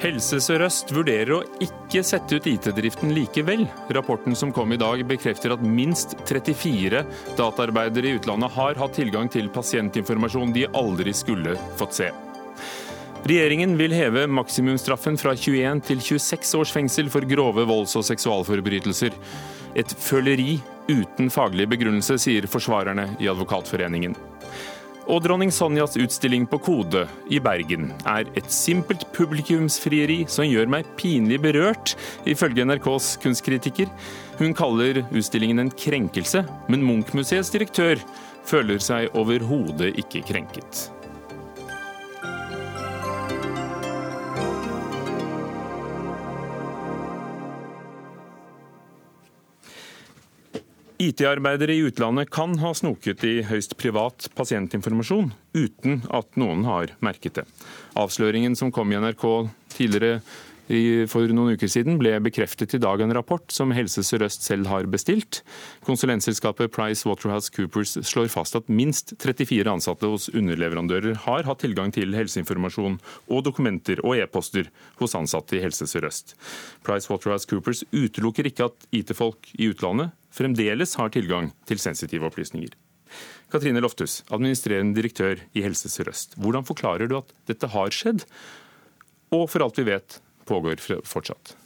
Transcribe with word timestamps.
Helse 0.00 0.38
Sør-Øst 0.40 0.94
vurderer 0.96 1.30
å 1.34 1.42
ikke 1.60 2.00
sette 2.06 2.38
ut 2.38 2.46
IT-driften 2.48 3.10
likevel. 3.12 3.66
Rapporten 3.92 4.32
som 4.38 4.48
kom 4.56 4.72
i 4.72 4.78
dag 4.80 5.02
bekrefter 5.04 5.52
at 5.52 5.60
minst 5.60 6.14
34 6.24 7.02
dataarbeidere 7.36 8.08
i 8.08 8.14
utlandet 8.16 8.54
har 8.54 8.80
hatt 8.80 8.96
tilgang 8.96 9.28
til 9.28 9.50
pasientinformasjon 9.52 10.54
de 10.56 10.64
aldri 10.72 11.12
skulle 11.16 11.52
fått 11.76 11.98
se. 11.98 12.08
Regjeringen 13.28 13.76
vil 13.76 13.92
heve 13.92 14.24
maksimumsstraffen 14.32 15.20
fra 15.20 15.34
21 15.36 15.84
til 15.90 16.00
26 16.00 16.56
års 16.56 16.72
fengsel 16.72 17.12
for 17.12 17.28
grove 17.28 17.68
volds- 17.68 17.98
og 18.00 18.06
seksualforbrytelser. 18.08 19.12
Et 19.76 19.96
føleri 20.00 20.56
uten 20.88 21.28
faglig 21.28 21.68
begrunnelse, 21.68 22.16
sier 22.24 22.48
forsvarerne 22.48 23.10
i 23.20 23.28
Advokatforeningen. 23.28 24.16
Og 25.10 25.24
dronning 25.24 25.50
Sonjas 25.50 25.96
utstilling 25.98 26.44
på 26.46 26.60
Kode 26.62 27.00
i 27.34 27.40
Bergen 27.42 27.88
er 28.06 28.28
et 28.38 28.46
simpelt 28.54 29.02
publikumsfrieri 29.16 30.20
som 30.30 30.46
gjør 30.46 30.70
meg 30.70 30.86
pinlig 31.00 31.40
berørt, 31.42 31.96
ifølge 32.30 32.62
NRKs 32.68 33.16
kunstkritiker. 33.24 33.90
Hun 34.38 34.54
kaller 34.54 35.02
utstillingen 35.10 35.64
en 35.64 35.74
krenkelse, 35.74 36.44
men 36.70 36.86
Munch-museets 36.86 37.50
direktør 37.50 37.98
føler 38.46 38.78
seg 38.78 39.10
overhodet 39.18 39.96
ikke 39.98 40.22
krenket. 40.30 40.86
IT-arbeidere 51.00 51.72
i 51.72 51.84
utlandet 51.88 52.28
kan 52.28 52.58
ha 52.60 52.74
snoket 52.76 53.22
i 53.24 53.38
høyst 53.48 53.72
privat 53.80 54.26
pasientinformasjon 54.36 55.30
uten 55.56 56.02
at 56.12 56.36
noen 56.36 56.66
har 56.68 56.92
merket 57.00 57.38
det. 57.40 57.46
Avsløringen 57.96 58.52
som 58.58 58.68
kom 58.74 58.92
i 58.92 59.00
NRK 59.00 59.24
tidligere 59.72 60.18
for 61.10 61.26
noen 61.34 61.56
uker 61.56 61.70
siden 61.72 61.96
ble 61.98 62.12
bekreftet 62.22 62.76
i 62.76 62.82
dag 62.84 63.00
en 63.02 63.14
rapport 63.16 63.42
som 63.50 63.72
Helse 63.74 64.04
Sør-Øst 64.06 64.44
selv 64.46 64.68
har 64.70 64.86
bestilt. 64.92 65.40
Konsulentselskapet 65.88 66.70
Price 66.76 67.08
Waterhouse 67.08 67.50
Coopers 67.50 67.96
slår 68.06 68.28
fast 68.30 68.60
at 68.60 68.68
minst 68.70 69.16
34 69.24 69.72
ansatte 69.72 70.12
hos 70.12 70.28
underleverandører 70.30 71.24
har 71.24 71.48
hatt 71.48 71.64
tilgang 71.64 71.90
til 71.96 72.14
helseinformasjon 72.14 73.00
og 73.32 73.44
dokumenter 73.48 74.04
og 74.04 74.20
e-poster 74.20 74.68
hos 75.00 75.16
ansatte 75.18 75.56
i 75.56 75.64
Helse 75.64 75.88
Sør-Øst. 75.90 76.36
Price 76.86 77.10
Waterhouse 77.10 77.48
Coopers 77.50 77.82
utelukker 77.90 78.52
ikke 78.52 78.68
at 78.68 78.90
IT-folk 79.00 79.54
i 79.56 79.72
utlandet 79.72 80.12
fremdeles 80.34 80.96
har 81.00 81.12
tilgang 81.14 81.50
til 81.68 81.82
sensitive 81.82 82.28
opplysninger. 82.30 82.74
Katrine 83.50 83.82
Loftus, 83.82 84.20
administrerende 84.30 84.94
direktør 84.94 85.40
i 85.58 85.64
Helse 85.64 85.90
Sør-Øst. 85.90 86.36
Hvordan 86.38 86.66
forklarer 86.66 87.10
du 87.10 87.16
at 87.18 87.32
dette 87.50 87.70
har 87.72 87.90
skjedd, 87.94 88.22
og 89.34 89.48
for 89.50 89.64
alt 89.64 89.80
vi 89.80 89.88
vet 89.90 90.20
pågår 90.46 90.82
fortsatt? 91.06 91.56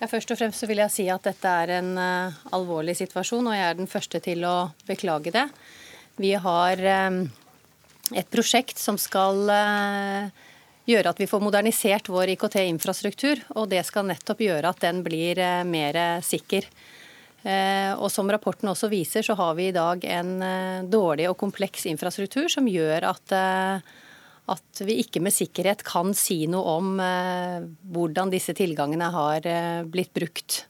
Ja, 0.00 0.08
først 0.10 0.34
og 0.34 0.36
fremst 0.40 0.66
vil 0.68 0.82
jeg 0.82 0.92
si 0.92 1.06
at 1.08 1.24
dette 1.24 1.48
er 1.48 1.78
en 1.78 1.94
uh, 1.96 2.34
alvorlig 2.52 2.96
situasjon, 2.98 3.46
og 3.48 3.56
jeg 3.56 3.68
er 3.70 3.78
den 3.78 3.88
første 3.88 4.20
til 4.24 4.44
å 4.44 4.56
beklage 4.88 5.32
det. 5.32 5.46
Vi 6.20 6.34
har 6.36 6.82
um, 7.08 7.22
et 8.12 8.28
prosjekt 8.28 8.80
som 8.82 8.98
skal 9.00 9.48
uh, 9.48 10.28
gjøre 10.84 11.14
at 11.14 11.22
vi 11.22 11.28
får 11.30 11.40
modernisert 11.40 12.10
vår 12.12 12.34
IKT-infrastruktur, 12.34 13.40
og 13.56 13.70
det 13.72 13.80
skal 13.88 14.10
nettopp 14.10 14.44
gjøre 14.44 14.74
at 14.74 14.84
den 14.84 15.00
blir 15.06 15.40
mer 15.64 16.00
sikker. 16.26 16.68
Eh, 17.44 17.92
og 18.00 18.08
Som 18.12 18.30
rapporten 18.32 18.70
også 18.72 18.88
viser, 18.88 19.24
så 19.24 19.36
har 19.36 19.52
vi 19.58 19.68
i 19.68 19.76
dag 19.76 20.04
en 20.08 20.32
eh, 20.42 20.86
dårlig 20.88 21.28
og 21.28 21.36
kompleks 21.40 21.84
infrastruktur 21.90 22.48
som 22.52 22.68
gjør 22.70 23.04
at, 23.10 23.34
eh, 23.36 23.94
at 24.54 24.84
vi 24.88 24.96
ikke 25.02 25.20
med 25.24 25.34
sikkerhet 25.36 25.84
kan 25.84 26.14
si 26.16 26.44
noe 26.48 26.78
om 26.80 26.94
hvordan 27.92 28.32
disse 28.32 28.52
tilgangene 28.56 29.08
har 29.12 29.46
blitt 29.88 30.12
brukt. 30.12 30.66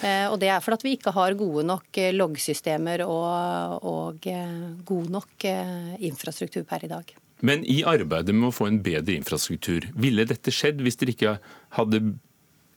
Og 0.00 0.36
Det 0.40 0.48
er 0.48 0.62
fordi 0.62 0.86
vi 0.86 0.92
ikke 0.94 1.12
har 1.12 1.34
gode 1.34 1.64
nok 1.66 1.98
loggsystemer 2.14 3.02
og, 3.02 3.82
og 3.82 4.28
god 4.86 5.10
nok 5.10 5.44
infrastruktur 5.98 6.62
per 6.70 6.86
i 6.86 6.92
dag. 6.92 7.10
Men 7.42 7.66
i 7.66 7.82
arbeidet 7.82 8.32
med 8.36 8.52
å 8.52 8.54
få 8.54 8.70
en 8.70 8.78
bedre 8.84 9.18
infrastruktur, 9.18 9.90
ville 9.98 10.24
dette 10.30 10.54
skjedd 10.54 10.80
hvis 10.84 11.02
dere 11.02 11.16
ikke 11.16 11.34
hadde 11.80 12.04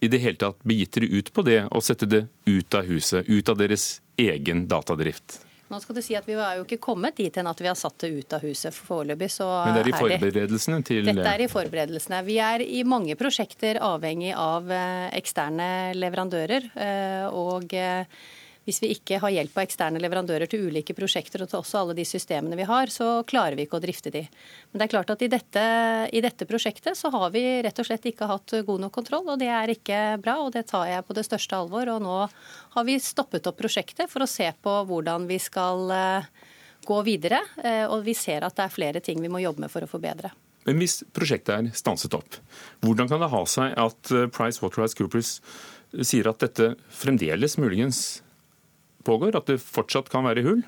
i 0.04 0.12
det 0.12 0.20
hele 0.20 0.40
tatt 0.40 0.60
begitt 0.68 0.98
dere 0.98 1.08
ut 1.16 1.32
på 1.34 1.46
det 1.48 1.62
å 1.72 1.82
sette 1.84 2.10
det 2.10 2.26
ut 2.50 2.76
av 2.76 2.88
huset, 2.90 3.30
ut 3.30 3.50
av 3.50 3.60
deres 3.62 4.02
egen 4.20 4.68
datadrift? 4.68 5.40
Nå 5.72 5.80
skal 5.82 5.98
du 5.98 6.02
si 6.06 6.14
at 6.18 6.28
Vi 6.28 6.36
har 6.38 6.60
jo 6.60 6.66
ikke 6.68 6.78
kommet 6.84 7.18
dit 7.18 7.34
hen 7.40 7.48
at 7.50 7.62
vi 7.62 7.70
har 7.70 7.78
satt 7.80 7.96
det 8.04 8.12
ut 8.14 8.36
av 8.36 8.44
huset 8.46 8.76
foreløpig. 8.76 9.30
Men 9.42 9.78
det 9.78 9.82
er 9.82 9.90
i 9.90 9.96
forberedelsene 9.98 10.84
til 10.86 11.10
Dette 11.10 11.34
er 11.34 11.46
i 11.46 11.50
forberedelsene. 11.50 12.22
Vi 12.28 12.38
er 12.44 12.62
i 12.62 12.84
mange 12.86 13.16
prosjekter 13.18 13.80
avhengig 13.82 14.36
av 14.38 14.70
eh, 14.70 15.08
eksterne 15.18 15.68
leverandører. 15.98 16.70
Eh, 16.76 17.26
og 17.34 17.74
eh, 17.74 18.06
hvis 18.64 18.80
vi 18.84 18.92
ikke 18.96 19.20
har 19.20 19.34
hjelp 19.34 19.58
av 19.58 19.66
eksterne 19.66 20.00
leverandører 20.00 20.48
til 20.48 20.70
ulike 20.70 20.96
prosjekter 20.96 21.44
og 21.44 21.50
til 21.52 21.60
også 21.60 21.82
alle 21.82 21.96
de 21.98 22.06
systemene 22.08 22.56
vi 22.60 22.68
har, 22.68 22.92
så 22.94 23.24
klarer 23.28 23.58
vi 23.60 23.66
ikke 23.68 23.80
å 23.80 23.84
drifte 23.84 24.14
de. 24.14 24.24
Men 24.72 24.80
det 24.80 24.88
er 24.88 24.94
klart 24.94 25.12
at 25.12 25.26
i 25.26 25.30
dette, 25.32 25.64
i 26.16 26.24
dette 26.24 26.48
prosjektet 26.48 26.98
så 27.00 27.12
har 27.14 27.34
vi 27.36 27.44
rett 27.66 27.82
og 27.84 27.90
slett 27.90 28.08
ikke 28.08 28.30
hatt 28.32 28.56
god 28.64 28.86
nok 28.86 28.96
kontroll, 28.96 29.28
og 29.34 29.42
det 29.42 29.52
er 29.52 29.74
ikke 29.76 30.00
bra. 30.24 30.38
Og 30.46 30.54
det 30.56 30.66
tar 30.72 30.88
jeg 30.88 31.04
på 31.08 31.18
det 31.18 31.26
største 31.28 31.60
alvor. 31.60 31.92
Og 31.92 32.00
nå 32.04 32.18
har 32.78 32.88
vi 32.88 32.98
stoppet 33.04 33.52
opp 33.52 33.60
prosjektet 33.60 34.12
for 34.12 34.24
å 34.24 34.30
se 34.30 34.48
på 34.64 34.78
hvordan 34.88 35.28
vi 35.28 35.42
skal 35.44 35.92
eh, 35.98 36.32
gå 36.88 37.04
videre. 37.04 37.44
Eh, 37.64 37.84
og 37.90 38.08
vi 38.08 38.16
ser 38.18 38.48
at 38.48 38.56
det 38.56 38.68
er 38.68 38.76
flere 38.80 39.04
ting 39.04 39.20
vi 39.24 39.32
må 39.32 39.44
jobbe 39.44 39.66
med 39.66 39.74
for 39.74 39.84
å 39.84 39.92
forbedre. 39.92 40.32
Men 40.64 40.80
hvis 40.80 41.02
prosjektet 41.12 41.56
er 41.58 41.72
stanset 41.76 42.16
opp, 42.16 42.40
hvordan 42.84 43.10
kan 43.12 43.20
det 43.20 43.32
ha 43.34 43.46
seg 43.50 43.76
at 43.76 44.16
eh, 44.16 44.30
Price 44.32 44.64
Waterhouse 44.64 44.96
Coopers 44.96 45.38
sier 46.02 46.30
at 46.32 46.42
dette 46.42 46.74
fremdeles 46.90 47.60
muligens 47.62 48.23
pågår, 49.06 49.36
at 49.38 49.50
det 49.52 49.62
fortsatt 49.64 50.10
kan 50.12 50.26
være 50.28 50.46
hull? 50.46 50.64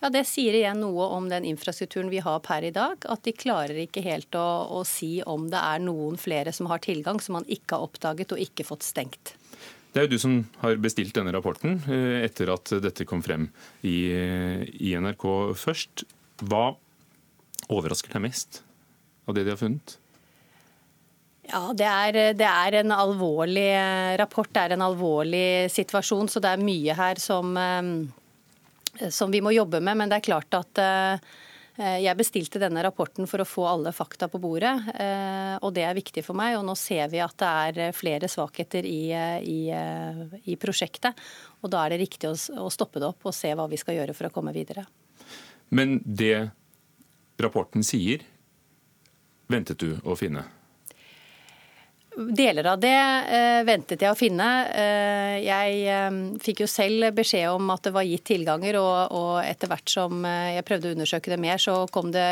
Ja, 0.00 0.10
Det 0.12 0.26
sier 0.28 0.54
igjen 0.54 0.82
noe 0.84 1.08
om 1.16 1.28
den 1.30 1.46
infrastrukturen 1.48 2.10
vi 2.12 2.20
har 2.20 2.40
per 2.44 2.64
i 2.66 2.72
dag. 2.74 3.00
At 3.08 3.24
de 3.24 3.32
klarer 3.32 3.78
ikke 3.86 4.04
helt 4.04 4.36
å, 4.36 4.44
å, 4.76 4.84
si 4.84 5.22
om 5.24 5.48
det 5.50 5.60
er 5.60 5.80
noen 5.82 6.20
flere 6.20 6.52
som 6.52 6.68
har 6.70 6.84
tilgang 6.84 7.20
som 7.22 7.38
man 7.38 7.48
ikke 7.48 7.78
har 7.78 7.88
oppdaget 7.88 8.36
og 8.36 8.42
ikke 8.44 8.66
fått 8.68 8.84
stengt. 8.86 9.34
Det 9.92 10.02
er 10.02 10.06
jo 10.06 10.12
du 10.12 10.20
som 10.20 10.40
har 10.60 10.76
bestilt 10.76 11.16
denne 11.16 11.32
rapporten 11.32 11.78
eh, 11.88 12.20
etter 12.26 12.52
at 12.52 12.74
dette 12.84 13.06
kom 13.08 13.22
frem 13.24 13.48
i, 13.80 14.12
i 14.12 14.92
NRK 15.00 15.24
først. 15.56 16.04
Hva 16.44 16.74
overrasker 17.72 18.12
deg 18.12 18.26
mest 18.28 18.60
av 19.24 19.38
det 19.38 19.46
de 19.46 19.54
har 19.54 19.62
funnet? 19.62 19.96
Ja, 21.46 21.70
det 21.76 21.86
er, 21.86 22.16
det 22.34 22.46
er, 22.46 22.80
en 22.80 22.92
alvorlig 22.94 23.68
rapport, 24.18 24.50
det 24.50 24.62
er 24.64 24.74
en 24.74 24.86
alvorlig 24.86 25.70
situasjon. 25.70 26.30
Så 26.30 26.42
det 26.42 26.52
er 26.52 26.62
mye 26.62 26.96
her 26.98 27.20
som, 27.22 27.52
eh, 27.56 29.10
som 29.14 29.30
vi 29.30 29.42
må 29.44 29.54
jobbe 29.54 29.80
med. 29.80 30.00
Men 30.00 30.10
det 30.10 30.18
er 30.18 30.26
klart 30.26 30.56
at 30.58 30.80
eh, 30.82 31.36
jeg 32.02 32.18
bestilte 32.18 32.60
denne 32.62 32.82
rapporten 32.82 33.28
for 33.30 33.44
å 33.44 33.46
få 33.46 33.66
alle 33.68 33.92
fakta 33.94 34.30
på 34.32 34.40
bordet, 34.42 34.72
eh, 34.96 35.54
og 35.60 35.74
det 35.76 35.84
er 35.86 35.98
viktig 35.98 36.24
for 36.26 36.38
meg. 36.38 36.56
Og 36.58 36.66
nå 36.66 36.74
ser 36.78 37.12
vi 37.12 37.22
at 37.22 37.36
det 37.38 37.52
er 37.70 37.96
flere 37.96 38.30
svakheter 38.32 38.88
i, 38.88 39.12
i, 39.46 39.60
i 40.50 40.58
prosjektet. 40.58 41.14
Og 41.62 41.70
da 41.70 41.84
er 41.84 41.94
det 41.94 42.02
riktig 42.06 42.32
å 42.32 42.70
stoppe 42.72 43.02
det 43.02 43.10
opp 43.12 43.28
og 43.28 43.36
se 43.36 43.54
hva 43.54 43.68
vi 43.70 43.78
skal 43.78 44.00
gjøre 44.00 44.16
for 44.16 44.30
å 44.30 44.34
komme 44.34 44.56
videre. 44.56 44.88
Men 45.68 46.00
det 46.02 46.48
rapporten 47.42 47.84
sier, 47.86 48.24
ventet 49.50 49.78
du 49.82 49.92
å 50.02 50.16
finne? 50.18 50.46
Deler 52.16 52.64
av 52.70 52.78
det 52.80 52.96
eh, 52.96 53.62
ventet 53.68 54.00
jeg 54.00 54.08
å 54.08 54.16
finne. 54.16 54.46
Eh, 54.72 55.34
jeg 55.44 55.82
eh, 55.92 56.14
fikk 56.40 56.62
jo 56.64 56.68
selv 56.70 57.10
beskjed 57.18 57.50
om 57.52 57.68
at 57.74 57.84
det 57.84 57.92
var 57.92 58.06
gitt 58.08 58.24
tilganger, 58.30 58.78
og, 58.80 59.12
og, 59.12 59.34
etter 59.44 59.68
hvert 59.68 59.92
som 59.92 60.24
eh, 60.24 60.54
jeg 60.56 60.64
prøvde 60.64 60.88
å 60.88 60.96
undersøke 60.96 61.34
det 61.34 61.38
mer, 61.44 61.60
så 61.60 61.82
kom 61.92 62.08
det 62.14 62.24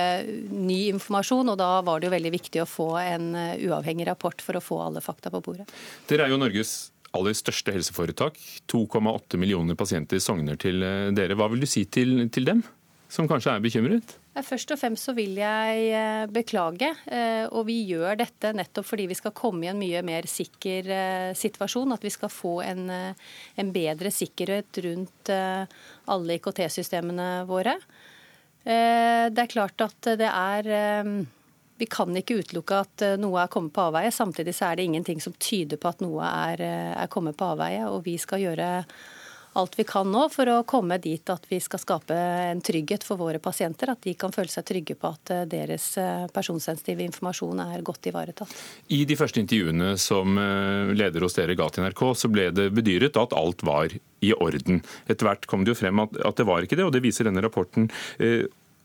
ny 0.48 0.86
informasjon. 0.94 1.52
Og 1.52 1.60
da 1.60 1.68
var 1.84 2.00
det 2.00 2.08
jo 2.08 2.14
veldig 2.16 2.32
viktig 2.32 2.64
å 2.64 2.68
få 2.70 2.88
en 3.02 3.28
eh, 3.36 3.60
uavhengig 3.68 4.08
rapport 4.08 4.40
for 4.40 4.56
å 4.56 4.64
få 4.64 4.80
alle 4.86 5.04
fakta 5.04 5.32
på 5.34 5.42
bordet. 5.44 5.68
Dere 6.08 6.30
er 6.30 6.32
jo 6.32 6.40
Norges 6.40 6.74
aller 7.14 7.36
største 7.36 7.76
helseforetak. 7.76 8.40
2,8 8.72 9.36
millioner 9.36 9.76
pasienter 9.76 10.22
sogner 10.22 10.56
til 10.64 10.80
eh, 10.80 11.12
dere. 11.12 11.36
Hva 11.36 11.52
vil 11.52 11.60
du 11.60 11.68
si 11.68 11.84
til, 11.84 12.22
til 12.32 12.48
dem, 12.48 12.64
som 13.12 13.28
kanskje 13.28 13.58
er 13.58 13.68
bekymret? 13.68 14.16
Først 14.42 14.72
og 14.74 14.80
fremst 14.80 15.06
så 15.06 15.12
vil 15.14 15.36
jeg 15.38 15.82
eh, 15.94 16.24
beklage, 16.26 16.88
eh, 17.06 17.44
og 17.54 17.68
vi 17.68 17.76
gjør 17.86 18.16
dette 18.18 18.50
nettopp 18.56 18.88
fordi 18.88 19.06
vi 19.12 19.14
skal 19.14 19.34
komme 19.36 19.62
i 19.62 19.70
en 19.70 19.78
mye 19.78 20.00
mer 20.02 20.26
sikker 20.26 20.90
eh, 20.90 21.28
situasjon. 21.38 21.94
At 21.94 22.02
vi 22.02 22.10
skal 22.10 22.32
få 22.34 22.56
en, 22.64 22.88
en 22.90 23.70
bedre 23.74 24.10
sikkerhet 24.10 24.82
rundt 24.88 25.30
alle 25.30 26.38
IKT-systemene 26.40 27.28
våre. 27.46 27.76
Det 28.64 29.40
er 29.42 29.50
klart 29.52 29.82
at 29.84 30.06
det 30.16 30.28
er 30.30 30.68
Vi 31.76 31.86
kan 31.90 32.16
ikke 32.16 32.38
utelukke 32.40 32.78
at 32.80 33.04
noe 33.20 33.42
er 33.42 33.50
kommet 33.52 33.74
på 33.76 33.84
avveie. 33.90 34.10
Samtidig 34.14 34.54
så 34.56 34.70
er 34.70 34.78
det 34.78 34.86
ingenting 34.88 35.20
som 35.20 35.36
tyder 35.36 35.78
på 35.78 35.90
at 35.92 36.00
noe 36.00 36.24
er, 36.24 36.62
er 36.96 37.12
kommet 37.12 37.36
på 37.36 37.50
avveie. 37.52 37.84
Og 37.86 38.06
vi 38.06 38.16
skal 38.18 38.40
gjøre 38.40 38.70
alt 39.54 39.78
vi 39.78 39.84
kan 39.86 40.08
nå 40.10 40.26
for 40.32 40.50
å 40.50 40.56
komme 40.66 40.98
dit 41.02 41.30
at 41.30 41.46
vi 41.50 41.60
skal 41.62 41.80
skape 41.82 42.14
en 42.14 42.62
trygghet 42.64 43.04
for 43.06 43.20
våre 43.20 43.38
pasienter. 43.42 43.92
At 43.92 44.02
de 44.06 44.16
kan 44.18 44.34
føle 44.34 44.50
seg 44.50 44.66
trygge 44.66 44.96
på 44.98 45.12
at 45.14 45.32
eh, 45.34 45.44
deres 45.50 45.86
eh, 46.00 46.26
personsensitive 46.34 47.04
informasjon 47.06 47.62
er 47.62 47.84
godt 47.86 48.10
ivaretatt. 48.10 48.54
I 48.94 49.04
de 49.08 49.18
første 49.18 49.42
intervjuene 49.42 49.94
som 50.00 50.38
eh, 50.40 50.90
leder 50.98 51.26
hos 51.26 51.38
dere 51.38 51.56
ga 51.58 51.68
til 51.70 51.86
NRK, 51.86 52.04
så 52.18 52.30
ble 52.32 52.48
det 52.54 52.68
bedyret 52.74 53.18
at 53.20 53.36
alt 53.38 53.62
var 53.66 53.94
i 53.94 54.34
orden. 54.34 54.82
Etter 55.06 55.28
hvert 55.28 55.46
kom 55.50 55.64
det 55.64 55.74
jo 55.74 55.78
frem 55.78 56.02
at, 56.02 56.14
det 56.34 56.48
var 56.48 56.66
ikke 56.66 56.78
det, 56.80 56.86
og 56.88 56.94
det 56.94 57.04
viser 57.04 57.28
denne 57.28 57.42
rapporten 57.44 57.90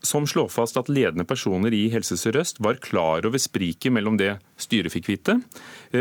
som 0.04 0.24
slår 0.28 0.48
fast 0.52 0.78
at 0.80 0.88
ledende 0.88 1.26
personer 1.28 1.74
i 1.76 1.86
Helse 1.92 2.16
Sør-Øst 2.16 2.60
var 2.64 2.78
klar 2.80 3.26
over 3.28 3.40
spriket 3.40 3.92
mellom 3.92 4.16
det 4.20 4.34
styret 4.60 4.92
fikk 4.94 5.10
vite, 5.10 5.36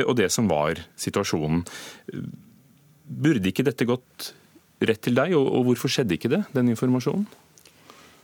og 0.05 0.13
det 0.19 0.29
som 0.31 0.47
var 0.51 0.79
situasjonen. 0.99 1.65
Burde 3.09 3.51
ikke 3.51 3.65
dette 3.67 3.87
gått 3.87 4.29
rett 4.81 5.01
til 5.03 5.17
deg, 5.17 5.35
og 5.35 5.65
hvorfor 5.67 5.91
skjedde 5.91 6.15
ikke 6.15 6.31
det, 6.31 6.43
den 6.55 6.71
informasjonen? 6.71 7.27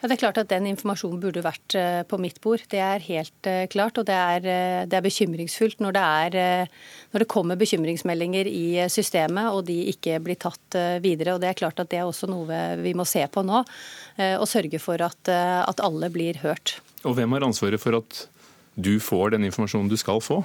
Ja, 0.05 0.09
det 0.11 0.19
er 0.19 0.21
klart 0.27 0.37
at 0.37 0.51
Den 0.51 0.67
informasjonen 0.69 1.17
burde 1.17 1.41
vært 1.41 1.73
eh, 1.79 2.03
på 2.05 2.19
mitt 2.21 2.35
bord. 2.43 2.61
Det 2.69 2.77
er 2.77 3.01
helt 3.07 3.47
eh, 3.49 3.63
klart. 3.71 3.97
Og 3.97 4.05
det 4.05 4.13
er, 4.13 4.43
eh, 4.45 4.81
det 4.85 4.99
er 4.99 5.05
bekymringsfullt 5.05 5.79
når 5.81 5.95
det, 5.95 6.03
er, 6.03 6.67
når 7.09 7.23
det, 7.23 7.27
kommer 7.31 7.57
bekymringsmeldinger 7.57 8.45
i 8.45 8.85
systemet 8.91 9.49
og 9.49 9.63
de 9.65 9.79
ikke 9.95 10.19
blir 10.21 10.37
tatt 10.37 10.77
videre. 11.01 11.33
Og 11.33 11.41
Det 11.41 11.49
er 11.49 11.57
klart 11.57 11.81
at 11.81 11.89
det 11.89 12.03
er 12.03 12.05
også 12.05 12.29
noe 12.29 12.59
vi 12.83 12.93
må 12.93 13.07
se 13.09 13.23
på 13.25 13.41
nå. 13.41 13.63
Og 14.37 14.45
sørge 14.45 14.77
for 14.83 15.01
at, 15.01 15.31
at 15.31 15.81
alle 15.81 16.11
blir 16.13 16.37
hørt. 16.43 16.77
Og 17.01 17.17
Hvem 17.17 17.33
har 17.33 17.47
ansvaret 17.47 17.81
for 17.81 17.97
at 17.97 18.27
du 18.75 18.99
får 19.01 19.33
den 19.33 19.49
informasjonen 19.49 19.89
du 19.89 19.97
skal 19.97 20.21
få? 20.21 20.43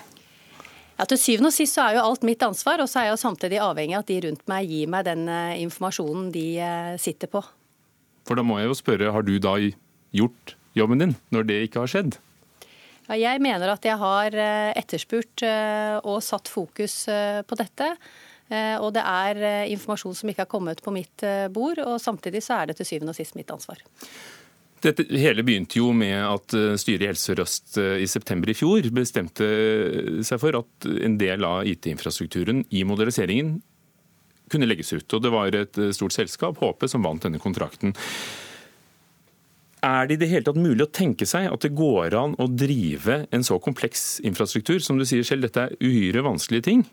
Ja, 1.01 1.07
Til 1.09 1.17
syvende 1.17 1.49
og 1.49 1.55
sist 1.57 1.79
så 1.79 1.87
er 1.87 1.95
jo 1.97 2.03
alt 2.05 2.25
mitt 2.29 2.43
ansvar, 2.45 2.83
og 2.85 2.89
så 2.93 2.99
er 3.01 3.07
jeg 3.09 3.15
jo 3.15 3.21
samtidig 3.23 3.61
avhengig 3.65 3.95
av 3.97 4.03
at 4.03 4.11
de 4.11 4.19
rundt 4.27 4.43
meg 4.53 4.67
gir 4.69 4.91
meg 4.93 5.07
den 5.07 5.23
eh, 5.33 5.61
informasjonen 5.63 6.27
de 6.35 6.43
eh, 6.61 6.97
sitter 7.01 7.31
på. 7.33 7.41
For 8.29 8.37
da 8.37 8.45
må 8.45 8.59
jeg 8.61 8.69
jo 8.69 8.77
spørre, 8.77 9.09
har 9.15 9.25
du 9.25 9.39
da 9.41 9.55
gjort 10.13 10.53
jobben 10.77 11.01
din, 11.01 11.15
når 11.33 11.47
det 11.49 11.57
ikke 11.65 11.87
har 11.87 11.93
skjedd? 11.95 12.19
Ja, 13.07 13.17
jeg 13.17 13.41
mener 13.41 13.73
at 13.73 13.89
jeg 13.89 13.97
har 13.97 14.37
eh, 14.45 14.75
etterspurt 14.77 15.47
og 16.05 16.21
satt 16.27 16.53
fokus 16.53 17.07
på 17.09 17.59
dette. 17.59 17.95
Og 18.83 18.91
det 18.93 19.03
er 19.07 19.39
informasjon 19.71 20.17
som 20.19 20.31
ikke 20.31 20.43
har 20.43 20.51
kommet 20.51 20.81
på 20.83 20.91
mitt 20.91 21.23
bord, 21.55 21.79
og 21.79 22.01
samtidig 22.03 22.43
så 22.43 22.59
er 22.59 22.69
det 22.69 22.81
til 22.81 22.89
syvende 22.89 23.15
og 23.15 23.19
sist 23.21 23.37
mitt 23.39 23.53
ansvar. 23.55 23.79
Dette 24.81 25.05
hele 25.13 25.45
begynte 25.45 25.77
jo 25.77 25.91
med 25.93 26.17
at 26.25 26.55
eh, 26.57 26.77
styret 26.81 27.05
i 27.05 27.09
Helse 27.11 27.29
Sør-Øst 27.29 27.77
eh, 27.83 27.99
i 28.01 28.09
september 28.09 28.49
i 28.49 28.57
fjor 28.57 28.87
bestemte 28.97 29.49
seg 30.25 30.41
for 30.41 30.57
at 30.63 30.89
en 31.05 31.19
del 31.21 31.45
av 31.45 31.69
IT-infrastrukturen 31.69 32.65
i 32.73 32.85
moderniseringen 32.89 33.59
kunne 34.51 34.69
legges 34.69 34.95
ut. 34.97 35.07
Og 35.13 35.23
Det 35.23 35.33
var 35.35 35.57
et 35.57 35.81
eh, 35.81 35.93
stort 35.97 36.17
selskap, 36.17 36.61
HP, 36.63 36.89
som 36.89 37.05
vant 37.05 37.29
denne 37.29 37.43
kontrakten. 37.43 37.93
Er 39.85 40.09
det 40.09 40.17
i 40.17 40.21
det 40.21 40.29
hele 40.33 40.45
tatt 40.49 40.61
mulig 40.61 40.85
å 40.85 40.93
tenke 40.93 41.29
seg 41.29 41.49
at 41.49 41.65
det 41.65 41.73
går 41.77 42.17
an 42.17 42.37
å 42.41 42.49
drive 42.49 43.23
en 43.33 43.45
så 43.45 43.57
kompleks 43.61 44.21
infrastruktur, 44.25 44.81
som 44.85 45.01
du 45.01 45.07
sier 45.09 45.25
selv, 45.25 45.47
dette 45.47 45.69
er 45.69 45.77
uhyre 45.81 46.25
vanskelige 46.25 46.69
ting, 46.69 46.85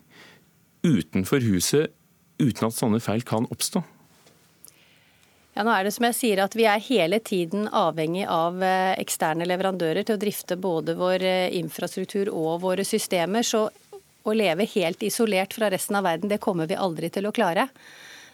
utenfor 0.84 1.44
huset, 1.44 1.92
uten 2.40 2.68
at 2.68 2.76
sånne 2.76 3.00
feil 3.04 3.24
kan 3.28 3.48
oppstå? 3.52 3.82
Ja, 5.58 5.64
nå 5.66 5.72
er 5.74 5.88
det 5.88 5.90
som 5.90 6.04
jeg 6.06 6.14
sier 6.14 6.38
at 6.44 6.54
Vi 6.54 6.68
er 6.70 6.78
hele 6.86 7.18
tiden 7.18 7.64
avhengig 7.74 8.22
av 8.30 8.60
eh, 8.62 8.92
eksterne 9.02 9.46
leverandører 9.48 10.06
til 10.06 10.14
å 10.14 10.20
drifte 10.22 10.54
både 10.54 10.94
vår 10.94 11.24
eh, 11.26 11.56
infrastruktur 11.58 12.30
og 12.30 12.60
våre 12.62 12.84
systemer. 12.86 13.42
Så 13.42 13.64
å 13.66 14.34
leve 14.38 14.68
helt 14.76 15.02
isolert 15.02 15.56
fra 15.58 15.72
resten 15.74 15.98
av 15.98 16.06
verden, 16.06 16.30
det 16.30 16.38
kommer 16.38 16.70
vi 16.70 16.78
aldri 16.78 17.10
til 17.10 17.26
å 17.26 17.34
klare. 17.34 17.66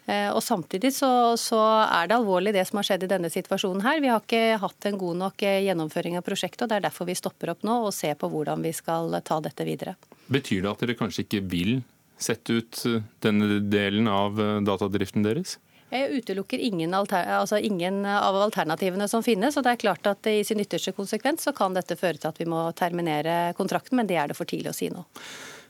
Eh, 0.04 0.28
og 0.36 0.44
Samtidig 0.44 0.92
så, 0.92 1.32
så, 1.40 1.62
er 1.86 2.12
det 2.12 2.20
alvorlig 2.20 2.52
det 2.58 2.66
som 2.68 2.82
har 2.82 2.90
skjedd 2.90 3.08
i 3.08 3.12
denne 3.14 3.32
situasjonen 3.32 3.80
her. 3.88 4.04
Vi 4.04 4.12
har 4.12 4.20
ikke 4.20 4.60
hatt 4.60 4.92
en 4.92 5.00
god 5.00 5.22
nok 5.24 5.48
gjennomføring 5.48 6.20
av 6.20 6.28
prosjektet, 6.28 6.66
og 6.66 6.74
det 6.74 6.82
er 6.82 6.88
derfor 6.90 7.08
vi 7.08 7.16
stopper 7.16 7.56
opp 7.56 7.64
nå 7.64 7.86
og 7.86 7.96
ser 7.96 8.20
på 8.20 8.28
hvordan 8.28 8.68
vi 8.68 8.76
skal 8.76 9.16
ta 9.24 9.40
dette 9.40 9.64
videre. 9.64 9.96
Betyr 10.28 10.66
det 10.66 10.74
at 10.76 10.84
dere 10.84 11.00
kanskje 11.00 11.24
ikke 11.24 11.46
vil 11.48 11.78
sette 12.20 12.60
ut 12.60 12.84
denne 13.24 13.62
delen 13.64 14.12
av 14.12 14.36
datadriften 14.68 15.24
deres? 15.24 15.56
Jeg 15.92 16.20
utelukker 16.20 16.58
ingen, 16.58 16.94
altså 16.94 17.58
ingen, 17.62 18.02
av 18.08 18.36
alternativene 18.40 19.06
som 19.08 19.22
finnes. 19.22 19.56
og 19.56 19.64
det 19.66 19.75
er 19.75 19.82
klart 19.82 20.06
at 20.10 20.26
I 20.26 20.42
sin 20.44 20.60
ytterste 20.60 20.94
konsekvens 20.96 21.44
så 21.46 21.52
kan 21.54 21.75
dette 21.76 21.96
føre 21.96 22.19
til 22.19 22.31
at 22.32 22.40
vi 22.40 22.48
må 22.50 22.66
terminere 22.72 23.52
kontrakten, 23.58 23.96
men 24.00 24.08
det 24.08 24.16
er 24.19 24.32
det 24.32 24.38
for 24.38 24.48
tidlig 24.48 24.72
å 24.72 24.76
si 24.76 24.90
nå. 24.90 25.04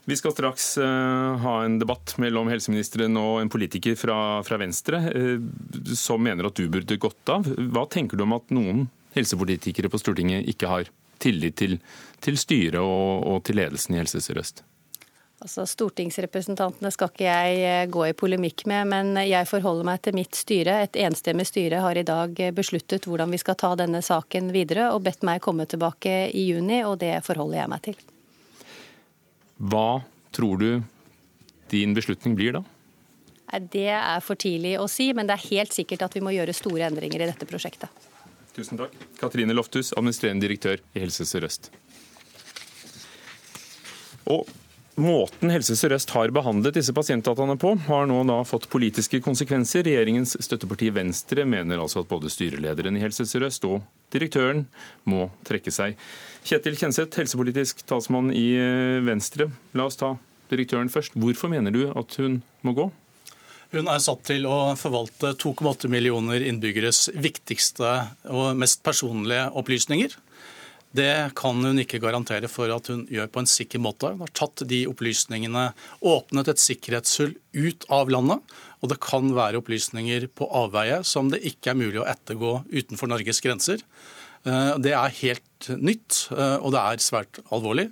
Vi 0.05 0.15
skal 0.17 0.35
straks 0.35 0.65
uh, 0.77 1.33
ha 1.41 1.55
en 1.65 1.79
debatt 1.81 2.13
mellom 2.21 2.49
helseministeren 2.51 3.17
og 3.17 3.39
en 3.41 3.49
politiker 3.49 3.97
fra, 3.97 4.43
fra 4.45 4.59
Venstre 4.61 5.01
uh, 5.09 5.39
som 5.97 6.21
mener 6.21 6.45
at 6.45 6.57
du 6.57 6.69
burde 6.69 6.99
gått 7.01 7.33
av. 7.33 7.45
Hva 7.45 7.87
tenker 7.89 8.17
du 8.17 8.25
om 8.27 8.37
at 8.37 8.53
noen 8.53 8.85
helsepolitikere 9.17 9.89
på 9.89 10.01
Stortinget 10.01 10.45
ikke 10.51 10.69
har 10.69 10.93
tillit 11.23 11.57
til, 11.57 11.79
til 12.21 12.37
styret 12.37 12.81
og, 12.81 13.25
og 13.25 13.43
til 13.47 13.57
ledelsen 13.61 13.97
i 13.97 14.01
Helse 14.03 14.21
Sør-Øst? 14.21 14.61
Altså, 15.43 15.65
Stortingsrepresentantene 15.67 16.89
skal 16.95 17.11
ikke 17.11 17.25
jeg 17.27 17.57
eh, 17.67 17.87
gå 17.91 18.05
i 18.07 18.15
polemikk 18.15 18.63
med, 18.71 18.87
men 18.93 19.19
jeg 19.27 19.49
forholder 19.49 19.87
meg 19.87 20.01
til 20.05 20.15
mitt 20.15 20.37
styre. 20.37 20.77
Et 20.87 20.99
enstemmig 21.03 21.45
styre 21.49 21.81
har 21.83 21.99
i 21.99 22.05
dag 22.07 22.39
besluttet 22.55 23.05
hvordan 23.09 23.33
vi 23.35 23.41
skal 23.41 23.57
ta 23.59 23.73
denne 23.79 23.99
saken 24.05 24.53
videre, 24.55 24.89
og 24.95 25.03
bedt 25.05 25.27
meg 25.27 25.43
komme 25.43 25.67
tilbake 25.67 26.15
i 26.31 26.47
juni, 26.47 26.79
og 26.87 27.01
det 27.03 27.17
forholder 27.27 27.59
jeg 27.59 27.73
meg 27.73 27.83
til. 27.89 27.99
Hva 29.59 29.89
tror 30.35 30.63
du 30.63 30.69
din 31.71 31.93
beslutning 31.95 32.35
blir 32.39 32.57
da? 32.59 32.63
Det 33.59 33.87
er 33.91 34.23
for 34.25 34.39
tidlig 34.39 34.75
å 34.81 34.87
si, 34.91 35.11
men 35.15 35.27
det 35.27 35.35
er 35.37 35.47
helt 35.51 35.75
sikkert 35.75 36.07
at 36.07 36.15
vi 36.15 36.23
må 36.23 36.33
gjøre 36.33 36.55
store 36.55 36.87
endringer 36.89 37.21
i 37.21 37.29
dette 37.29 37.47
prosjektet. 37.47 37.91
Tusen 38.55 38.79
takk. 38.79 38.93
Katrine 39.19 39.55
Lofthus, 39.55 39.91
administrerende 39.99 40.47
direktør 40.47 40.79
i 40.95 41.03
Helse 41.03 41.27
Sør-Øst. 41.27 41.69
Og 44.31 44.47
Måten 44.95 45.51
Helse 45.51 45.75
Sør-Øst 45.75 46.13
har 46.15 46.31
behandlet 46.31 46.77
disse 46.77 46.93
pasientdataene 46.95 47.57
på, 47.59 47.73
har 47.89 48.05
nå 48.07 48.21
da 48.29 48.37
fått 48.47 48.69
politiske 48.71 49.19
konsekvenser. 49.19 49.83
Regjeringens 49.83 50.37
støtteparti 50.39 50.87
Venstre 50.95 51.43
mener 51.43 51.81
altså 51.83 52.05
at 52.05 52.07
både 52.07 52.31
styrelederen 52.31 52.95
i 52.95 53.01
Helse 53.03 53.25
Sør-Øst 53.27 53.67
og 53.67 53.81
direktøren 54.15 54.63
må 55.11 55.27
trekke 55.43 55.73
seg. 55.75 55.99
Kjetil 56.47 56.79
Kjenseth, 56.79 57.19
helsepolitisk 57.19 57.83
talsmann 57.89 58.31
i 58.31 58.45
eh, 58.55 59.01
Venstre. 59.03 59.49
La 59.75 59.89
oss 59.89 59.99
ta 59.99 60.13
direktøren 60.53 60.91
først. 60.93 61.19
Hvorfor 61.19 61.51
mener 61.51 61.75
du 61.75 61.89
at 61.91 62.15
hun 62.21 62.39
må 62.63 62.77
gå? 62.77 62.87
Hun 63.75 63.91
er 63.91 63.99
satt 63.99 64.23
til 64.29 64.47
å 64.47 64.77
forvalte 64.79 65.33
2,8 65.41 65.91
millioner 65.91 66.39
innbyggeres 66.47 67.09
viktigste 67.19 67.97
og 68.31 68.55
mest 68.61 68.79
personlige 68.87 69.49
opplysninger. 69.59 70.15
Det 70.95 71.35
kan 71.35 71.59
hun 71.65 71.81
ikke 71.81 71.99
garantere 72.03 72.47
for 72.51 72.71
at 72.71 72.87
hun 72.91 73.03
gjør 73.11 73.27
på 73.31 73.41
en 73.41 73.49
sikker 73.49 73.81
måte. 73.83 74.13
Hun 74.13 74.23
har 74.23 74.33
tatt 74.37 74.63
de 74.69 74.85
opplysningene, 74.87 75.69
åpnet 76.05 76.51
et 76.51 76.61
sikkerhetshull 76.61 77.33
ut 77.57 77.87
av 77.93 78.11
landet. 78.13 78.55
Og 78.83 78.91
det 78.91 79.01
kan 79.03 79.31
være 79.35 79.59
opplysninger 79.59 80.29
på 80.37 80.47
avveie 80.55 81.01
som 81.07 81.31
det 81.33 81.43
ikke 81.49 81.73
er 81.73 81.79
mulig 81.79 81.99
å 82.03 82.07
ettergå 82.07 82.59
utenfor 82.69 83.11
Norges 83.11 83.41
grenser. 83.43 83.81
Eh, 84.45 84.75
det 84.85 84.93
er 84.93 85.17
helt 85.21 85.69
nytt, 85.73 86.27
eh, 86.35 86.57
og 86.61 86.75
det 86.75 86.83
er 86.83 87.03
svært 87.03 87.41
alvorlig. 87.49 87.89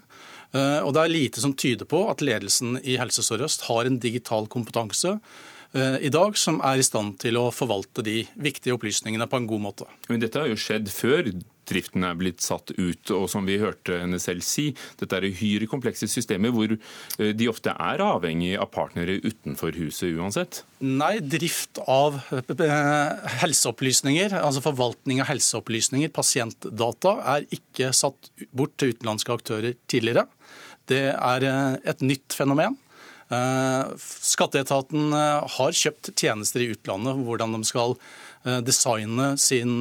Eh, 0.53 0.79
og 0.85 0.93
det 0.93 1.01
er 1.01 1.15
lite 1.15 1.41
som 1.41 1.55
tyder 1.57 1.89
på 1.89 2.05
at 2.11 2.21
ledelsen 2.21 2.77
i 2.83 2.99
Helse 3.01 3.25
Sør-Øst 3.25 3.65
har 3.71 3.89
en 3.89 3.99
digital 3.99 4.47
kompetanse 4.47 5.17
i 5.73 6.09
dag 6.13 6.35
som 6.37 6.59
er 6.61 6.77
i 6.77 6.83
stand 6.85 7.15
til 7.17 7.33
å 7.39 7.47
forvalte 7.49 8.03
de 8.05 8.19
viktige 8.37 8.75
opplysningene 8.75 9.25
på 9.25 9.39
en 9.39 9.47
god 9.49 9.63
måte. 9.63 9.87
Men 10.05 10.21
dette 10.21 10.37
har 10.37 10.45
jo 10.45 10.59
skjedd 10.61 10.91
før 10.93 11.31
driften 11.69 12.05
er 12.07 12.17
blitt 12.19 12.43
satt 12.43 12.73
ut. 12.75 13.13
Og 13.15 13.27
som 13.31 13.47
vi 13.47 13.59
hørte 13.61 13.99
henne 14.01 14.19
selv 14.21 14.45
si, 14.45 14.71
dette 14.99 15.17
er 15.17 15.27
uhyre 15.29 15.69
komplekse 15.71 16.09
systemer 16.11 16.53
hvor 16.53 16.75
eh, 16.75 17.31
de 17.35 17.49
ofte 17.51 17.73
er 17.73 18.03
avhengig 18.03 18.53
av 18.59 18.71
partnere 18.73 19.19
utenfor 19.23 19.75
huset 19.79 20.17
uansett. 20.17 20.63
Nei, 20.83 21.17
drift 21.19 21.79
av 21.87 22.19
eh, 22.33 23.33
helseopplysninger, 23.43 24.37
altså 24.41 24.63
forvaltning 24.65 25.23
av 25.23 25.31
helseopplysninger, 25.31 26.13
pasientdata, 26.13 27.17
er 27.37 27.49
ikke 27.55 27.93
satt 27.95 28.31
bort 28.51 28.75
til 28.77 28.93
utenlandske 28.95 29.35
aktører 29.35 29.77
tidligere. 29.91 30.27
Det 30.89 31.05
er 31.13 31.49
eh, 31.49 31.75
et 31.93 32.05
nytt 32.05 32.35
fenomen. 32.37 32.79
Skatteetaten 33.33 35.13
har 35.15 35.71
kjøpt 35.73 36.11
tjenester 36.19 36.61
i 36.61 36.67
utlandet, 36.75 37.17
hvordan 37.25 37.55
de 37.55 37.63
skal 37.65 37.95
designe 38.43 39.33
sin, 39.39 39.79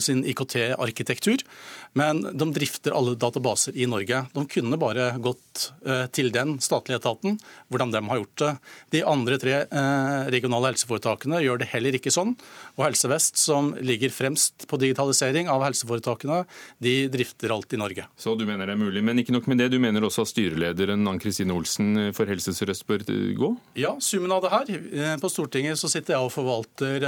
sin 0.00 0.24
IKT-arkitektur. 0.28 1.44
Men 1.92 2.22
de 2.38 2.46
drifter 2.54 2.94
alle 2.94 3.16
databaser 3.18 3.74
i 3.76 3.86
Norge. 3.90 4.22
De 4.32 4.44
kunne 4.46 4.78
bare 4.78 5.10
gått 5.18 5.70
eh, 5.86 6.04
til 6.14 6.30
den 6.30 6.58
statlige 6.62 7.00
etaten, 7.00 7.38
hvordan 7.70 7.90
de 7.90 8.02
har 8.06 8.20
gjort 8.20 8.42
det. 8.42 8.50
De 8.94 9.00
andre 9.10 9.38
tre 9.42 9.56
eh, 9.64 10.28
regionale 10.30 10.70
helseforetakene 10.70 11.40
gjør 11.42 11.62
det 11.62 11.70
heller 11.72 11.98
ikke 11.98 12.12
sånn. 12.14 12.36
Og 12.78 12.84
Helse 12.86 13.10
Vest, 13.10 13.40
som 13.42 13.72
ligger 13.82 14.14
fremst 14.14 14.68
på 14.70 14.78
digitalisering 14.78 15.50
av 15.50 15.64
helseforetakene, 15.66 16.44
de 16.78 16.94
drifter 17.10 17.50
alt 17.56 17.74
i 17.74 17.80
Norge. 17.82 18.06
Så 18.14 18.36
du 18.38 18.46
mener 18.46 18.70
det 18.70 18.78
er 18.78 18.82
mulig. 18.84 19.02
Men 19.06 19.18
ikke 19.22 19.34
nok 19.34 19.50
med 19.50 19.58
det, 19.58 19.72
du 19.74 19.80
mener 19.82 20.06
også 20.06 20.22
at 20.22 20.30
styrelederen 20.30 21.10
Ann 21.10 21.18
Kristine 21.22 21.56
Olsen 21.56 22.12
for 22.14 22.30
Helse 22.30 22.54
Sør-Øst 22.54 22.86
bør 22.86 23.02
gå? 23.34 23.50
Ja, 23.82 23.96
summen 23.98 24.30
av 24.36 24.46
det 24.46 24.54
her. 24.54 24.72
Eh, 24.78 25.16
på 25.18 25.32
Stortinget 25.32 25.82
så 25.82 25.90
sitter 25.90 26.14
jeg 26.14 26.30
og 26.30 26.30
forvalter 26.38 27.02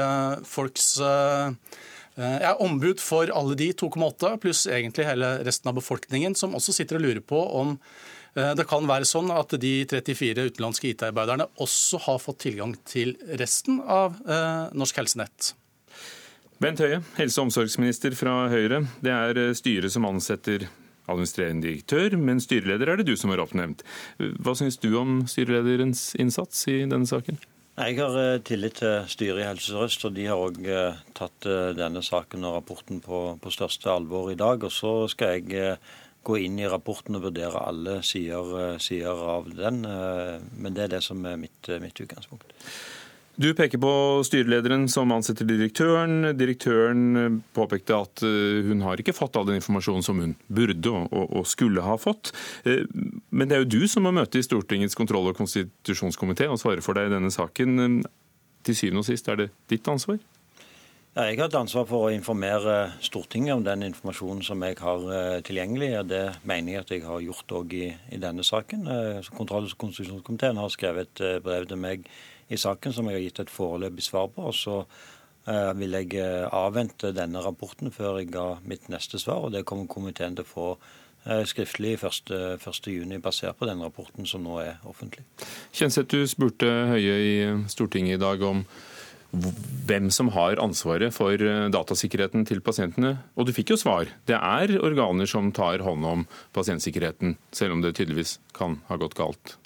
folks 0.49 0.99
Eh, 2.13 2.39
jeg 2.43 2.49
er 2.51 2.61
ombud 2.61 3.01
for 3.01 3.31
alle 3.33 3.57
de 3.59 3.71
2,8, 3.73 4.35
pluss 4.43 4.67
egentlig 4.69 5.07
hele 5.09 5.39
resten 5.47 5.71
av 5.71 5.79
befolkningen, 5.79 6.37
som 6.37 6.57
også 6.57 6.75
sitter 6.77 6.99
og 6.99 7.07
lurer 7.07 7.23
på 7.25 7.41
om 7.61 7.73
eh, 8.37 8.53
det 8.59 8.67
kan 8.69 8.89
være 8.89 9.09
sånn 9.09 9.33
at 9.33 9.55
de 9.63 9.73
34 9.89 10.51
utenlandske 10.51 10.93
IT-arbeiderne 10.93 11.49
også 11.63 12.03
har 12.07 12.21
fått 12.21 12.43
tilgang 12.45 12.77
til 12.89 13.17
resten 13.41 13.81
av 13.81 14.21
eh, 14.27 14.69
norsk 14.77 15.01
helsenett. 15.01 15.55
Bent 16.63 16.83
Høie, 16.85 17.01
helse- 17.17 17.41
og 17.41 17.49
omsorgsminister 17.49 18.15
fra 18.15 18.45
Høyre. 18.53 18.85
Det 19.03 19.11
er 19.11 19.57
styret 19.59 19.91
som 19.91 20.05
ansetter 20.07 20.69
administrerende 21.11 21.67
direktør, 21.67 22.15
men 22.21 22.39
styreleder 22.39 22.93
er 22.93 23.01
det 23.01 23.09
du 23.09 23.17
som 23.19 23.33
har 23.33 23.43
oppnevnt. 23.43 23.83
Hva 24.21 24.55
syns 24.55 24.79
du 24.79 24.93
om 25.01 25.25
styrelederens 25.27 26.13
innsats 26.23 26.61
i 26.71 26.85
denne 26.85 27.09
saken? 27.11 27.41
Jeg 27.73 27.97
har 27.97 28.17
eh, 28.21 28.41
tillit 28.45 28.75
til 28.83 29.07
styret 29.09 29.41
i 29.41 29.45
Helse 29.47 29.71
Sør-Øst, 29.73 30.03
og 30.05 30.13
de 30.13 30.27
har 30.29 30.37
òg 30.37 30.59
eh, 30.69 30.99
tatt 31.17 31.47
eh, 31.49 31.71
denne 31.73 32.03
saken 32.05 32.45
og 32.45 32.59
rapporten 32.59 32.99
på, 33.01 33.21
på, 33.41 33.53
største 33.55 33.89
alvor 33.89 34.29
i 34.29 34.37
dag. 34.37 34.67
Og 34.69 34.73
så 34.77 34.91
skal 35.09 35.39
jeg 35.39 35.79
gå 36.23 36.37
inn 36.45 36.61
i 36.61 36.69
rapporten 36.69 37.17
og 37.17 37.25
vurdere 37.31 37.65
alle 37.65 38.03
sider, 38.05 38.77
sider 38.77 39.25
av 39.39 39.49
den. 39.57 39.81
Men 39.83 40.77
det 40.77 40.85
er 40.85 40.93
det 40.93 41.01
som 41.03 41.25
er 41.27 41.41
mitt, 41.41 41.73
mitt 41.83 42.05
utgangspunkt. 42.05 42.53
Du 43.41 43.55
peker 43.57 43.81
på 43.81 43.93
styrelederen 44.29 44.85
som 44.93 45.13
ansetter 45.15 45.47
direktøren. 45.49 46.35
Direktøren 46.37 47.39
påpekte 47.57 47.97
at 47.97 48.25
eh, 48.27 48.61
hun 48.67 48.85
har 48.85 49.01
ikke 49.01 49.15
fått 49.17 49.39
all 49.41 49.47
den 49.49 49.57
informasjonen 49.61 50.05
som 50.05 50.21
hun 50.21 50.35
burde 50.53 50.93
og 50.93 51.47
skulle 51.49 51.85
ha 51.85 51.97
fått. 52.01 52.35
Eh, 52.69 52.85
men 53.33 53.49
det 53.49 53.57
er 53.57 53.65
jo 53.65 53.73
du 53.79 53.89
som 53.89 54.05
må 54.05 54.13
møte 54.13 54.41
i 54.41 54.45
Stortingets 54.45 54.99
kontroll- 54.99 55.31
og 55.33 55.41
konstitusjonskomité 55.41 56.51
og 56.53 56.61
svare 56.61 56.85
for 56.85 56.99
deg 56.99 57.09
i 57.09 57.15
denne 57.15 57.33
saken. 57.33 58.03
Til 58.63 58.79
syvende 58.79 59.03
og 59.03 59.09
sist 59.09 59.33
er 59.33 59.41
det 59.41 59.51
ditt 59.73 59.89
ansvar? 59.89 60.21
Ja, 61.13 61.27
jeg 61.29 61.43
har 61.43 61.51
et 61.51 61.57
ansvar 61.59 61.85
for 61.85 62.07
å 62.07 62.13
informere 62.15 62.95
Stortinget 63.05 63.53
om 63.59 63.65
den 63.67 63.83
informasjonen 63.85 64.39
som 64.47 64.63
jeg 64.65 64.79
har 64.81 65.03
eh, 65.13 65.41
tilgjengelig. 65.45 65.91
Det 66.09 66.23
mener 66.49 66.73
jeg 66.73 66.85
at 66.87 66.93
jeg 66.95 67.03
har 67.05 67.21
gjort 67.21 67.53
òg 67.59 67.75
i, 67.77 67.89
i, 68.09 68.21
denne 68.23 68.41
saken. 68.41 68.87
Kontroll- 69.37 69.69
og 69.69 69.75
konstitusjonskomiteen 69.83 70.57
har 70.57 70.73
skrevet 70.73 71.21
et 71.21 71.45
brev 71.45 71.67
til 71.69 71.83
meg 71.83 72.09
i 72.49 72.57
saken 72.57 72.95
som 72.97 73.11
jeg 73.11 73.19
har 73.19 73.27
gitt 73.27 73.43
et 73.45 73.53
foreløpig 73.53 74.07
svar 74.07 74.31
på. 74.33 74.47
og 74.49 74.57
så 74.57 74.79
eh, 75.47 75.73
vil 75.77 75.99
jeg 75.99 76.17
eh, 76.17 76.47
avvente 76.49 77.13
denne 77.13 77.45
rapporten 77.45 77.93
før 77.93 78.23
jeg 78.23 78.31
ga 78.33 78.47
mitt 78.65 78.89
neste 78.93 79.21
svar. 79.21 79.45
og 79.45 79.53
Det 79.53 79.67
kommer 79.69 79.91
komiteen 79.93 80.37
til 80.39 80.47
å 80.47 80.53
få 80.53 80.71
eh, 81.27 81.45
skriftlig 81.45 81.99
1.6, 82.01 83.21
basert 83.21 83.61
på 83.61 83.69
den 83.69 83.85
rapporten 83.85 84.25
som 84.25 84.49
nå 84.49 84.63
er 84.65 84.81
offentlig. 84.89 85.25
Kjenseth, 85.77 86.09
du 86.09 86.25
spurte 86.25 86.73
Høie 86.95 87.21
i 87.21 87.37
Stortinget 87.69 88.17
i 88.17 88.25
dag 88.25 88.49
om 88.49 88.65
hvem 89.33 90.11
som 90.13 90.29
har 90.35 90.61
ansvaret 90.63 91.15
for 91.17 91.41
datasikkerheten 91.73 92.45
til 92.49 92.61
pasientene. 92.65 93.17
Og 93.37 93.49
du 93.49 93.55
fikk 93.57 93.73
jo 93.73 93.81
svar. 93.81 94.13
Det 94.29 94.37
er 94.37 94.77
organer 94.85 95.29
som 95.31 95.51
tar 95.57 95.85
hånd 95.85 96.05
om 96.05 96.29
pasientsikkerheten, 96.57 97.39
selv 97.53 97.79
om 97.79 97.83
det 97.85 97.97
tydeligvis 97.97 98.39
kan 98.57 98.81
ha 98.91 99.01
gått 99.01 99.17
galt. 99.19 99.57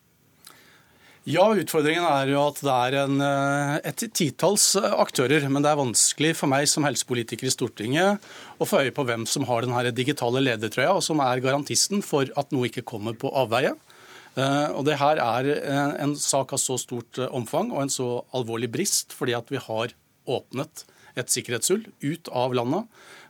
Ja, 1.27 1.49
utfordringen 1.59 2.05
er 2.07 2.29
jo 2.31 2.39
at 2.39 2.61
det 2.63 2.71
er 2.71 2.95
en, 3.01 3.17
eh, 3.19 3.81
et 3.91 4.05
titalls 4.15 4.77
eh, 4.79 4.93
aktører. 4.95 5.43
Men 5.51 5.65
det 5.65 5.73
er 5.73 5.81
vanskelig 5.81 6.37
for 6.39 6.47
meg 6.47 6.69
som 6.71 6.87
helsepolitiker 6.87 7.49
i 7.49 7.51
Stortinget 7.51 8.23
å 8.63 8.69
få 8.69 8.85
øye 8.85 8.95
på 8.95 9.03
hvem 9.09 9.27
som 9.27 9.43
har 9.49 9.67
den 9.67 9.75
digitale 9.97 10.39
ledertrøya, 10.45 10.95
og 10.95 11.03
som 11.03 11.19
er 11.19 11.43
garantisten 11.43 12.05
for 12.07 12.31
at 12.39 12.55
noe 12.55 12.71
ikke 12.71 12.87
kommer 12.87 13.19
på 13.19 13.33
avveie. 13.35 13.75
Eh, 14.37 14.69
og 14.77 14.85
det 14.89 14.99
her 15.01 15.21
er 15.23 15.51
en 16.05 16.17
sak 16.21 16.53
av 16.57 16.63
så 16.63 16.79
stort 16.81 17.21
omfang 17.29 17.73
og 17.73 17.85
en 17.85 17.93
så 17.93 18.11
alvorlig 18.37 18.71
brist, 18.73 19.17
fordi 19.17 19.37
at 19.39 19.53
vi 19.53 19.63
har 19.63 19.97
åpnet 20.27 20.87
et 21.17 21.33
sikkerhetshull 21.33 21.87
ut 22.05 22.29
av 22.29 22.53
landet, 22.53 22.85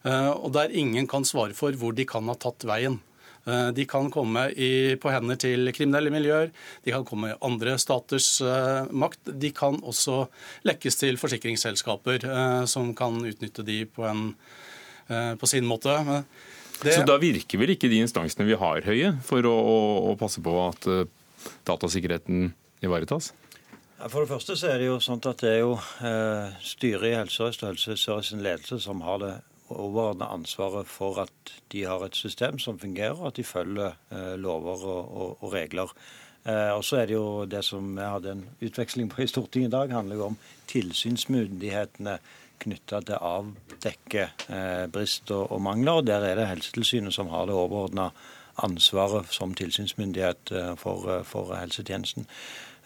og 0.07 0.49
der 0.55 0.73
ingen 0.75 1.07
kan 1.11 1.27
svare 1.27 1.55
for 1.55 1.75
hvor 1.79 1.95
de 1.95 2.07
kan 2.09 2.27
ha 2.31 2.35
tatt 2.39 2.65
veien. 2.67 2.97
Eh, 3.47 3.69
de 3.69 3.85
kan 3.87 4.09
komme 4.11 4.49
i, 4.59 4.97
på 4.99 5.11
hender 5.15 5.39
til 5.39 5.71
kriminelle 5.75 6.11
miljøer, 6.11 6.51
de 6.83 6.95
kan 6.95 7.07
komme 7.07 7.31
i 7.31 7.39
andre 7.47 7.77
staters 7.79 8.41
uh, 8.43 8.89
makt. 8.91 9.31
De 9.39 9.53
kan 9.55 9.79
også 9.87 10.25
lekkes 10.67 10.99
til 10.99 11.21
forsikringsselskaper 11.21 12.27
uh, 12.27 12.65
som 12.67 12.91
kan 12.99 13.21
utnytte 13.23 13.63
de 13.67 13.85
på, 13.87 14.03
en, 14.09 14.33
uh, 15.13 15.35
på 15.39 15.51
sin 15.51 15.69
måte. 15.69 15.95
Det... 16.83 16.93
Så 16.93 17.07
da 17.09 17.17
virker 17.21 17.61
vel 17.63 17.73
ikke 17.73 17.89
de 17.93 18.03
instansene 18.05 18.47
vi 18.49 18.59
har 18.61 18.85
høye 18.85 19.15
for 19.25 19.47
å, 19.49 19.55
å, 19.57 19.81
å 20.13 20.15
passe 20.21 20.43
på 20.45 20.55
at 20.67 20.89
datasikkerheten 21.67 22.51
ivaretas? 22.85 23.33
For 23.97 24.21
det 24.21 24.29
første 24.29 24.59
så 24.61 24.75
er 24.75 24.83
det 24.83 24.91
jo 24.91 24.99
sånn 25.01 25.23
at 25.25 25.41
det 25.41 25.55
er 25.55 25.63
jo 25.63 25.77
styret 26.61 27.09
i 27.09 27.15
Helse 27.17 27.39
Sør-Øst 27.39 27.65
og 27.65 27.71
Helse 27.71 27.97
Sør-Øst 27.97 28.37
ledelse 28.45 28.81
som 28.85 29.01
har 29.07 29.23
det 29.23 29.35
overordna 29.73 30.29
ansvaret 30.35 30.87
for 30.89 31.21
at 31.25 31.53
de 31.73 31.83
har 31.87 32.05
et 32.07 32.17
system 32.17 32.59
som 32.63 32.79
fungerer, 32.79 33.17
og 33.19 33.33
at 33.33 33.41
de 33.41 33.45
følger 33.47 33.97
eh, 34.13 34.35
lover 34.39 34.85
og, 34.87 35.03
og, 35.11 35.37
og 35.43 35.53
regler. 35.53 35.93
Eh, 36.47 36.73
og 36.77 36.85
så 36.87 37.01
er 37.01 37.11
det 37.11 37.17
jo 37.17 37.45
det 37.51 37.65
som 37.67 37.97
jeg 37.99 38.13
hadde 38.17 38.35
en 38.37 38.45
utveksling 38.63 39.11
på 39.11 39.25
i 39.25 39.31
Stortinget 39.31 39.73
i 39.73 39.77
dag, 39.77 39.95
handler 39.99 40.21
jo 40.21 40.29
om 40.31 40.41
tilsynsmyndighetene 40.71 42.19
knytta 42.63 43.01
til 43.07 43.19
avdekke 43.21 44.29
eh, 44.49 44.87
og, 45.35 45.61
mangler. 45.63 46.01
og 46.01 46.07
Der 46.07 46.25
er 46.25 46.37
det 46.39 46.49
Helsetilsynet 46.51 47.15
som 47.15 47.31
har 47.33 47.47
det 47.47 47.55
overordna 47.55 48.11
ansvaret 48.65 49.29
som 49.35 49.55
tilsynsmyndighet 49.55 50.53
eh, 50.53 50.73
for, 50.81 51.09
eh, 51.13 51.25
for 51.25 51.55
helsetjenesten. 51.57 52.27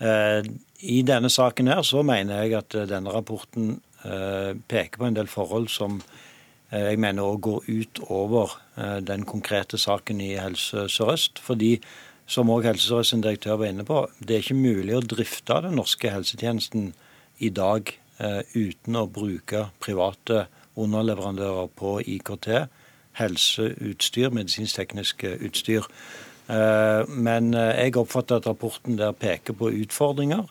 I 0.00 1.02
denne 1.04 1.28
saken 1.28 1.68
her 1.68 1.82
så 1.84 2.00
mener 2.02 2.38
jeg 2.40 2.54
at 2.56 2.72
denne 2.88 3.12
rapporten 3.12 3.82
peker 4.00 4.96
på 4.96 5.04
en 5.04 5.18
del 5.18 5.28
forhold 5.28 5.66
som 5.68 5.98
jeg 6.72 6.96
mener 6.96 7.28
òg 7.28 7.42
går 7.44 7.68
ut 7.68 8.00
over 8.08 8.54
den 9.04 9.26
konkrete 9.28 9.76
saken 9.76 10.22
i 10.24 10.30
Helse 10.40 10.86
Sør-Øst. 10.88 11.42
Fordi, 11.44 11.82
som 12.24 12.48
òg 12.48 12.70
Helse 12.70 12.88
Sør-Øst 12.88 13.12
sin 13.12 13.20
direktør 13.20 13.60
var 13.60 13.74
inne 13.74 13.84
på, 13.84 14.06
det 14.24 14.38
er 14.38 14.40
ikke 14.40 14.56
mulig 14.56 14.96
å 14.96 15.04
drifte 15.04 15.60
den 15.66 15.76
norske 15.76 16.14
helsetjenesten 16.16 16.94
i 17.44 17.52
dag 17.52 17.92
uten 18.54 18.96
å 18.96 19.06
bruke 19.08 19.66
private 19.80 20.44
underleverandører 20.80 21.70
på 21.76 21.98
IKT, 22.04 22.48
helseutstyr, 23.20 24.30
medisinsk-teknisk 24.36 25.24
utstyr. 25.40 25.88
Men 27.08 27.52
jeg 27.54 27.96
oppfatter 27.96 28.40
at 28.40 28.48
rapporten 28.48 28.98
der 28.98 29.16
peker 29.16 29.56
på 29.56 29.70
utfordringer 29.82 30.46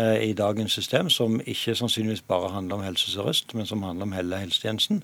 i 0.00 0.32
dagens 0.38 0.74
system, 0.78 1.10
som 1.10 1.40
ikke 1.40 1.74
sannsynligvis 1.76 2.24
bare 2.28 2.52
handler 2.54 2.78
om 2.78 2.84
Helse 2.86 3.12
Sør-Øst, 3.12 3.54
men 3.54 3.66
som 3.66 3.82
handler 3.82 4.08
om 4.08 4.16
hele 4.16 4.42
helsetjenesten. 4.42 5.02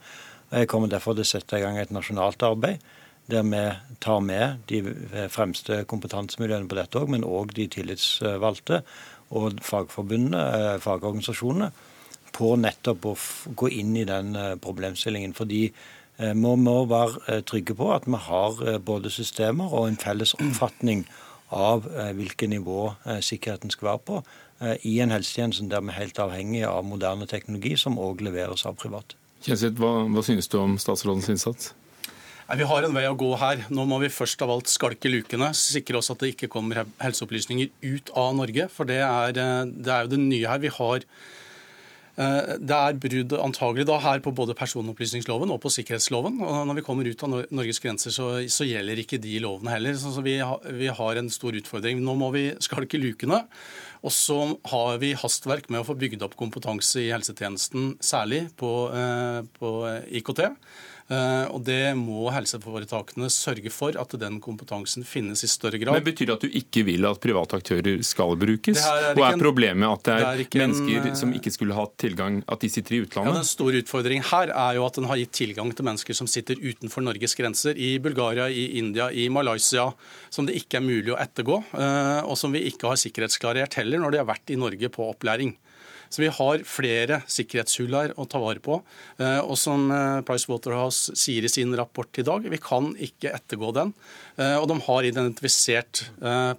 Jeg 0.51 0.69
kommer 0.71 0.89
derfor 0.89 1.17
til 1.17 1.27
å 1.27 1.31
sette 1.31 1.59
i 1.59 1.65
gang 1.65 1.79
et 1.79 1.95
nasjonalt 1.95 2.43
arbeid 2.47 2.85
der 3.27 3.43
vi 3.43 3.97
tar 4.01 4.21
med 4.21 4.61
de 4.71 4.83
fremste 5.29 5.81
kompetansemiljøene 5.91 6.69
på 6.71 6.79
dette 6.79 7.01
òg, 7.01 7.11
men 7.11 7.27
òg 7.27 7.55
de 7.57 7.67
tillitsvalgte 7.67 8.83
og 9.35 9.59
fagforbundene, 9.67 10.39
eh, 10.39 10.79
fagorganisasjonene, 10.81 11.73
på 12.37 12.55
nettopp 12.61 13.07
å 13.09 13.15
gå 13.57 13.71
inn 13.81 13.95
i 13.97 14.07
den 14.09 14.35
eh, 14.37 14.55
problemstillingen. 14.63 15.35
Fordi 15.37 15.63
vi 15.67 16.31
eh, 16.31 16.35
må 16.37 16.79
være 16.91 17.41
trygge 17.49 17.77
på 17.79 17.93
at 17.95 18.09
vi 18.09 18.21
har 18.29 18.81
både 18.85 19.13
systemer 19.13 19.73
og 19.73 19.91
en 19.91 20.01
felles 20.01 20.37
oppfatning 20.39 21.07
av 21.55 21.85
hvilket 22.19 22.51
nivå 22.51 22.89
sikkerheten 23.23 23.71
skal 23.71 23.93
være 23.93 24.01
på 24.09 24.17
i 24.83 24.97
en 25.05 25.13
helsetjeneste 25.15 25.69
der 25.71 25.85
vi 25.85 25.93
er 25.93 26.01
helt 26.01 26.19
avhengig 26.19 26.65
av 26.67 26.83
moderne 26.83 27.29
teknologi, 27.31 27.77
som 27.79 28.01
òg 28.03 28.25
leveres 28.27 28.67
av 28.67 28.75
private. 28.81 29.15
Kjenseth, 29.47 29.79
hva, 29.79 30.09
hva 30.11 30.25
synes 30.27 30.51
du 30.51 30.57
om 30.59 30.75
statsrådens 30.81 31.29
innsats? 31.31 31.71
Nei, 32.47 32.61
vi 32.61 32.67
har 32.71 32.85
en 32.87 32.95
vei 32.95 33.03
å 33.11 33.17
gå 33.19 33.33
her. 33.41 33.65
Nå 33.75 33.85
må 33.91 33.97
vi 33.99 34.13
først 34.13 34.43
av 34.45 34.53
alt 34.55 34.71
skalke 34.71 35.11
lukene. 35.11 35.49
Sikre 35.59 35.99
oss 35.99 36.13
at 36.13 36.21
det 36.23 36.33
ikke 36.37 36.51
kommer 36.53 36.85
helseopplysninger 37.03 37.73
ut 37.83 38.13
av 38.15 38.37
Norge. 38.39 38.69
For 38.71 38.87
det 38.87 39.01
er, 39.03 39.35
eh, 39.35 39.65
det 39.67 39.91
er 39.91 40.07
jo 40.07 40.13
det 40.13 40.21
nye 40.23 40.53
her. 40.53 40.61
Vi 40.63 40.71
har 40.71 41.03
eh, 41.03 41.09
det 42.17 42.77
er 42.77 42.97
brudd 43.01 43.35
antagelig 43.45 43.85
da 43.91 43.99
her 44.01 44.23
på 44.25 44.33
både 44.33 44.55
personopplysningsloven 44.57 45.51
og 45.53 45.61
på 45.61 45.73
sikkerhetsloven. 45.75 46.39
og 46.41 46.63
Når 46.69 46.79
vi 46.79 46.85
kommer 46.87 47.09
ut 47.09 47.25
av 47.27 47.35
Norges 47.53 47.81
grenser, 47.85 48.15
så, 48.15 48.31
så 48.49 48.65
gjelder 48.65 49.03
ikke 49.03 49.21
de 49.21 49.35
lovene 49.45 49.75
heller. 49.75 49.99
Så 50.01 50.25
vi, 50.25 50.39
har, 50.41 50.65
vi 50.79 50.89
har 50.89 51.21
en 51.21 51.29
stor 51.33 51.59
utfordring. 51.61 52.01
Nå 52.01 52.17
må 52.17 52.31
vi 52.33 52.47
skalke 52.65 53.01
lukene. 53.03 53.43
Og 54.07 54.13
så 54.15 54.39
har 54.71 54.99
vi 55.03 55.13
hastverk 55.19 55.69
med 55.69 55.83
å 55.83 55.87
få 55.89 55.97
bygd 55.99 56.25
opp 56.25 56.37
kompetanse 56.39 57.03
i 57.03 57.13
helsetjenesten, 57.13 57.97
særlig 58.05 58.47
på, 58.61 58.73
på 59.59 59.73
IKT. 60.21 60.45
Eh, 61.07 61.47
og 61.55 61.63
det 61.63 61.95
må 61.95 62.27
helseforetakene 62.35 63.29
sørge 63.31 63.71
for 63.71 63.95
at 64.01 64.15
den 64.19 64.41
kompetansen 64.43 65.07
finnes 65.07 65.45
i 65.47 65.51
større 65.51 65.79
grad. 65.79 65.95
Men 65.95 66.07
Betyr 66.07 66.33
det 66.33 66.35
at 66.35 66.47
du 66.47 66.57
ikke 66.59 66.83
vil 66.89 67.07
at 67.07 67.21
private 67.23 67.61
aktører 67.61 68.03
skal 68.07 68.35
brukes? 68.41 68.81
Er 68.83 69.13
og 69.15 69.23
er 69.29 69.39
problemet 69.39 69.87
at 69.87 70.09
det 70.09 70.17
er, 70.17 70.41
det 70.43 70.49
er 70.49 70.65
mennesker 70.65 71.11
en, 71.13 71.19
som 71.19 71.35
ikke 71.37 71.53
skulle 71.55 71.77
hatt 71.79 71.95
tilgang, 72.03 72.41
at 72.51 72.65
de 72.65 72.71
sitter 72.73 72.99
i 72.99 73.01
utlandet? 73.05 73.31
Ja, 73.31 73.39
Den 73.39 73.49
store 73.49 73.83
utfordringen 73.85 74.27
her 74.33 74.51
er 74.51 74.81
jo 74.81 74.87
at 74.89 74.99
den 74.99 75.07
har 75.11 75.21
gitt 75.23 75.35
tilgang 75.39 75.71
til 75.77 75.87
mennesker 75.87 76.19
som 76.19 76.31
sitter 76.31 76.59
utenfor 76.59 77.07
Norges 77.07 77.39
grenser, 77.39 77.79
i 77.79 77.97
Bulgaria, 78.03 78.49
i 78.51 78.67
India, 78.81 79.07
i 79.13 79.29
Malaysia, 79.31 79.93
som 80.31 80.49
det 80.49 80.59
ikke 80.59 80.81
er 80.81 80.87
mulig 80.89 81.15
å 81.15 81.21
ettergå, 81.23 81.61
eh, 81.79 82.27
og 82.27 82.35
som 82.41 82.55
vi 82.55 82.67
ikke 82.67 82.91
har 82.91 82.99
sikkerhetsklarert 82.99 83.79
heller 83.79 84.03
når 84.03 84.17
de 84.17 84.23
har 84.25 84.31
vært 84.35 84.51
i 84.51 84.59
Norge 84.59 84.91
på 84.91 85.07
opplæring. 85.07 85.55
Så 86.11 86.23
vi 86.23 86.29
har 86.33 86.65
flere 86.69 87.23
sikkerhetshull 87.31 87.95
her 87.97 88.13
å 88.17 88.27
ta 88.31 88.39
vare 88.43 88.61
på. 88.63 88.83
Eh, 89.19 89.41
og 89.43 89.57
som 89.61 89.89
Pricewaterhouse 89.89 90.25
Price 90.27 90.51
Waterhouse 90.51 91.13
sier 91.19 91.45
i 91.45 91.49
sin 91.51 91.77
rapport 91.77 92.19
i 92.19 92.23
dag, 92.27 92.51
vi 92.51 92.59
kan 92.63 92.97
ikke 93.03 93.35
ettergå 93.37 93.73
den. 93.77 93.93
Eh, 94.37 94.57
og 94.61 94.69
de 94.71 94.77
har 94.87 95.03
identifisert 95.09 96.05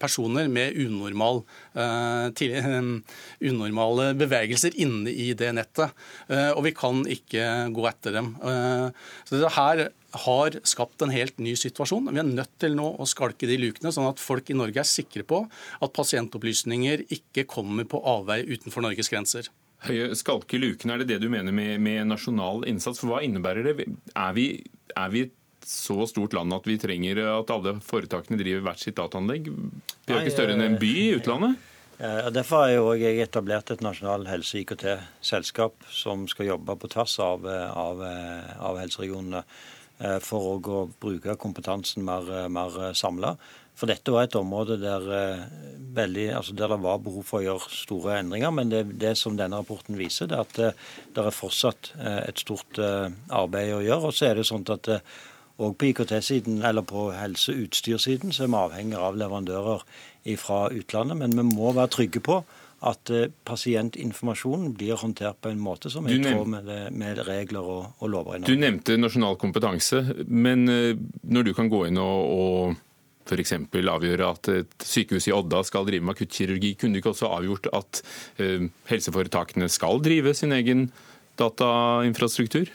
personer 0.01 0.47
med 0.51 0.75
unormal, 0.79 1.43
unormale 1.77 4.05
bevegelser 4.17 4.71
inne 4.81 5.11
i 5.11 5.33
det 5.37 5.51
nettet. 5.57 5.89
Og 6.29 6.63
vi 6.65 6.71
kan 6.77 7.05
ikke 7.09 7.43
gå 7.75 7.87
etter 7.89 8.11
dem. 8.17 8.27
Så 9.27 9.31
det 9.41 9.55
her 9.57 9.77
har 10.25 10.57
skapt 10.67 11.03
en 11.05 11.13
helt 11.13 11.37
ny 11.43 11.53
situasjon. 11.59 12.09
Vi 12.11 12.21
er 12.21 12.27
nødt 12.27 12.55
til 12.61 12.75
nå 12.77 12.89
å 12.97 13.07
skalke 13.09 13.49
de 13.49 13.59
lukene, 13.61 13.93
sånn 13.93 14.09
at 14.09 14.21
folk 14.23 14.49
i 14.51 14.57
Norge 14.57 14.81
er 14.81 14.89
sikre 14.89 15.25
på 15.27 15.43
at 15.47 15.95
pasientopplysninger 15.95 17.07
ikke 17.13 17.47
kommer 17.49 17.87
på 17.89 18.01
avvei 18.01 18.41
utenfor 18.47 18.85
Norges 18.85 19.11
grenser. 19.13 19.51
Høye, 19.85 20.09
skalke 20.17 20.57
lukene, 20.57 20.95
er 20.95 21.03
det 21.03 21.11
det 21.11 21.21
du 21.21 21.29
mener 21.29 21.53
med, 21.53 21.77
med 21.83 22.09
nasjonal 22.09 22.65
innsats? 22.69 23.01
For 23.03 23.13
Hva 23.13 23.21
innebærer 23.25 23.67
det? 23.67 23.89
Er 24.17 24.33
vi, 24.33 24.49
er 24.97 25.13
vi 25.13 25.27
et 25.27 25.35
så 25.67 26.07
stort 26.09 26.33
land 26.33 26.55
at 26.55 26.65
vi 26.65 26.79
trenger 26.81 27.21
at 27.35 27.53
alle 27.53 27.77
foretakene 27.85 28.39
driver 28.39 28.65
hvert 28.69 28.81
sitt 28.81 28.97
dataanlegg? 28.97 29.51
Vi 29.51 30.13
er 30.13 30.21
jo 30.21 30.23
ikke 30.25 30.37
større 30.37 30.57
enn 30.57 30.65
en 30.65 30.79
by 30.81 30.93
i 31.03 31.09
utlandet? 31.19 31.73
Ja, 31.97 32.29
derfor 32.29 32.61
har 32.61 32.71
jeg, 32.71 33.01
jeg 33.01 33.25
etablert 33.25 33.71
et 33.73 33.81
nasjonalt 33.81 34.29
helse-IKT-selskap 34.29 35.87
som 35.89 36.27
skal 36.29 36.51
jobbe 36.51 36.75
på 36.77 36.89
tvers 36.93 37.15
av, 37.25 37.47
av, 37.49 38.03
av 38.69 38.77
helseregionene. 38.77 39.41
Eh, 39.97 40.19
for 40.21 40.59
å 40.61 40.81
bruke 41.01 41.33
kompetansen 41.41 42.03
mer, 42.05 42.27
eh, 42.29 42.49
mer 42.53 42.75
eh, 42.77 42.93
samla. 42.93 43.35
For 43.77 43.89
dette 43.89 44.13
var 44.13 44.25
et 44.25 44.35
område 44.37 44.79
der, 44.81 45.03
veldig, 45.93 46.31
altså 46.33 46.55
der, 46.57 46.71
det 46.73 46.79
var 46.81 46.97
behov 46.97 47.25
for 47.29 47.39
å 47.39 47.45
gjøre 47.45 47.69
store 47.69 48.15
endringer. 48.23 48.49
Men 48.49 48.71
det, 48.71 48.79
det 48.97 49.11
som 49.17 49.35
denne 49.37 49.59
rapporten 49.59 49.99
viser, 49.99 50.31
er 50.33 50.41
at 50.41 50.55
det, 50.57 50.71
er 51.21 51.29
fortsatt 51.29 51.91
et 52.01 52.41
stort 52.41 52.79
arbeid 52.81 53.75
å 53.75 53.83
gjøre. 53.85 54.09
Og 54.09 54.17
så 54.17 54.31
er 54.31 54.39
det 54.41 54.47
sånn 54.49 54.65
at 54.73 54.89
og 55.61 55.77
på 55.77 55.91
IKT-siden, 55.91 56.63
eller 56.65 56.85
på 56.89 57.11
helseutstyrsiden, 57.13 58.33
så 58.33 58.47
er 58.47 58.49
vi 58.49 58.57
avhengig 58.63 58.97
av 58.97 59.21
leverandører 59.21 59.85
fra 60.41 60.59
utlandet. 60.73 61.21
Men 61.21 61.37
vi 61.37 61.45
må 61.45 61.69
være 61.77 61.93
trygge 61.99 62.25
på 62.25 62.41
at 62.85 63.09
eh, 63.09 63.29
pasientinformasjonen 63.47 64.73
blir 64.77 64.99
håndtert 65.01 65.39
på 65.41 65.49
en 65.49 65.61
måte 65.61 65.89
som 65.89 66.05
er 66.05 66.17
i 66.17 66.19
tråd 66.21 66.49
med, 66.51 66.71
med, 66.93 67.21
regler 67.25 67.65
og, 67.65 67.85
og 67.97 68.11
lover. 68.13 68.43
Du 68.45 68.53
nevnte 68.59 68.99
nasjonal 68.99 69.39
kompetanse, 69.41 70.03
men 70.27 70.67
eh, 70.69 70.91
når 71.25 71.49
du 71.49 71.53
kan 71.57 71.71
gå 71.73 71.87
inn 71.89 71.97
og, 72.01 72.19
og 72.37 72.77
f.eks. 73.27 73.55
avgjøre 73.57 74.31
at 74.31 74.49
et 74.53 74.87
sykehus 74.87 75.27
i 75.27 75.35
Odda 75.35 75.63
skal 75.67 75.87
drive 75.87 76.05
med 76.05 76.15
akuttkirurgi, 76.15 76.75
kunne 76.79 76.95
du 76.95 77.01
ikke 77.01 77.15
også 77.15 77.31
avgjort 77.35 77.67
at 77.75 78.01
uh, 78.39 78.67
helseforetakene 78.87 79.67
skal 79.71 79.99
drive 79.99 80.31
sin 80.37 80.55
egen 80.55 80.85
datainfrastruktur? 81.39 82.71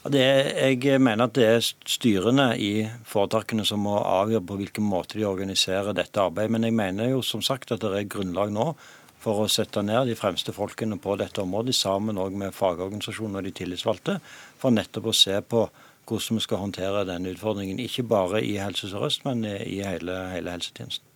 Det, 0.00 0.24
jeg 0.56 1.00
mener 1.02 1.26
at 1.26 1.34
det 1.36 1.44
er 1.44 1.60
styrene 1.60 2.54
i 2.56 2.86
foretakene 3.08 3.66
som 3.68 3.82
må 3.84 3.98
avgjøre 4.00 4.46
på 4.48 4.56
hvilken 4.62 4.86
måte 4.88 5.18
de 5.18 5.26
organiserer 5.28 5.92
dette 5.96 6.22
arbeidet. 6.22 6.54
Men 6.54 6.64
jeg 6.64 6.76
mener 6.78 7.10
jo 7.12 7.20
som 7.26 7.44
sagt 7.44 7.74
at 7.74 7.84
det 7.84 7.92
er 7.98 8.08
grunnlag 8.08 8.54
nå 8.54 8.70
for 9.20 9.42
å 9.42 9.50
sette 9.52 9.82
ned 9.84 10.08
de 10.08 10.16
fremste 10.18 10.54
folkene 10.56 10.96
på 11.00 11.16
dette 11.20 11.42
området, 11.42 11.76
sammen 11.76 12.18
med 12.40 12.56
fagorganisasjonene 12.56 13.42
og 13.42 13.48
de 13.48 13.54
tillitsvalgte, 13.60 14.18
for 14.60 14.74
nettopp 14.74 15.10
å 15.12 15.16
se 15.16 15.36
på 15.44 15.66
hvordan 16.10 16.40
vi 16.40 16.46
skal 16.46 16.64
håndtere 16.64 17.06
denne 17.06 17.34
utfordringen. 17.34 17.82
Ikke 17.84 18.06
bare 18.08 18.42
i 18.42 18.56
Helse 18.58 18.90
Sør-Øst, 18.90 19.26
men 19.28 19.44
i 19.46 19.82
hele, 19.84 20.16
hele, 20.32 20.56
helsetjenesten. 20.56 21.06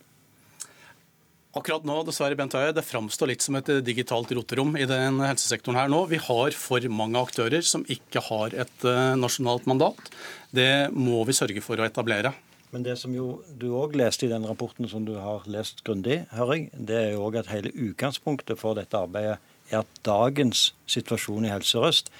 Akkurat 1.54 1.84
nå, 1.86 2.00
dessverre, 2.02 2.34
Bent 2.34 2.54
Høie, 2.58 2.72
det 2.74 2.82
framstår 2.82 3.30
litt 3.30 3.44
som 3.44 3.54
et 3.54 3.68
digitalt 3.86 4.32
roterom 4.34 4.72
i 4.74 4.88
den 4.90 5.20
helsesektoren 5.22 5.78
her 5.78 5.92
nå. 5.92 6.00
Vi 6.10 6.18
har 6.18 6.56
for 6.58 6.82
mange 6.90 7.20
aktører 7.20 7.62
som 7.62 7.84
ikke 7.86 8.24
har 8.26 8.56
et 8.64 8.86
eh, 8.90 9.14
nasjonalt 9.14 9.68
mandat. 9.70 10.10
Det 10.50 10.90
må 10.90 11.22
vi 11.28 11.36
sørge 11.36 11.62
for 11.62 11.78
å 11.78 11.86
etablere. 11.86 12.34
Men 12.74 12.82
det 12.82 12.96
som 12.98 13.12
jo 13.14 13.38
du 13.54 13.68
òg 13.78 13.92
leste 13.94 14.26
i 14.26 14.32
den 14.32 14.46
rapporten 14.50 14.88
som 14.90 15.04
du 15.06 15.12
har 15.22 15.44
lest 15.46 15.84
grundig, 15.86 16.24
hører 16.34 16.56
jeg, 16.56 16.70
det 16.74 16.96
er 16.98 17.12
jo 17.12 17.28
òg 17.28 17.38
at 17.38 17.52
hele 17.52 17.70
utgangspunktet 17.70 18.58
for 18.58 18.74
dette 18.74 18.98
arbeidet 18.98 19.36
er 19.70 19.84
at 19.84 20.00
dagens 20.04 20.72
situasjon 20.90 21.46
i 21.46 21.52
Helse 21.52 21.76
Sør-Øst 21.76 22.10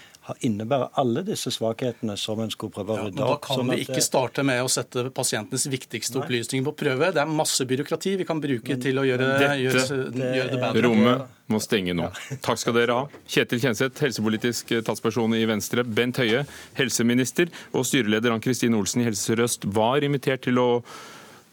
innebærer 0.47 0.95
alle 1.01 1.23
disse 1.27 1.51
svakhetene 1.53 2.17
som 2.21 2.41
en 2.41 2.53
skulle 2.53 2.73
prøve 2.73 2.95
å 2.95 3.03
rydde 3.03 3.21
opp. 3.21 3.29
Ja, 3.29 3.37
da 3.37 3.41
kan 3.45 3.61
sånn 3.61 3.73
vi 3.75 3.85
ikke 3.85 4.03
starte 4.05 4.45
med 4.47 4.63
å 4.65 4.71
sette 4.73 5.07
pasientenes 5.15 5.67
viktigste 5.73 6.21
opplysninger 6.23 6.65
på 6.71 6.75
prøve. 6.85 7.11
Det 7.15 7.23
er 7.23 7.31
masse 7.31 7.67
byråkrati 7.69 8.15
vi 8.23 8.27
kan 8.29 8.41
bruke 8.43 8.75
men, 8.75 8.83
til 8.83 9.01
å 9.03 9.07
gjøre, 9.07 9.31
dette, 9.35 9.55
gjøre, 9.61 9.85
det, 10.17 10.31
gjøre 10.39 10.53
det 10.55 10.61
bedre. 10.65 10.85
Rommet 10.89 11.41
må 11.53 11.61
stenge 11.61 11.97
nå. 11.97 12.09
Takk 12.45 12.63
skal 12.63 12.79
dere 12.79 12.99
ha. 12.99 13.23
Kjetil 13.37 13.63
Kjenseth, 13.67 14.01
helsepolitisk 14.07 14.77
talsperson 14.89 15.37
i 15.37 15.45
Venstre. 15.51 15.85
Bent 15.85 16.23
Høie, 16.23 16.45
helseminister. 16.81 17.53
Og 17.77 17.85
styreleder 17.89 18.33
Ann-Kristin 18.35 18.77
Olsen 18.79 19.05
i 19.05 19.09
Helse 19.11 19.29
Sør-Øst 19.29 19.69
var 19.77 20.07
invitert 20.07 20.47
til 20.49 20.63
å 20.63 20.69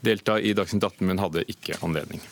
delta 0.02 0.40
i 0.40 0.56
Dagsnytt 0.58 0.88
18, 0.88 1.10
men 1.12 1.22
hadde 1.22 1.44
ikke 1.52 1.78
anledning. 1.86 2.24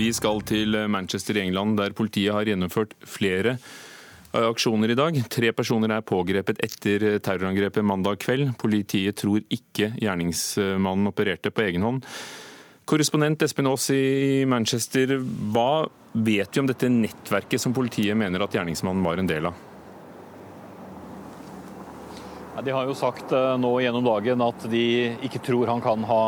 Vi 0.00 0.08
skal 0.16 0.40
til 0.48 0.76
Manchester 0.88 1.36
i 1.36 1.42
England, 1.44 1.76
der 1.76 1.92
politiet 1.92 2.32
har 2.32 2.48
gjennomført 2.48 2.94
flere 3.04 3.58
eh, 3.58 4.46
aksjoner 4.46 4.94
i 4.94 4.96
dag. 4.96 5.18
Tre 5.28 5.50
personer 5.52 5.92
er 5.92 6.06
pågrepet 6.06 6.62
etter 6.64 7.18
terrorangrepet 7.20 7.84
mandag 7.84 8.22
kveld. 8.22 8.54
Politiet 8.60 9.18
tror 9.20 9.44
ikke 9.52 9.90
gjerningsmannen 10.00 11.10
opererte 11.10 11.52
på 11.52 11.66
egen 11.66 11.84
hånd. 11.84 12.06
Korrespondent 12.88 13.44
Espen 13.44 13.68
Aas 13.68 13.90
i 13.92 14.46
Manchester, 14.48 15.18
hva 15.52 15.84
vet 16.16 16.48
vi 16.56 16.62
om 16.62 16.70
dette 16.70 16.88
nettverket 16.90 17.60
som 17.60 17.76
politiet 17.76 18.16
mener 18.18 18.46
at 18.46 18.56
gjerningsmannen 18.56 19.04
var 19.04 19.20
en 19.20 19.28
del 19.28 19.52
av? 19.52 19.69
De 22.58 22.70
har 22.74 22.84
jo 22.84 22.94
sagt 22.98 23.30
eh, 23.32 23.52
nå 23.62 23.70
gjennom 23.80 24.04
dagen 24.04 24.42
at 24.42 24.64
de 24.68 24.82
ikke 25.24 25.40
tror 25.46 25.70
han 25.70 25.80
kan 25.82 26.02
ha 26.04 26.22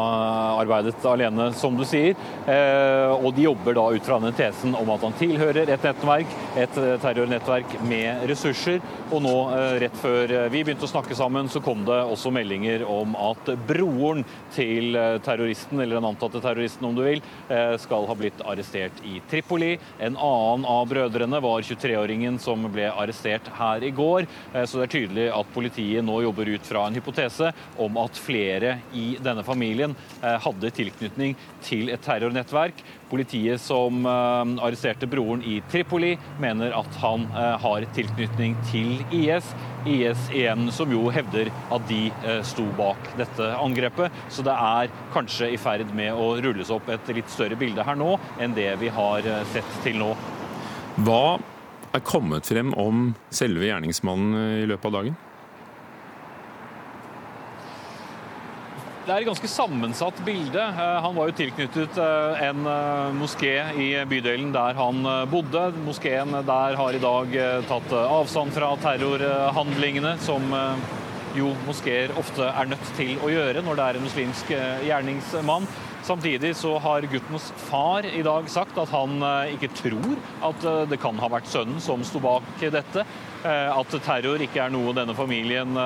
arbeidet 0.62 1.02
alene, 1.08 1.50
som 1.58 1.76
du 1.76 1.82
sier. 1.88 2.14
Eh, 2.48 3.10
og 3.12 3.34
de 3.36 3.48
jobber 3.48 3.74
da 3.76 3.88
ut 3.92 4.06
fra 4.06 4.20
denne 4.20 4.36
tesen 4.36 4.76
om 4.78 4.92
at 4.94 5.02
han 5.02 5.16
tilhører 5.18 5.66
et 5.66 5.86
nettverk, 5.88 6.36
et 6.54 6.78
eh, 6.80 6.94
terrornettverk 7.02 7.74
med 7.90 8.22
ressurser. 8.30 8.78
Og 9.12 9.20
nå, 9.26 9.34
rett 9.82 9.98
før 9.98 10.30
vi 10.52 10.62
begynte 10.62 10.86
å 10.86 10.92
snakke 10.92 11.16
sammen, 11.18 11.50
så 11.52 11.60
kom 11.64 11.82
det 11.84 11.98
også 12.00 12.32
meldinger 12.32 12.86
om 12.88 13.16
at 13.18 13.50
broren 13.68 14.22
til 14.54 14.96
terroristen, 15.24 15.82
eller 15.82 15.98
den 15.98 16.08
antatte 16.08 16.40
terroristen 16.40 16.86
om 16.88 16.96
du 16.96 17.02
vil, 17.04 17.20
skal 17.82 18.06
ha 18.08 18.16
blitt 18.16 18.40
arrestert 18.48 19.02
i 19.04 19.18
Tripoli. 19.28 19.74
En 20.00 20.16
annen 20.16 20.64
av 20.68 20.86
brødrene 20.88 21.42
var 21.44 21.66
23-åringen 21.66 22.38
som 22.40 22.64
ble 22.72 22.88
arrestert 22.88 23.50
her 23.58 23.84
i 23.84 23.92
går. 23.92 24.28
Så 24.64 24.80
det 24.80 24.86
er 24.86 24.94
tydelig 24.94 25.28
at 25.36 25.52
politiet 25.52 26.06
nå 26.06 26.21
jobber 26.22 26.48
ut 26.48 26.66
fra 26.66 26.86
en 26.86 26.96
hypotese 26.96 27.52
om 27.82 27.96
at 28.02 28.18
flere 28.18 28.78
i 28.96 29.16
denne 29.22 29.44
familien 29.46 29.94
eh, 30.22 30.38
hadde 30.42 30.72
tilknytning 30.74 31.36
til 31.64 31.92
et 31.92 32.02
terrornettverk. 32.04 32.82
Politiet 33.10 33.60
som 33.62 34.06
eh, 34.06 34.54
arresterte 34.64 35.08
broren 35.10 35.44
i 35.46 35.58
Tripoli, 35.72 36.14
mener 36.42 36.74
at 36.78 36.98
han 37.02 37.26
eh, 37.30 37.54
har 37.64 37.86
tilknytning 37.96 38.56
til 38.70 39.02
IS. 39.14 39.52
IS 39.88 40.28
igjen, 40.30 40.68
som 40.74 40.92
jo 40.94 41.08
hevder 41.10 41.50
at 41.74 41.86
de 41.88 42.04
sto 42.46 42.68
bak 42.78 43.08
dette 43.18 43.48
angrepet. 43.58 44.14
Så 44.30 44.44
det 44.46 44.54
er 44.54 44.92
kanskje 45.14 45.50
i 45.50 45.58
ferd 45.58 45.90
med 45.96 46.14
å 46.14 46.36
rulles 46.44 46.70
opp 46.70 46.90
et 46.92 47.10
litt 47.16 47.32
større 47.32 47.58
bilde 47.58 47.82
her 47.82 47.98
nå 47.98 48.14
enn 48.38 48.54
det 48.54 48.70
vi 48.78 48.92
har 48.94 49.26
sett 49.50 49.74
til 49.82 49.98
nå. 49.98 50.12
Hva 51.02 51.40
er 51.92 52.06
kommet 52.06 52.48
frem 52.48 52.72
om 52.78 53.10
selve 53.32 53.66
gjerningsmannen 53.68 54.62
i 54.62 54.66
løpet 54.70 54.88
av 54.92 54.98
dagen? 55.00 55.20
Det 59.02 59.10
er 59.10 59.24
et 59.24 59.26
ganske 59.26 59.48
sammensatt 59.50 60.20
bilde. 60.22 60.62
Eh, 60.62 60.98
han 61.02 61.16
var 61.16 61.26
jo 61.26 61.34
tilknyttet 61.34 61.96
eh, 61.98 62.42
en 62.46 62.66
eh, 62.70 63.14
moské 63.18 63.56
i 63.74 63.88
bydelen 64.06 64.52
der 64.54 64.78
han 64.78 65.02
bodde. 65.30 65.64
Moskeen 65.82 66.30
der 66.46 66.78
har 66.78 66.94
i 66.94 67.00
dag 67.02 67.34
tatt 67.66 67.94
avstand 67.98 68.54
fra 68.54 68.68
terrorhandlingene 68.84 70.14
som 70.22 70.46
jo 71.34 71.50
moskeer 71.66 72.14
ofte 72.20 72.46
er 72.46 72.70
nødt 72.70 72.94
til 72.94 73.16
å 73.24 73.32
gjøre 73.32 73.64
når 73.66 73.80
det 73.80 73.88
er 73.88 73.98
en 73.98 74.06
muslimsk 74.06 74.54
gjerningsmann. 74.86 75.66
Samtidig 76.02 76.56
så 76.58 76.78
har 76.82 77.04
guttens 77.06 77.52
far 77.56 78.06
i 78.06 78.22
dag 78.26 78.48
sagt 78.50 78.78
at 78.78 78.90
han 78.90 79.22
ikke 79.54 79.70
tror 79.78 80.16
at 80.48 80.64
det 80.90 80.98
kan 81.02 81.18
ha 81.22 81.28
vært 81.30 81.46
sønnen 81.50 81.78
som 81.82 82.02
sto 82.06 82.18
bak 82.22 82.64
dette. 82.74 83.04
At 83.46 83.94
terror 84.02 84.42
ikke 84.42 84.64
er 84.64 84.74
noe 84.74 84.94
denne 84.96 85.14
familien 85.14 85.78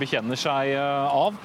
bekjenner 0.00 0.38
seg 0.38 0.74
av. 0.78 1.38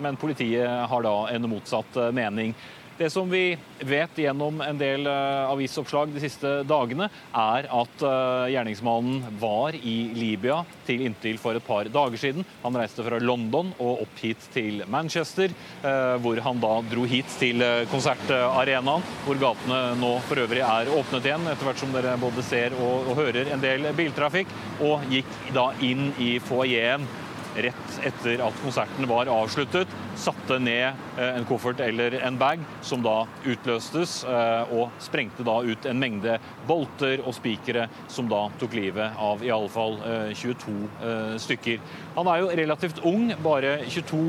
Men 0.00 0.16
politiet 0.20 0.88
har 0.88 1.04
da 1.04 1.16
en 1.32 1.50
motsatt 1.52 2.00
mening. 2.16 2.56
Det 2.98 3.10
som 3.10 3.30
vi 3.30 3.56
vet 3.80 4.18
gjennom 4.18 4.60
en 4.60 4.78
del 4.78 5.06
eh, 5.06 5.50
avisoppslag 5.50 6.10
de 6.12 6.20
siste 6.20 6.50
dagene, 6.68 7.08
er 7.32 7.68
at 7.72 8.04
eh, 8.04 8.50
gjerningsmannen 8.52 9.38
var 9.40 9.76
i 9.76 9.96
Libya 10.12 10.58
til 10.86 11.06
inntil 11.06 11.40
for 11.40 11.56
et 11.56 11.64
par 11.64 11.88
dager 11.88 12.20
siden. 12.20 12.44
Han 12.62 12.76
reiste 12.76 13.04
fra 13.06 13.20
London 13.22 13.72
og 13.78 14.04
opp 14.04 14.20
hit 14.20 14.44
til 14.52 14.84
Manchester, 14.92 15.54
eh, 15.80 16.14
hvor 16.20 16.42
han 16.44 16.60
da 16.62 16.74
dro 16.92 17.06
hit 17.08 17.32
til 17.40 17.64
konsertarenaen, 17.90 19.08
hvor 19.24 19.40
gatene 19.40 19.80
nå 20.02 20.12
for 20.28 20.44
øvrig 20.44 20.62
er 20.66 20.92
åpnet 20.92 21.30
igjen, 21.30 21.48
etter 21.48 21.70
hvert 21.70 21.82
som 21.82 21.96
dere 21.96 22.18
både 22.20 22.44
ser 22.44 22.76
og, 22.76 23.12
hører 23.16 23.50
en 23.52 23.60
del 23.60 23.88
biltrafikk, 23.96 24.52
og 24.84 25.04
gikk 25.12 25.32
da 25.56 25.70
inn 25.84 26.10
i 26.20 26.34
foajeen 26.44 27.08
rett 27.56 27.98
etter 28.06 28.40
at 28.46 28.58
konserten 28.62 29.08
var 29.08 29.30
avsluttet, 29.30 29.90
satte 30.16 30.58
ned 30.62 30.92
eh, 31.18 31.36
en 31.36 31.46
koffert 31.48 31.80
eller 31.80 32.16
en 32.24 32.38
bag, 32.38 32.62
som 32.82 33.02
da 33.04 33.22
utløstes, 33.48 34.22
eh, 34.28 34.72
og 34.74 34.92
sprengte 35.02 35.46
da 35.46 35.58
ut 35.64 35.88
en 35.88 36.00
mengde 36.00 36.38
bolter 36.68 37.22
og 37.24 37.34
spikere, 37.36 37.88
som 38.12 38.30
da 38.30 38.44
tok 38.60 38.76
livet 38.78 39.18
av 39.20 39.42
i 39.44 39.52
alle 39.54 39.70
fall 39.72 39.98
22 40.36 40.76
eh, 41.02 41.34
stykker. 41.42 41.82
Han 42.16 42.30
er 42.30 42.42
jo 42.42 42.52
relativt 42.62 43.02
ung, 43.08 43.32
bare 43.44 43.78
22 43.88 44.22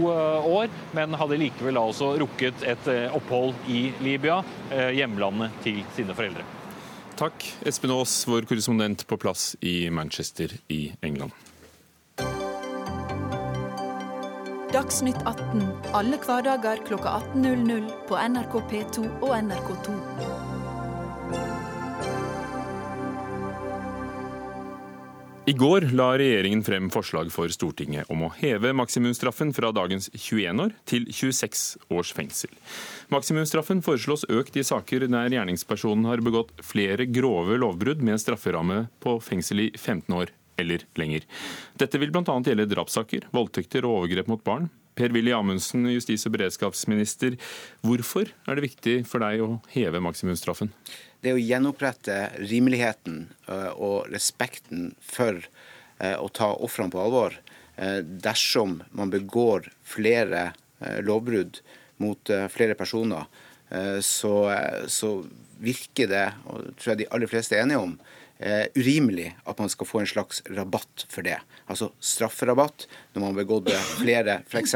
år, 0.50 0.74
men 0.96 1.18
hadde 1.20 1.40
likevel 1.40 1.80
altså 1.80 2.14
rukket 2.22 2.66
et 2.68 2.90
opphold 3.14 3.56
i 3.72 3.86
Libya, 4.04 4.42
hjemlandet 4.96 5.64
til 5.66 5.82
sine 5.96 6.16
foreldre. 6.16 6.46
Takk, 7.20 7.46
Espen 7.68 7.94
Aas, 7.94 8.24
vår 8.28 8.48
korrespondent 8.50 9.06
på 9.08 9.18
plass 9.22 9.54
i 9.62 9.90
Manchester 9.94 10.56
i 10.74 10.88
England. 11.06 11.36
Dagsnytt 14.74 15.20
18 15.30 15.68
alle 15.94 16.18
hverdager 16.18 16.80
kl 16.88 16.96
18.00 16.98 17.92
på 18.10 18.18
NRK 18.18 18.56
P2 18.72 19.04
og 19.22 19.36
NRK2. 19.38 19.94
I 25.46 25.54
går 25.60 25.86
la 25.94 26.10
regjeringen 26.18 26.66
frem 26.66 26.90
forslag 26.90 27.30
for 27.36 27.54
Stortinget 27.54 28.10
om 28.10 28.26
å 28.26 28.34
heve 28.40 28.74
maksimumsstraffen 28.74 29.54
fra 29.54 29.70
dagens 29.76 30.10
21 30.16 30.66
år 30.66 30.74
til 30.90 31.06
26 31.06 31.66
års 31.94 32.18
fengsel. 32.18 32.50
Maksimumsstraffen 33.14 33.86
foreslås 33.86 34.26
økt 34.26 34.58
i 34.58 34.66
saker 34.66 35.06
der 35.06 35.38
gjerningspersonen 35.38 36.10
har 36.10 36.26
begått 36.26 36.56
flere 36.66 37.06
grove 37.06 37.62
lovbrudd 37.62 38.02
med 38.02 38.18
en 38.18 38.26
strafferamme 38.26 38.88
på 39.06 39.20
fengsel 39.22 39.68
i 39.68 39.74
15 39.78 40.18
år 40.18 40.34
eller 40.60 40.86
lenger. 41.00 41.26
Dette 41.80 42.00
vil 42.02 42.14
bl.a. 42.14 42.24
gjelde 42.46 42.70
drapssaker, 42.72 43.28
voldtekter 43.36 43.86
og 43.88 44.04
overgrep 44.04 44.32
mot 44.32 44.44
barn. 44.46 44.70
Per-Willy 44.96 45.34
Amundsen, 45.34 45.88
justis- 45.90 46.26
og 46.28 46.36
beredskapsminister. 46.36 47.38
Hvorfor 47.86 48.30
er 48.46 48.58
det 48.58 48.68
viktig 48.68 48.96
for 49.10 49.24
deg 49.26 49.42
å 49.42 49.56
heve 49.74 50.02
maksimumsstraffen? 50.06 50.70
Det 51.24 51.34
å 51.34 51.42
gjenopprette 51.42 52.18
rimeligheten 52.44 53.24
eh, 53.48 53.72
og 53.74 54.12
respekten 54.12 54.92
for 55.02 55.40
eh, 55.40 56.18
å 56.20 56.28
ta 56.30 56.52
ofrene 56.54 56.94
på 56.94 57.02
alvor 57.02 57.38
eh, 57.76 58.02
dersom 58.04 58.82
man 58.92 59.14
begår 59.14 59.72
flere 59.88 60.52
lovbrudd 60.84 61.62
mot 62.04 62.28
flere 62.52 62.76
personer, 62.76 63.30
så, 64.04 64.32
så 64.92 65.12
virker 65.64 66.10
det, 66.12 66.26
og 66.44 66.74
tror 66.76 66.92
jeg 66.92 67.00
de 67.00 67.08
aller 67.16 67.32
fleste 67.32 67.56
er 67.56 67.64
enige 67.64 67.80
om, 67.86 67.94
urimelig 68.76 69.30
at 69.48 69.60
man 69.62 69.70
skal 69.72 69.88
få 69.88 70.02
en 70.02 70.10
slags 70.10 70.42
rabatt 70.52 71.06
for 71.12 71.24
det. 71.24 71.38
Altså 71.72 71.92
strafferabatt 72.04 72.88
når 73.14 73.22
man 73.22 73.30
har 73.30 73.38
begått 73.38 73.70
flere 74.02 74.40
f.eks. 74.50 74.74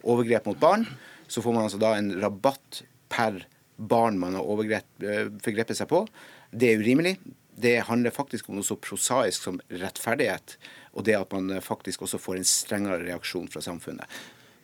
overgrep 0.00 0.46
mot 0.48 0.60
barn. 0.60 0.86
Så 1.28 1.42
får 1.44 1.56
man 1.56 1.66
altså 1.66 1.80
da 1.82 1.94
en 1.98 2.12
rabatt 2.22 2.82
per 3.12 3.42
barn 3.76 4.18
man 4.20 4.36
har 4.38 4.64
eh, 4.72 5.28
forgrepet 5.42 5.78
seg 5.78 5.90
på. 5.90 6.04
Det 6.50 6.70
er 6.70 6.82
urimelig. 6.82 7.16
Det 7.62 7.78
handler 7.88 8.14
faktisk 8.14 8.48
om 8.48 8.56
noe 8.56 8.66
så 8.66 8.78
prosaisk 8.80 9.44
som 9.44 9.60
rettferdighet, 9.68 10.56
og 10.96 11.04
det 11.08 11.18
at 11.18 11.34
man 11.34 11.60
faktisk 11.62 12.06
også 12.06 12.20
får 12.20 12.40
en 12.40 12.48
strengere 12.48 13.02
reaksjon 13.04 13.50
fra 13.52 13.60
samfunnet. 13.64 14.08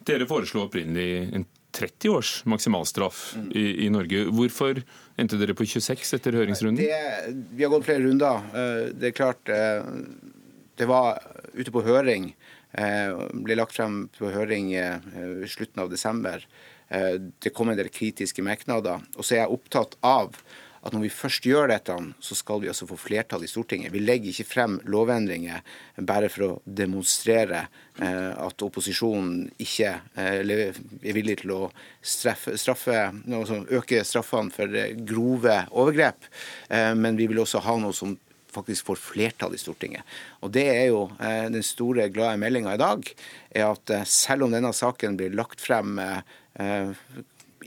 Dere 0.09 0.29
foreslo 0.29 0.65
opprinnelig 0.65 1.29
en 1.37 1.45
30 1.73 2.09
års 2.09 2.31
maksimalstraff 2.49 3.37
i, 3.53 3.85
i, 3.85 3.89
Norge. 3.93 4.25
Hvorfor 4.35 4.81
endte 5.21 5.39
dere 5.41 5.57
på 5.57 5.67
26 5.69 6.15
etter 6.17 6.39
høringsrunden? 6.39 6.81
Det, 6.81 7.35
vi 7.53 7.65
har 7.65 7.73
gått 7.73 7.87
flere 7.89 8.05
runder. 8.07 8.47
Eh, 8.53 8.85
det 8.97 9.11
er 9.11 9.17
klart 9.17 9.53
eh, 9.53 9.85
Det 10.79 10.89
var 10.89 11.21
ute 11.53 11.75
på 11.75 11.85
høring. 11.85 12.33
Eh, 12.73 13.13
ble 13.45 13.59
lagt 13.59 13.77
frem 13.77 14.07
på 14.17 14.33
høring 14.33 14.73
i 14.77 14.85
slutten 15.51 15.85
av 15.85 15.93
desember. 15.93 16.45
Det 16.89 17.51
kom 17.53 17.69
en 17.69 17.77
del 17.77 17.91
kritiske 17.93 18.41
merknader. 18.41 19.03
Og 19.19 19.27
så 19.27 19.35
er 19.35 19.43
jeg 19.43 19.59
opptatt 19.59 19.99
av 20.01 20.39
at 20.83 20.95
når 20.95 21.05
vi 21.07 21.11
først 21.13 21.47
gjør 21.49 21.71
dette, 21.73 21.95
så 22.23 22.37
skal 22.39 22.63
vi 22.63 22.71
altså 22.71 22.87
få 22.89 22.99
flertall 23.01 23.45
i 23.45 23.51
Stortinget. 23.51 23.93
Vi 23.95 24.03
legger 24.03 24.31
ikke 24.31 24.49
frem 24.49 24.79
lovendringer 24.89 25.65
bare 26.07 26.31
for 26.33 26.47
å 26.47 26.51
demonstrere 26.65 27.65
eh, 27.99 28.33
at 28.35 28.65
opposisjonen 28.65 29.49
ikke 29.63 29.91
eh, 30.15 30.39
er 30.39 31.17
villig 31.17 31.41
til 31.43 31.55
å 31.57 31.61
straffe, 32.03 32.57
straffe 32.61 32.97
altså 33.09 33.65
øke 33.81 34.05
straffene 34.07 34.55
for 34.55 34.79
grove 35.09 35.61
overgrep. 35.71 36.31
Eh, 36.71 36.95
men 36.99 37.19
vi 37.19 37.29
vil 37.31 37.43
også 37.43 37.65
ha 37.67 37.79
noe 37.83 37.97
som 37.97 38.17
faktisk 38.55 38.89
får 38.89 39.01
flertall 39.03 39.53
i 39.55 39.61
Stortinget. 39.61 40.07
Og 40.41 40.55
Det 40.55 40.65
er 40.73 40.87
jo 40.89 41.03
den 41.21 41.63
store, 41.63 42.09
glade 42.09 42.41
meldinga 42.41 42.73
i 42.75 42.81
dag, 42.81 43.11
er 43.53 43.67
at 43.69 43.93
selv 44.09 44.47
om 44.47 44.55
denne 44.55 44.73
saken 44.75 45.19
blir 45.21 45.37
lagt 45.37 45.61
frem 45.61 46.01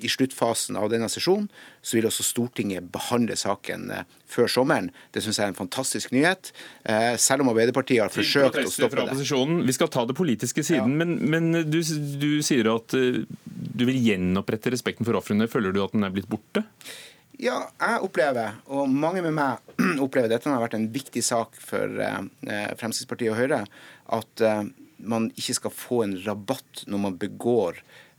i 0.06 0.10
sluttfasen 0.12 0.78
av 0.80 0.90
denne 0.92 1.10
sesjonen, 1.12 1.48
så 1.82 1.98
vil 1.98 2.08
også 2.10 2.26
Stortinget 2.26 2.90
behandle 2.94 3.38
saken 3.40 3.90
eh, 3.94 4.08
før 4.32 4.50
sommeren. 4.52 4.90
Det 5.14 5.24
syns 5.24 5.40
jeg 5.40 5.48
er 5.48 5.54
en 5.54 5.58
fantastisk 5.58 6.14
nyhet, 6.16 6.52
eh, 6.90 7.14
selv 7.22 7.46
om 7.46 7.52
Arbeiderpartiet 7.54 8.04
har 8.04 8.14
forsøkt 8.14 8.60
å 8.64 8.74
stoppe 8.74 9.06
det. 9.08 9.18
Vi 9.68 9.78
skal 9.78 9.92
ta 9.94 10.06
det 10.10 10.18
politiske 10.18 10.66
siden, 10.66 10.96
ja. 10.96 11.04
men, 11.04 11.16
men 11.32 11.70
du, 11.70 11.80
du, 12.22 12.32
sier 12.46 12.72
at 12.74 12.98
eh, 12.98 13.24
du 13.46 13.88
vil 13.88 14.02
gjenopprette 14.02 14.74
respekten 14.74 15.08
for 15.08 15.20
ofrene. 15.20 15.50
Føler 15.52 15.76
du 15.76 15.82
at 15.86 15.96
den 15.96 16.08
er 16.08 16.14
blitt 16.14 16.30
borte? 16.32 16.66
Ja, 17.42 17.64
jeg 17.82 18.06
opplever, 18.06 18.60
og 18.70 18.92
mange 18.92 19.24
med 19.26 19.34
meg 19.34 19.82
opplever, 20.06 20.30
dette 20.30 20.52
har 20.52 20.62
vært 20.62 20.78
en 20.78 20.92
viktig 20.94 21.24
sak 21.26 21.58
for 21.58 21.90
Fremskrittspartiet 22.44 23.34
og 23.34 23.40
Høyre, 23.40 23.64
at 24.14 24.44
man 25.02 25.32
ikke 25.34 25.56
skal 25.58 25.74
få 25.74 26.04
en 26.06 26.14
rabatt 26.22 26.84
når 26.86 27.02
man 27.02 27.16
begår 27.18 27.80
Eh, 27.82 28.11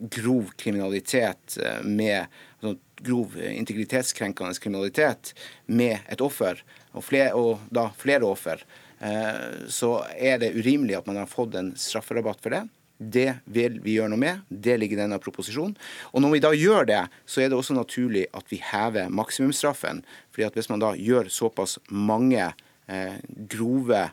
grov 0.00 0.50
kriminalitet 0.56 1.58
eh, 1.62 1.82
med 1.82 2.26
altså, 2.60 2.78
grov 3.04 3.36
integritetskrenkende 3.38 4.54
kriminalitet 4.60 5.34
med 5.66 5.98
et 6.08 6.20
offer, 6.24 6.62
og, 6.92 7.04
flere, 7.04 7.34
og 7.34 7.62
da 7.74 7.88
flere 7.98 8.26
offer, 8.26 8.64
eh, 8.98 9.68
så 9.70 9.96
er 10.14 10.40
det 10.42 10.54
urimelig 10.56 10.98
at 10.98 11.10
man 11.10 11.20
har 11.22 11.30
fått 11.30 11.54
en 11.58 11.74
strafferabatt 11.78 12.42
for 12.42 12.56
det. 12.56 12.64
Det 12.98 13.28
vil 13.50 13.80
vi 13.82 13.96
gjøre 13.96 14.12
noe 14.12 14.22
med. 14.22 14.42
Det 14.48 14.76
ligger 14.78 14.96
i 14.96 15.02
denne 15.02 15.18
proposisjonen. 15.22 15.74
Og 16.14 16.22
når 16.22 16.36
vi 16.36 16.42
da 16.44 16.52
gjør 16.54 16.86
det, 16.88 17.00
så 17.26 17.42
er 17.42 17.50
det 17.50 17.58
også 17.58 17.74
naturlig 17.74 18.28
at 18.32 18.46
vi 18.52 18.60
hever 18.62 19.10
maksimumsstraffen. 19.10 20.04
fordi 20.30 20.46
at 20.46 20.54
hvis 20.54 20.70
man 20.70 20.82
da 20.82 20.94
gjør 20.94 21.28
såpass 21.28 21.78
mange 21.90 22.52
eh, 22.86 23.18
grove 23.50 24.10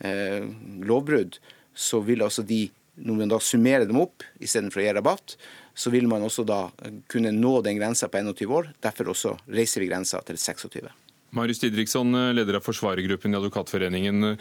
eh, 0.00 0.48
lovbrudd, 0.80 1.38
så 1.74 2.00
vil 2.00 2.24
altså 2.24 2.42
de 2.42 2.70
når 3.02 3.18
man 3.18 3.32
da 3.32 3.38
summerer 3.42 3.86
dem 3.88 4.00
opp 4.02 4.24
istedenfor 4.42 4.82
å 4.82 4.86
gi 4.86 4.94
rabatt, 4.96 5.36
så 5.74 5.90
vil 5.92 6.08
man 6.10 6.24
også 6.24 6.44
da 6.46 6.66
kunne 7.10 7.32
nå 7.34 7.54
den 7.64 7.78
grensa 7.80 8.08
på 8.12 8.20
21 8.22 8.52
år. 8.52 8.72
Derfor 8.84 9.12
også 9.14 9.36
reiser 9.50 9.82
vi 9.82 9.90
grensa 9.90 10.20
til 10.26 10.38
26. 10.38 10.90
Marius 11.32 11.62
Didriksson, 11.62 12.12
leder 12.36 12.58
av 12.58 12.66
forsvarergruppen 12.66 13.32
i 13.32 13.38
Advokatforeningen. 13.38 14.34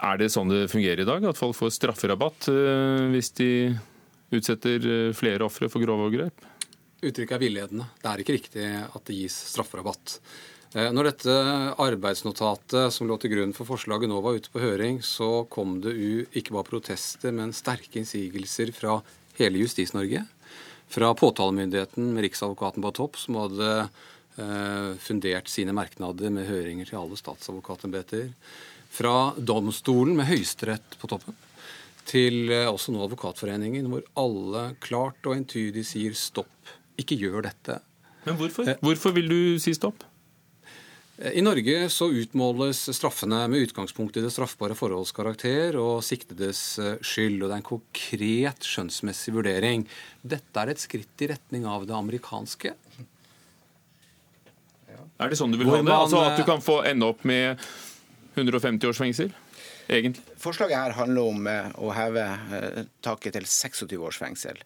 Er 0.00 0.20
det 0.20 0.30
sånn 0.32 0.52
det 0.52 0.68
fungerer 0.72 1.02
i 1.02 1.08
dag, 1.08 1.24
at 1.28 1.40
folk 1.40 1.56
får 1.58 1.74
strafferabatt 1.76 2.48
eh, 2.52 3.08
hvis 3.12 3.32
de 3.36 3.50
utsetter 4.32 4.86
eh, 4.86 5.10
flere 5.16 5.44
ofre 5.44 5.68
for 5.72 5.84
grove 5.84 6.06
overgrep? 6.06 6.46
Uttrykket 7.00 7.36
er 7.36 7.42
villedende. 7.42 7.88
Det 8.00 8.08
er 8.08 8.22
ikke 8.22 8.36
riktig 8.36 8.64
at 8.84 9.04
det 9.08 9.16
gis 9.16 9.36
strafferabatt. 9.52 10.18
Eh, 10.70 10.90
når 10.94 11.08
dette 11.08 11.36
arbeidsnotatet 11.82 12.94
som 12.94 13.08
lå 13.10 13.16
til 13.18 13.32
grunn 13.34 13.54
for 13.56 13.66
forslaget 13.66 14.10
nå 14.10 14.20
var 14.22 14.38
ute 14.38 14.52
på 14.52 14.62
høring, 14.62 15.00
så 15.02 15.44
kom 15.50 15.80
det 15.82 15.96
ikke 16.38 16.54
bare 16.54 16.68
protester, 16.68 17.34
men 17.34 17.54
sterke 17.56 17.98
innsigelser 17.98 18.70
fra 18.76 19.00
hele 19.40 19.64
Justis-Norge. 19.64 20.22
Fra 20.90 21.10
påtalemyndigheten 21.14 22.12
med 22.14 22.26
Riksadvokaten 22.26 22.82
på 22.84 22.94
topp, 22.94 23.18
som 23.18 23.38
hadde 23.42 23.70
eh, 23.80 24.90
fundert 25.02 25.50
sine 25.50 25.74
merknader 25.74 26.30
med 26.34 26.46
høringer 26.50 26.90
til 26.90 27.00
alle 27.02 27.18
statsadvokatembeter. 27.18 28.30
Fra 28.90 29.32
domstolen 29.38 30.16
med 30.18 30.30
Høyesterett 30.30 30.98
på 30.98 31.10
toppen 31.10 31.38
til 32.10 32.50
eh, 32.50 32.68
også 32.70 32.94
nå 32.94 33.02
Advokatforeningen, 33.04 33.90
hvor 33.90 34.06
alle 34.18 34.70
klart 34.82 35.26
og 35.26 35.36
entydig 35.36 35.84
sier 35.86 36.14
stopp, 36.18 36.74
ikke 37.00 37.18
gjør 37.18 37.46
dette. 37.48 37.80
Men 38.26 38.38
hvorfor? 38.38 38.70
Hvorfor 38.84 39.14
vil 39.16 39.30
du 39.30 39.40
si 39.62 39.74
stopp? 39.76 40.04
Eh, 41.20 41.32
I 41.32 41.42
Norge 41.42 41.88
så 41.88 42.10
utmåles 42.10 42.96
straffene 42.96 43.48
med 43.48 43.66
utgangspunkt 43.66 44.16
i 44.16 44.24
det 44.24 44.32
straffbare 44.32 44.76
forholds 44.78 45.12
karakter 45.12 45.76
og 45.80 46.00
siktedes 46.04 46.62
eh, 46.80 46.96
skyld, 47.04 47.42
og 47.42 47.48
det 47.48 47.56
er 47.56 47.60
en 47.60 47.68
konkret 47.70 48.66
skjønnsmessig 48.66 49.34
vurdering. 49.36 49.84
Dette 50.22 50.62
er 50.62 50.72
et 50.72 50.80
skritt 50.80 51.24
i 51.24 51.30
retning 51.34 51.68
av 51.68 51.86
det 51.88 51.96
amerikanske. 51.96 52.74
Er 55.20 55.28
det 55.28 55.36
sånn 55.36 55.52
du 55.52 55.60
vil 55.60 55.68
ha 55.68 55.82
det? 55.84 55.92
Altså 55.92 56.24
At 56.24 56.40
du 56.40 56.44
eh, 56.46 56.48
kan 56.48 56.64
få 56.64 56.80
ende 56.88 57.12
opp 57.12 57.22
med 57.28 57.60
150 58.38 58.88
års 58.88 59.00
fengsel? 59.02 59.32
Egentlig. 59.90 60.22
Forslaget 60.38 60.78
her 60.78 60.92
handler 60.94 61.32
om 61.32 61.46
å 61.82 61.88
heve 61.90 62.22
taket 63.02 63.34
til 63.34 63.48
26 63.50 63.96
års 63.98 64.20
fengsel. 64.22 64.60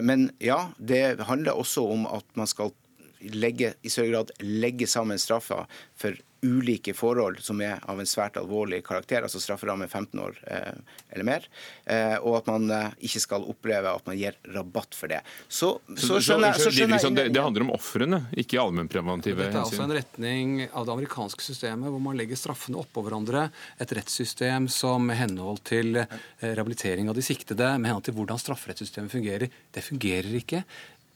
Men 0.00 0.30
ja, 0.40 0.70
det 0.80 1.20
handler 1.28 1.60
også 1.60 1.84
om 1.92 2.06
at 2.08 2.24
man 2.40 2.48
skal 2.48 2.72
legge, 3.20 3.74
i 3.82 3.92
større 3.92 4.12
grad 4.14 4.34
legge 4.40 4.86
sammen 4.90 5.18
straffa 5.18 5.66
for 5.96 6.18
ulike 6.42 6.94
forhold 6.96 7.40
som 7.44 7.60
er 7.60 7.80
av 7.88 8.00
en 8.00 8.08
svært 8.08 8.38
alvorlig 8.40 8.80
karakter, 8.86 9.24
altså 9.26 9.40
strafferamme 9.42 9.88
15 9.88 10.20
år 10.22 10.38
eh, 10.48 10.78
eller 11.12 11.26
mer, 11.26 11.46
eh, 11.84 12.16
og 12.16 12.38
at 12.38 12.48
man 12.48 12.70
eh, 12.72 12.94
ikke 13.08 13.22
skal 13.26 13.44
oppleve 13.50 13.92
at 13.92 14.06
man 14.08 14.16
gir 14.16 14.38
rabatt 14.54 14.96
for 14.96 15.12
det. 15.12 15.20
Så, 15.48 15.74
så, 15.96 16.20
skjønner 16.20 16.54
jeg 16.54 16.62
så 16.62 16.72
skjønner 16.72 16.96
jeg 16.96 17.04
Didriksson, 17.04 17.18
det, 17.18 17.26
det 17.36 17.44
handler 17.44 17.66
om 17.66 17.74
ofrene, 17.76 18.22
ikke 18.40 18.60
allmennpreventive 18.62 19.42
Dette 19.42 19.58
er 19.58 19.66
altså 19.66 19.84
en 19.84 19.94
retning 19.96 20.54
av 20.68 20.88
det 20.88 20.94
amerikanske 20.96 21.44
systemet 21.44 21.92
hvor 21.92 22.04
man 22.04 22.16
legger 22.18 22.40
straffene 22.40 22.80
oppå 22.80 23.04
hverandre. 23.04 23.48
Et 23.80 23.96
rettssystem 24.00 24.68
som 24.72 25.04
med 25.10 25.20
henhold 25.20 25.60
til 25.68 26.00
eh, 26.00 26.16
rehabilitering 26.40 27.12
av 27.12 27.18
de 27.18 27.26
siktede, 27.26 27.74
med 27.76 27.92
henhold 27.92 28.08
til 28.08 28.16
hvordan 28.16 28.40
strafferettssystemet 28.40 29.12
fungerer, 29.12 29.52
det 29.76 29.84
fungerer 29.84 30.40
ikke. 30.40 30.64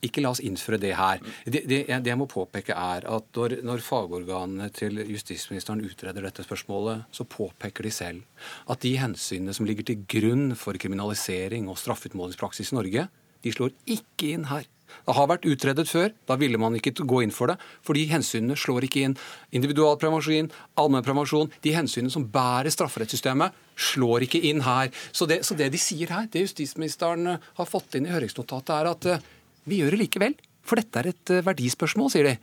Ikke 0.04 0.22
la 0.24 0.32
oss 0.34 0.42
innføre 0.44 0.80
det 0.82 0.94
her. 0.98 1.22
Det, 1.44 1.64
det, 1.70 1.80
det 1.88 2.12
jeg 2.12 2.20
må 2.20 2.26
påpeke 2.30 2.76
er 2.76 3.06
at 3.08 3.38
når, 3.38 3.58
når 3.64 3.84
fagorganene 3.84 4.68
til 4.74 5.00
justisministeren 5.06 5.84
utreder 5.84 6.26
dette 6.26 6.44
spørsmålet, 6.44 7.06
så 7.14 7.24
påpeker 7.28 7.86
de 7.86 7.92
selv 7.94 8.50
at 8.70 8.82
de 8.84 8.96
hensynene 9.00 9.54
som 9.56 9.68
ligger 9.68 9.86
til 9.88 10.04
grunn 10.08 10.52
for 10.58 10.76
kriminalisering 10.80 11.70
og 11.70 11.80
straffutmålingspraksis 11.80 12.74
i 12.74 12.78
Norge, 12.80 13.08
de 13.44 13.52
slår 13.52 13.74
ikke 13.96 14.34
inn 14.34 14.48
her. 14.48 14.64
Det 15.04 15.14
har 15.16 15.28
vært 15.28 15.46
utredet 15.48 15.84
før. 15.90 16.12
Da 16.28 16.36
ville 16.40 16.60
man 16.60 16.76
ikke 16.78 16.94
gå 17.04 17.22
inn 17.24 17.34
for 17.34 17.50
det. 17.50 17.58
Fordi 17.84 18.06
hensynene 18.10 18.56
slår 18.58 18.86
ikke 18.86 19.04
inn. 19.08 19.16
Individualprevensjon, 19.56 20.50
allmennprevensjon, 20.80 21.52
de 21.64 21.74
hensynene 21.76 22.12
som 22.14 22.26
bærer 22.32 22.72
strafferettssystemet, 22.72 23.56
slår 23.90 24.28
ikke 24.28 24.42
inn 24.50 24.62
her. 24.64 24.92
Så 25.12 25.28
det, 25.30 25.42
så 25.46 25.56
det 25.58 25.72
de 25.74 25.80
sier 25.82 26.12
her, 26.14 26.28
det 26.30 26.46
justisministeren 26.46 27.36
har 27.36 27.68
fått 27.70 27.98
inn 27.98 28.08
i 28.08 28.14
høringsnotatet, 28.14 28.74
er 28.76 28.92
at 28.92 29.10
eh, 29.10 29.32
vi 29.68 29.80
gjør 29.80 29.96
det 29.96 30.04
likevel. 30.04 30.36
For 30.64 30.80
dette 30.80 31.00
er 31.00 31.10
et 31.12 31.32
eh, 31.34 31.44
verdispørsmål, 31.44 32.10
sier 32.12 32.28
de. 32.28 32.34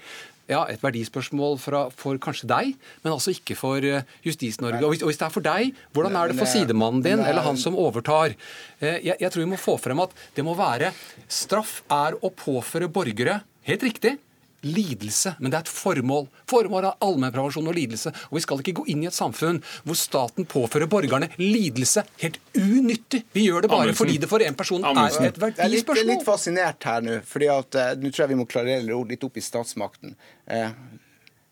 Ja, 0.52 0.66
et 0.68 0.82
verdispørsmål 0.84 1.56
fra, 1.62 1.86
for 1.96 2.18
kanskje 2.22 2.50
deg, 2.50 2.74
men 3.06 3.14
altså 3.14 3.34
ikke 3.34 3.56
for 3.58 3.86
eh, 3.88 4.08
Justis-Norge. 4.26 4.82
Og, 4.84 4.98
og 5.00 5.10
hvis 5.10 5.22
det 5.22 5.28
er 5.28 5.34
for 5.34 5.46
deg, 5.46 5.78
hvordan 5.96 6.18
er 6.20 6.32
det 6.32 6.38
for 6.40 6.48
eh, 6.48 6.54
sidemannen 6.54 7.06
din 7.06 7.24
eller 7.24 7.46
han 7.46 7.60
som 7.60 7.78
overtar? 7.80 8.36
Jeg, 8.82 9.16
jeg 9.16 9.30
tror 9.30 9.46
vi 9.46 9.52
må 9.54 9.62
få 9.62 9.78
frem 9.82 10.02
at 10.04 10.14
det 10.36 10.46
må 10.46 10.58
være 10.58 10.92
Straff 11.32 11.80
er 11.94 12.18
å 12.20 12.34
påføre 12.34 12.92
borgere, 12.92 13.40
helt 13.70 13.86
riktig, 13.86 14.18
lidelse, 14.63 15.36
men 15.39 15.52
det 15.52 15.58
er 15.58 15.63
et 15.65 15.71
formål. 15.74 16.28
Formål 16.50 16.86
er 16.91 16.97
allmennprevensjon 17.02 17.67
og 17.71 17.76
lidelse. 17.76 18.12
Og 18.30 18.38
vi 18.38 18.43
skal 18.45 18.62
ikke 18.62 18.76
gå 18.82 18.86
inn 18.93 19.04
i 19.04 19.08
et 19.10 19.15
samfunn 19.17 19.58
hvor 19.84 19.97
staten 19.97 20.45
påfører 20.45 20.89
borgerne 20.91 21.30
lidelse 21.41 22.04
helt 22.21 22.38
unyttig. 22.58 23.24
Vi 23.34 23.47
gjør 23.47 23.65
det 23.65 23.71
bare 23.71 23.88
Amundsen. 23.89 24.00
fordi 24.04 24.17
det 24.21 24.30
for 24.30 24.45
en 24.45 24.58
person 24.60 24.86
Amundsen. 24.86 25.26
er 25.26 25.34
et 25.34 25.41
Jeg 25.41 25.65
er 25.65 25.74
litt, 25.74 25.88
jeg 25.95 26.04
er 26.06 26.10
litt 26.13 26.26
fascinert 26.28 26.84
her 26.84 27.02
nå, 27.02 27.19
fordi 27.26 27.50
at 27.54 27.76
eh, 27.76 27.95
nå 27.97 28.12
tror 28.12 28.26
jeg 28.26 28.34
vi 28.36 28.39
må 28.43 28.45
klarere 28.50 28.93
ord 28.97 29.10
litt 29.10 29.24
opp 29.28 29.38
i 29.38 29.45
statsmakten. 29.45 30.15
Eh, 30.47 30.69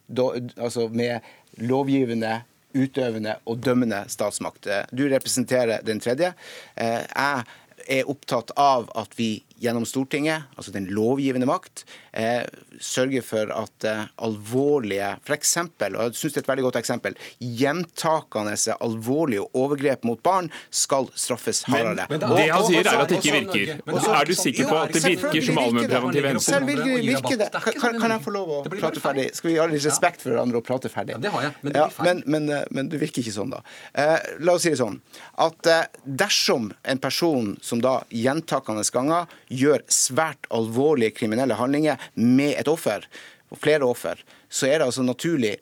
da, 0.10 0.28
altså 0.58 0.88
med 0.89 1.22
lovgivende, 1.62 2.43
utøvende 2.78 3.38
og 3.50 3.58
dømmende 3.65 4.04
statsmakt. 4.13 4.67
Eh, 4.69 4.86
Du 4.93 5.08
representerer 5.10 5.82
den 5.86 6.00
tredje. 6.00 6.34
Eh, 6.76 7.02
jeg 7.10 7.45
er 7.89 8.10
opptatt 8.12 8.52
av 8.60 8.89
at 8.95 9.15
vi 9.17 9.39
gjennom 9.60 9.86
Stortinget, 9.86 10.43
altså 10.58 10.72
den 10.72 10.88
lovgivende 10.95 11.48
makt, 11.50 11.84
eh, 12.13 12.45
sørger 12.80 13.24
for 13.26 13.52
at 13.52 13.84
eh, 13.88 14.06
alvorlige 14.24 15.17
F.eks., 15.26 15.58
og 15.60 15.98
jeg 16.00 16.15
syns 16.19 16.34
det 16.34 16.38
er 16.41 16.45
et 16.45 16.52
veldig 16.52 16.65
godt 16.69 16.80
eksempel, 16.82 17.15
gjentakende 17.43 18.56
alvorlige 18.80 19.43
overgrep 19.58 20.04
mot 20.08 20.22
barn 20.24 20.50
skal 20.72 21.10
straffes 21.15 21.63
hardere. 21.67 22.06
men 22.10 22.24
Og- 22.24 22.38
Det 22.38 22.50
han 22.52 22.63
sier, 22.65 22.88
er 22.88 23.02
at 23.02 23.10
det 23.10 23.17
ikke 23.19 23.34
virker. 23.39 23.82
Og 23.88 24.00
er 24.04 24.19
Er 24.19 24.26
du 24.26 24.34
sikker 24.36 24.67
på 24.69 24.76
at 24.84 24.93
det 24.93 25.04
virker 25.04 25.41
som 25.45 25.58
allmennpreventive 25.58 26.28
hensyn? 26.34 26.65
Virker. 26.65 27.38
Det 27.38 27.50
er 27.54 27.60
Kan, 27.80 28.00
kan, 28.00 28.12
jeg 28.12 28.22
få 28.22 28.32
lov 28.32 28.48
å 28.50 28.69
prate 28.69 29.00
ferdig? 29.00 29.34
Skal 29.36 29.52
vi 29.52 29.58
ha 29.58 29.65
litt 29.65 29.84
respekt 29.86 30.22
for 30.22 30.32
hverandre 30.32 30.58
og 30.58 30.63
prate 30.65 30.89
ferdig? 30.89 31.12
Ja, 31.12 31.17
det 31.17 31.32
har 31.32 31.41
jeg, 31.41 31.54
men 31.62 31.74
det 31.74 31.80
Ja, 31.80 31.88
blir 31.88 31.93
feil. 31.95 32.06
men, 32.06 32.24
men, 32.45 32.50
eh, 32.58 32.65
men 32.72 32.89
det 32.89 33.00
virker 33.00 33.22
ikke 33.24 33.34
sånn, 33.34 33.50
da. 33.52 33.62
Eh, 33.95 34.19
la 34.39 34.54
oss 34.54 34.62
si 34.63 34.69
det 34.69 34.78
sånn 34.80 35.00
at 35.38 35.67
eh, 35.67 35.86
dersom 36.06 36.72
en 36.86 36.98
person 36.98 37.58
som 37.62 37.80
da 37.82 38.02
gjentakende 38.12 38.84
ganger 38.91 39.28
gjør 39.50 39.84
svært 39.92 40.50
alvorlige 40.54 41.16
kriminelle 41.18 41.58
handlinger 41.60 42.00
med 42.16 42.56
et 42.60 42.70
offer, 42.72 43.06
og 43.50 43.62
flere 43.62 43.88
offer, 43.88 44.22
så 44.50 44.70
er 44.70 44.80
det 44.80 44.90
altså 44.90 45.06
naturlig 45.06 45.56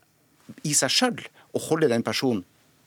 i 0.68 0.76
seg 0.76 0.92
sjøl 0.92 1.24
å 1.56 1.64
holde 1.70 1.90
den 1.92 2.04
personen 2.06 2.44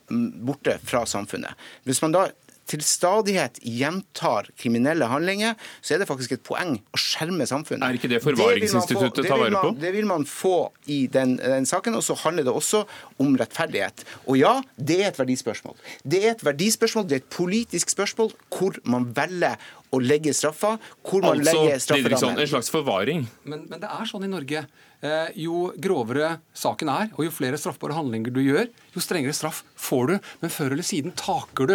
mm, 0.09 0.29
borte 0.45 0.77
fra 0.85 1.03
samfunnet. 1.09 1.57
Hvis 1.89 2.01
man 2.05 2.13
da 2.15 2.27
til 2.71 2.83
stadighet 2.85 3.57
gjentar 3.65 4.47
kriminelle 4.59 5.07
handlinger, 5.11 5.57
så 5.83 5.95
er 5.95 6.01
det 6.01 6.07
faktisk 6.07 6.37
et 6.37 6.43
poeng 6.45 6.77
å 6.77 6.99
skjerme 6.99 7.43
samfunnet. 7.49 7.83
Er 7.83 7.99
ikke 7.99 8.11
det 8.11 8.21
forvaringsinstituttet 8.23 9.27
tar 9.27 9.41
vare 9.41 9.63
på? 9.63 9.73
Det 9.81 9.91
vil 9.95 10.07
man 10.07 10.23
få 10.29 10.69
i 10.91 11.01
den, 11.11 11.35
den 11.41 11.67
saken, 11.67 11.97
og 11.99 12.05
så 12.05 12.15
handler 12.21 12.47
det 12.47 12.53
også 12.55 12.85
om 13.21 13.35
rettferdighet. 13.41 14.05
Og 14.23 14.39
ja, 14.39 14.53
det 14.77 15.01
er 15.01 15.11
et 15.11 15.19
verdispørsmål. 15.19 15.75
Det 16.05 16.23
er 16.23 16.35
et 16.37 16.45
verdispørsmål, 16.47 17.09
det 17.09 17.17
er 17.17 17.25
et 17.25 17.31
politisk 17.33 17.91
spørsmål 17.91 18.31
hvor 18.53 18.79
man 18.87 19.09
velger 19.17 19.59
å 19.91 19.99
legge 19.99 20.33
straffa, 20.35 20.77
hvor 21.03 21.23
man 21.25 21.41
Altså, 21.41 21.57
legger 21.65 21.83
Didriksson, 21.97 22.39
en 22.39 22.53
slags 22.53 22.71
forvaring. 22.73 23.27
Men, 23.43 23.67
men 23.69 23.83
det 23.83 23.91
er 23.91 24.07
sånn 24.09 24.27
i 24.27 24.31
Norge. 24.31 24.65
Eh, 25.01 25.31
jo 25.41 25.71
grovere 25.81 26.35
saken 26.53 26.89
er, 26.93 27.07
og 27.15 27.25
jo 27.25 27.31
flere 27.33 27.57
straffbare 27.57 27.95
handlinger 27.97 28.33
du 28.35 28.37
gjør, 28.43 28.67
jo 28.93 29.01
strengere 29.01 29.33
straff 29.33 29.63
får 29.81 30.11
du. 30.11 30.13
Men 30.43 30.53
før 30.53 30.75
eller 30.75 30.85
siden 30.85 31.15
taker 31.17 31.71
du. 31.71 31.73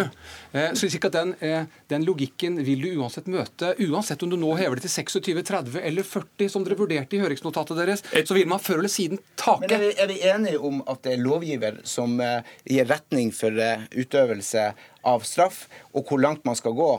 Eh, 0.52 0.68
så 0.79 0.87
ikke 0.87 1.11
at 1.11 1.16
den, 1.16 1.33
eh, 1.42 1.66
den 1.90 2.07
logikken 2.07 2.61
vil 2.62 2.85
du 2.85 3.00
uansett 3.00 3.26
møte. 3.26 3.72
Uansett 3.83 4.22
om 4.22 4.31
du 4.31 4.37
nå 4.38 4.52
hever 4.61 4.79
det 4.79 4.87
til 4.87 4.94
26, 5.02 5.42
30 5.42 5.83
eller 5.83 6.07
40, 6.07 6.48
som 6.52 6.62
dere 6.62 6.79
vurderte 6.79 7.18
i 7.18 7.22
høringsnotatet 7.24 7.83
deres, 7.83 8.07
så 8.07 8.38
vil 8.38 8.46
man 8.46 8.62
før 8.62 8.79
eller 8.79 8.94
siden 8.94 9.18
Men 9.18 9.66
er 9.66 9.74
take. 9.74 9.81
vi, 9.83 9.90
er 9.98 10.12
vi 10.12 10.20
enige 10.31 10.62
om 10.62 10.85
at 10.87 11.02
det 11.02 11.16
er 11.16 11.24
lovgiver 11.26 11.83
som 11.83 12.20
eh, 12.20 12.46
gir 12.62 12.87
retning 12.87 13.35
for 13.35 13.50
utøvelse 13.90 14.70
av 15.07 15.26
straff, 15.26 15.66
og 15.94 16.07
hvor 16.07 16.22
langt 16.22 16.46
man 16.46 16.55
skal 16.59 16.74
gå? 16.79 16.92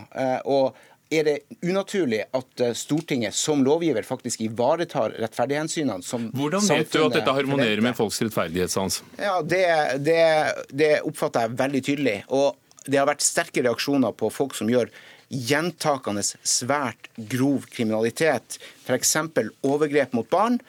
Og 0.47 0.75
er 1.11 1.23
det 1.23 1.35
unaturlig 1.63 2.23
at 2.35 2.61
eh, 2.63 2.73
Stortinget 2.75 3.33
som 3.37 3.61
lovgiver 3.63 4.03
faktisk 4.03 4.41
ivaretar 4.43 5.13
rettferdighetshensynene 5.21 6.03
som 6.03 6.29
Hvordan 6.35 6.65
vet 6.67 6.91
du 6.91 7.03
at 7.05 7.13
dette 7.15 7.35
harmonerer 7.37 7.81
med 7.85 7.95
folks 7.95 8.19
rettferdighetssans? 8.25 9.01
Ja, 9.19 9.37
det, 9.41 9.63
det, 10.03 10.19
det 10.75 10.91
oppfatter 11.07 11.47
jeg 11.47 11.57
veldig 11.61 11.83
tydelig. 11.87 12.17
Og 12.27 12.57
det 12.87 12.99
har 12.99 13.07
vært 13.09 13.23
sterke 13.23 13.63
reaksjoner 13.63 14.11
på 14.19 14.29
folk 14.31 14.55
som 14.55 14.67
gjør 14.71 14.91
gjentakende 15.31 16.23
svært 16.23 17.09
grov 17.31 17.65
kriminalitet, 17.71 18.59
f.eks. 18.87 19.15
overgrep 19.67 20.13
mot 20.15 20.27
barn, 20.31 20.59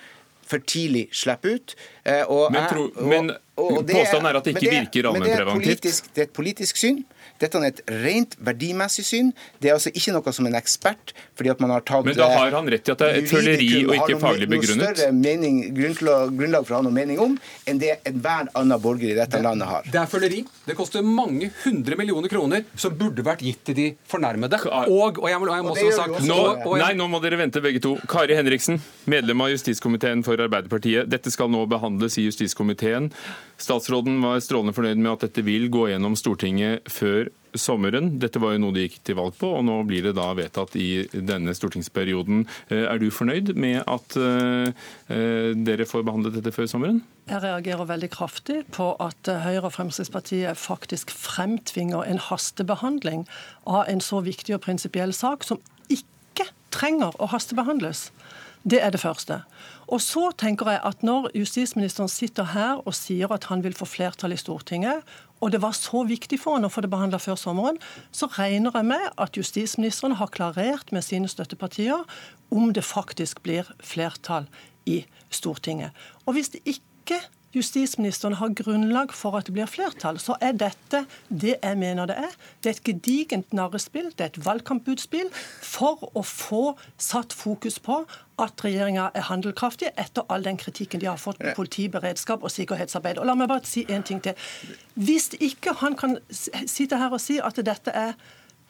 for 0.48 0.62
tidlig 0.64 1.04
slippe 1.12 1.50
ut. 1.58 1.74
Eh, 2.08 2.22
og 2.24 2.50
Men 2.54 2.64
tro- 2.70 2.86
og- 2.88 3.02
men 3.06 3.30
og 3.58 3.82
det 3.86 3.94
påstanden 3.98 4.30
er 4.30 4.36
at 4.38 4.44
det 4.46 4.54
ikke 4.56 4.64
det 4.64 4.72
virker 4.78 5.08
allmennpreventivt. 5.10 5.82
Det, 5.82 5.92
Det 6.14 6.22
er 6.22 6.26
et 6.30 6.32
politisk 6.32 6.76
syn. 6.80 7.04
Dette 7.38 7.60
er 7.60 7.68
et 7.70 7.82
rent 8.04 8.36
verdimessig 8.44 9.04
syn. 9.06 9.32
Det 9.62 9.70
er 9.70 9.76
altså 9.76 9.92
ikke 9.94 10.14
noe 10.16 10.34
som 10.34 10.48
en 10.48 10.58
ekspert 10.58 11.14
fordi 11.38 11.52
at 11.52 11.60
man 11.62 11.70
har 11.70 11.84
tatt 11.86 12.06
Men 12.06 12.16
da 12.18 12.26
har 12.32 12.54
han 12.56 12.68
rett 12.70 12.88
i 12.88 12.92
at 12.94 13.02
det 13.02 13.08
er 13.08 13.20
et 13.20 13.30
føleri 13.30 13.68
og 13.84 13.94
ikke 13.94 14.18
faglig 14.22 14.48
begrunnet? 14.50 14.82
Noe 14.82 14.96
større 14.96 15.14
mening, 15.14 15.60
grunnlag, 15.76 16.32
grunnlag 16.38 16.66
for 16.66 16.76
å 16.76 16.80
ha 16.80 16.86
noe 16.88 16.96
mening 16.96 17.20
om 17.22 17.36
enn 17.68 17.80
det 17.82 17.92
enhver 18.08 18.50
annen 18.58 18.82
borger 18.82 19.12
i 19.12 19.16
dette 19.18 19.42
landet 19.44 19.70
har. 19.70 19.86
Det 19.86 20.00
er 20.00 20.10
føleri. 20.10 20.42
Det 20.66 20.76
koster 20.78 21.04
mange 21.06 21.50
hundre 21.62 21.98
millioner 22.00 22.32
kroner 22.32 22.66
som 22.78 22.96
burde 22.98 23.24
vært 23.26 23.44
gitt 23.46 23.62
til 23.68 23.78
de 23.78 23.86
fornærmede. 24.10 24.60
Og, 24.88 25.20
og 25.22 25.28
jeg 25.30 25.40
må, 25.40 25.48
og 25.48 25.54
jeg 25.54 25.66
må 25.66 25.72
Og 25.72 25.76
også 25.76 25.86
ha 25.86 25.96
sagt 26.00 26.16
også. 26.18 26.28
Nå, 26.28 26.38
og, 26.38 26.64
og 26.66 26.78
jeg, 26.78 26.84
nei, 26.84 26.92
nå 26.98 27.08
må 27.12 27.22
dere 27.24 27.38
vente 27.40 27.62
begge 27.64 27.82
to. 27.84 27.94
Kari 28.10 28.36
Henriksen, 28.38 28.80
medlem 29.10 29.46
av 29.46 29.52
justiskomiteen 29.54 30.24
for 30.26 30.40
Arbeiderpartiet. 30.42 31.08
Dette 31.10 31.32
skal 31.34 31.50
nå 31.52 31.64
behandles 31.70 32.18
i 32.18 32.26
justiskomiteen. 32.26 33.12
Statsråden 33.58 34.20
var 34.22 34.38
strålende 34.44 34.74
fornøyd 34.76 35.00
med 35.02 35.12
at 35.16 35.26
dette 35.26 35.42
vil 35.42 35.66
gå 35.72 35.88
gjennom 35.90 36.14
Stortinget 36.18 36.86
før 36.92 37.26
sommeren. 37.58 38.12
Dette 38.22 38.38
var 38.38 38.54
jo 38.54 38.60
noe 38.62 38.74
de 38.76 38.84
gikk 38.84 39.00
til 39.08 39.16
valg 39.18 39.34
på, 39.38 39.50
og 39.58 39.64
nå 39.66 39.80
blir 39.88 40.04
det 40.06 40.12
da 40.14 40.28
vedtatt 40.38 40.76
i 40.78 41.08
denne 41.10 41.54
stortingsperioden. 41.56 42.44
Eh, 42.68 42.84
er 42.86 43.00
du 43.02 43.08
fornøyd 43.10 43.54
med 43.58 43.80
at 43.82 44.18
dere 45.68 45.86
får 45.88 46.04
behandlet 46.06 46.38
dette 46.38 46.52
før 46.54 46.68
sommeren? 46.70 47.00
Jeg 47.28 47.42
reagerer 47.42 47.88
veldig 47.88 48.10
kraftig 48.12 48.60
på 48.72 48.92
at 49.02 49.28
Høyre 49.42 49.66
og 49.68 49.74
Fremskrittspartiet 49.74 50.60
faktisk 50.60 51.10
fremtvinger 51.12 52.06
en 52.06 52.22
hastebehandling 52.28 53.26
av 53.66 53.88
en 53.90 54.04
så 54.04 54.22
viktig 54.24 54.54
og 54.56 54.62
prinsipiell 54.64 55.12
sak 55.16 55.44
som 55.44 55.60
ikke 55.92 56.46
trenger 56.74 57.16
å 57.18 57.28
hastebehandles. 57.32 58.08
Det 58.68 58.80
er 58.82 58.94
det 58.94 59.00
første. 59.02 59.42
Og 59.88 60.02
så 60.04 60.28
tenker 60.36 60.68
jeg 60.68 60.80
at 60.84 61.02
Når 61.02 61.30
justisministeren 61.34 62.10
sitter 62.12 62.44
her 62.52 62.82
og 62.84 62.94
sier 62.94 63.32
at 63.32 63.48
han 63.48 63.62
vil 63.64 63.76
få 63.76 63.86
flertall 63.88 64.34
i 64.34 64.40
Stortinget, 64.40 65.00
og 65.40 65.52
det 65.52 65.62
var 65.62 65.72
så 65.72 66.02
viktig 66.04 66.40
for 66.42 66.58
han 66.58 66.66
å 66.66 66.72
få 66.72 66.82
det 66.84 66.90
behandla 66.92 67.20
før 67.22 67.38
sommeren, 67.38 67.78
så 68.12 68.26
regner 68.34 68.74
jeg 68.74 68.88
med 68.90 69.06
at 69.16 69.38
justisministeren 69.38 70.18
har 70.18 70.32
klarert 70.34 70.92
med 70.92 71.06
sine 71.06 71.30
støttepartier 71.30 72.04
om 72.50 72.72
det 72.74 72.84
faktisk 72.84 73.42
blir 73.46 73.70
flertall 73.80 74.48
i 74.86 75.04
Stortinget. 75.30 75.94
Og 76.26 76.36
hvis 76.36 76.52
det 76.52 76.64
ikke 76.66 77.22
justisministeren 77.54 78.36
har 78.38 78.52
grunnlag 78.56 79.12
for 79.16 79.38
at 79.38 79.48
det 79.48 79.54
blir 79.56 79.68
flertall, 79.70 80.18
så 80.20 80.36
er 80.44 80.56
dette 80.58 81.04
det 81.28 81.56
jeg 81.56 81.78
mener 81.80 82.08
det 82.10 82.16
er. 82.20 82.34
Det 82.62 82.70
er 82.70 82.76
et 82.76 82.88
gedigent 82.88 83.52
narrespill, 83.56 84.10
det 84.16 84.24
er 84.24 84.32
et 84.32 84.40
valgkamputspill 84.44 85.30
for 85.34 86.08
å 86.12 86.24
få 86.26 86.62
satt 87.00 87.32
fokus 87.36 87.78
på 87.82 88.02
at 88.38 88.64
regjeringa 88.64 89.08
er 89.18 89.26
handelkraftig 89.30 89.92
etter 89.98 90.26
all 90.28 90.44
den 90.46 90.60
kritikken 90.60 91.02
de 91.02 91.10
har 91.10 91.20
fått 91.20 91.40
på 91.42 91.54
politi, 91.56 91.88
beredskap 91.92 92.44
og 92.44 92.52
sikkerhetsarbeid. 92.54 93.18
Og 93.18 93.26
La 93.26 93.34
meg 93.38 93.50
bare 93.50 93.66
si 93.66 93.86
en 93.88 94.04
ting 94.06 94.20
til. 94.22 94.36
Hvis 94.94 95.32
ikke 95.40 95.74
han 95.80 95.96
kan 95.98 96.18
sitte 96.30 97.00
her 97.00 97.14
og 97.14 97.22
si 97.22 97.40
at 97.42 97.58
dette 97.64 97.94
er 97.94 98.14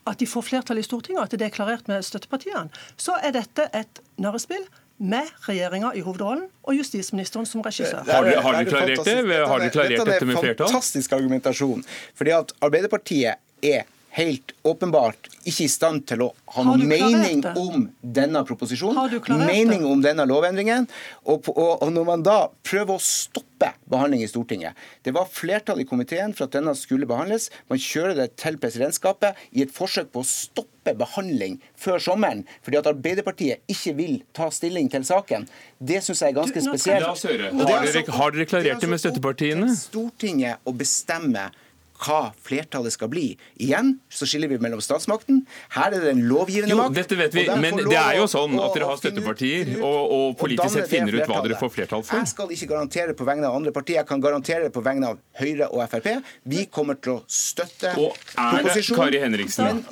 at 0.08 0.20
de 0.22 0.26
får 0.26 0.46
flertall 0.46 0.80
i 0.80 0.86
Stortinget, 0.86 1.20
og 1.20 1.26
at 1.26 1.36
det 1.36 1.44
er 1.44 1.52
klarert 1.52 1.88
med 1.90 2.06
støttepartiene, 2.06 2.70
så 2.96 3.18
er 3.20 3.34
dette 3.36 3.68
et 3.76 4.00
narrespill 4.16 4.64
med 4.98 5.28
regjeringa 5.46 5.92
i 5.94 6.02
hovedrollen 6.02 6.46
og 6.62 6.74
justisministeren 6.78 7.46
som 7.46 7.62
regissør. 7.64 8.02
Har 8.06 8.26
du, 8.26 8.32
har 8.34 8.58
dere 8.58 8.66
klarert 8.68 9.04
det? 9.06 9.16
Har 9.46 9.62
dere 9.62 9.70
klarert 9.74 10.08
dette 10.11 10.26
med 10.26 10.40
flertall? 10.40 10.48
Dette 10.48 10.64
er 10.66 10.72
fantastisk 10.74 11.14
argumentasjon. 11.18 11.84
Fordi 12.18 12.34
at 12.34 12.52
Arbeiderpartiet 12.66 13.38
er 13.62 13.87
helt 14.16 14.53
åpenbart 14.62 15.29
ikke 15.44 15.64
i 15.64 15.71
stand 15.71 16.05
til 16.09 16.23
å 16.25 16.29
ha 16.55 16.64
noen 16.66 16.85
mening 16.88 17.42
om 17.59 17.87
denne 18.01 18.42
proposisjonen, 18.49 19.21
mening 19.44 19.85
om 19.88 20.03
denne 20.05 20.25
lovendringen. 20.29 20.88
Og, 21.25 21.49
og, 21.53 21.83
og, 21.83 21.90
når 21.94 22.09
man 22.09 22.25
da 22.27 22.38
prøver 22.66 22.97
å 22.97 23.03
stoppe 23.03 23.73
behandling 23.90 24.23
i 24.23 24.29
Stortinget 24.31 24.77
Det 25.03 25.11
var 25.16 25.27
flertall 25.31 25.81
i 25.83 25.87
komiteen 25.88 26.35
for 26.37 26.47
at 26.47 26.55
denne 26.55 26.75
skulle 26.79 27.09
behandles. 27.11 27.49
Man 27.71 27.81
kjører 27.83 28.16
det 28.18 28.29
til 28.40 28.59
presidentskapet 28.61 29.38
i 29.53 29.64
et 29.64 29.75
forsøk 29.75 30.12
på 30.14 30.23
å 30.23 30.29
stoppe 30.29 30.94
behandling 30.99 31.59
før 31.77 32.01
sommeren, 32.01 32.44
fordi 32.64 32.79
at 32.81 32.88
Arbeiderpartiet 32.88 33.64
ikke 33.68 33.94
vil 33.99 34.21
ta 34.37 34.49
stilling 34.55 34.88
til 34.92 35.05
saken. 35.05 35.49
Det 35.79 36.01
syns 36.05 36.23
jeg 36.25 36.33
er 36.33 36.38
ganske 36.38 36.64
spesielt. 36.64 37.05
Har 37.05 37.16
dere, 37.18 37.81
altså- 37.83 38.18
har 38.18 38.37
dere 38.37 38.49
klarert 38.49 38.81
det 38.81 38.88
med 38.88 39.03
støttepartiene? 39.03 39.68
Stortinget 39.77 40.64
å 40.64 40.73
bestemme 40.73 41.51
hva 41.98 42.32
flertallet 42.46 42.94
skal 42.94 43.11
bli. 43.12 43.26
Igjen 43.62 43.96
så 44.12 44.26
skiller 44.28 44.50
vi 44.50 44.58
mellom 44.62 44.80
statsmakten. 44.84 45.42
Her 45.74 45.94
er 45.96 46.04
det 46.04 46.12
en 46.14 46.22
lovgivende 46.30 46.76
makt. 46.78 46.94
Jo, 46.94 46.98
dette 47.00 47.18
vet 47.18 47.37
vi, 47.37 47.44
men 47.62 47.80
det 47.82 47.98
er 47.98 48.18
jo 48.20 48.28
sånn 48.30 48.54
at 48.62 48.76
dere 48.76 48.90
har 48.90 49.00
støttepartier 49.00 49.74
og, 49.78 50.14
og 50.18 50.38
politisk 50.40 50.76
sett 50.78 50.90
finner 50.92 51.18
ut 51.18 51.26
hva 51.28 51.42
dere 51.46 51.58
får 51.61 51.74
flertall 51.74 52.06
for. 52.06 52.20
Jeg 52.20 52.32
skal 52.32 52.54
ikke 52.54 52.70
garantere 52.72 53.18
på 53.18 53.28
vegne 53.28 53.50
av 53.50 53.58
andre 53.58 53.74
partier, 53.74 54.00
jeg 54.02 54.11
kan 54.11 54.22
garantere 54.22 54.72
på 54.74 54.84
vegne 54.84 55.12
av 55.14 55.20
Høyre 55.42 55.70
og 55.72 55.84
Frp. 55.90 56.11
Vi 56.48 56.66
kommer 56.72 56.98
til 57.02 57.18
å 57.18 57.20
støtte 57.26 57.94
proposisjonen. 57.96 58.64
Og 58.64 58.72
er 58.72 58.80
det 58.80 58.98
Kari 59.02 59.22
Henriksen? 59.26 59.84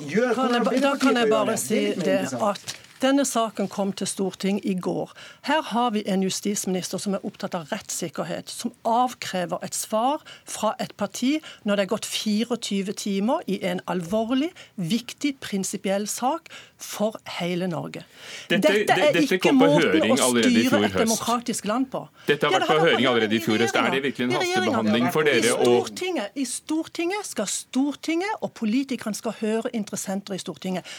Da 0.87 0.97
kan 1.01 1.21
jeg 1.21 1.31
bare 1.33 1.57
si 1.61 1.81
det 1.99 2.19
at 2.37 2.77
denne 3.01 3.25
saken 3.25 3.67
kom 3.71 3.91
til 3.93 4.07
Stortinget 4.09 4.65
i 4.65 4.73
går. 4.81 5.11
Her 5.47 5.61
har 5.71 5.91
vi 5.95 6.03
en 6.09 6.23
justisminister 6.25 7.01
som 7.01 7.13
er 7.17 7.25
opptatt 7.27 7.55
av 7.57 7.69
rettssikkerhet, 7.71 8.49
som 8.49 8.73
avkrever 8.87 9.61
et 9.65 9.75
svar 9.75 10.23
fra 10.47 10.73
et 10.83 10.93
parti 10.97 11.37
når 11.67 11.77
det 11.77 11.85
er 11.85 11.91
gått 11.91 12.09
24 12.09 12.95
timer 12.97 13.43
i 13.47 13.59
en 13.67 13.81
alvorlig, 13.87 14.49
viktig, 14.75 15.35
prinsipiell 15.43 16.07
sak 16.09 16.49
for 16.77 17.17
hele 17.39 17.67
Norge. 17.69 18.03
Dette, 18.49 18.73
dette 18.73 18.97
er 18.97 19.13
dette 19.15 19.37
ikke 19.37 19.53
måten 19.55 20.13
å 20.13 20.17
styre 20.17 20.81
et 20.87 20.97
demokratisk 20.97 21.69
land 21.69 21.89
på. 21.93 22.03
Dette 22.27 22.49
har 22.49 22.57
vært 22.57 22.71
på 22.71 22.79
høring 22.81 23.07
allerede 23.09 23.37
i 23.37 23.43
fjor 23.43 23.61
høst. 23.61 23.77
Er 23.77 23.93
det 23.93 24.03
virkelig 24.07 24.27
en 24.29 24.35
hastebehandling 24.39 25.07
for 25.13 25.27
dere? 25.27 25.53
Stortinget, 25.53 26.33
I 26.35 26.45
Stortinget 26.49 27.29
skal 27.29 27.49
Stortinget 27.51 28.41
og 28.41 28.53
politikerne 28.57 29.17
skal 29.17 29.37
høre 29.41 29.73
interessenter 29.77 30.37
i 30.37 30.41
Stortinget. 30.41 30.97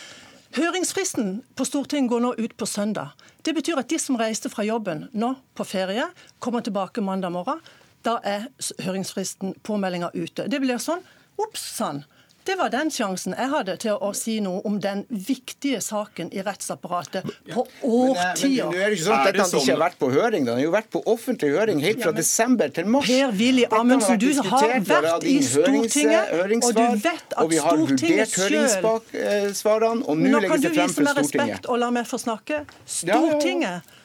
Høringsfristen 0.56 1.42
på 1.56 1.64
Stortinget 1.68 2.08
går 2.10 2.22
nå 2.24 2.30
ut 2.38 2.54
på 2.56 2.66
søndag. 2.66 3.12
Det 3.44 3.52
betyr 3.54 3.80
at 3.82 3.90
de 3.90 3.98
som 4.00 4.16
reiste 4.16 4.48
fra 4.48 4.64
jobben 4.64 5.04
nå 5.12 5.34
på 5.54 5.66
ferie, 5.68 6.06
kommer 6.40 6.64
tilbake 6.64 7.04
mandag 7.04 7.34
morgen. 7.34 7.60
Da 8.06 8.16
er 8.24 8.46
høringsfristen, 8.80 9.58
påmeldinga, 9.66 10.08
ute. 10.14 10.48
Det 10.48 10.60
blir 10.62 10.80
sånn 10.80 11.04
Ops 11.38 11.62
sann. 11.76 12.00
Det 12.48 12.54
var 12.56 12.70
den 12.72 12.88
sjansen 12.88 13.34
jeg 13.36 13.50
hadde 13.52 13.74
til 13.82 13.98
å 14.00 14.08
si 14.16 14.38
noe 14.40 14.62
om 14.68 14.78
den 14.80 15.02
viktige 15.12 15.82
saken 15.84 16.30
i 16.32 16.40
rettsapparatet 16.46 17.26
på 17.50 17.64
årtier. 17.84 18.70
Men, 18.70 18.72
men, 18.72 18.72
men, 18.72 18.78
er 18.80 18.88
det 18.88 18.96
ikke 18.96 19.04
sånn 19.04 19.16
at 19.18 19.28
dette 19.28 19.44
sånn? 19.50 19.60
ikke 19.60 19.74
har 19.74 19.82
vært 19.82 19.98
på 20.00 20.08
høring? 20.14 20.46
Den 20.46 20.56
har 20.56 20.62
jo 20.62 20.70
vært 20.72 20.88
på 20.94 21.02
offentlig 21.12 21.50
høring 21.52 21.82
helt 21.84 22.00
fra 22.00 22.14
ja, 22.14 22.16
desember 22.16 22.72
til 22.72 22.88
mars. 22.88 23.10
Per-Willy 23.10 23.68
Amundsen, 23.68 24.16
du 24.22 24.30
har 24.48 24.72
vært 24.88 25.28
i 25.28 25.36
Stortinget, 25.44 26.32
og 26.56 26.72
du 26.78 26.82
vet 27.04 27.36
at 27.36 27.54
Stortinget 27.58 28.32
for 28.32 28.56
Stortinget. 28.78 30.08
Nå 30.08 30.42
kan 30.48 30.64
du 30.64 30.72
vise 30.72 31.04
meg 31.04 31.20
respekt 31.20 31.68
og 31.68 31.82
la 31.84 31.92
meg 32.00 32.08
få 32.08 32.16
snakke. 32.24 32.64
Stortinget 32.88 33.97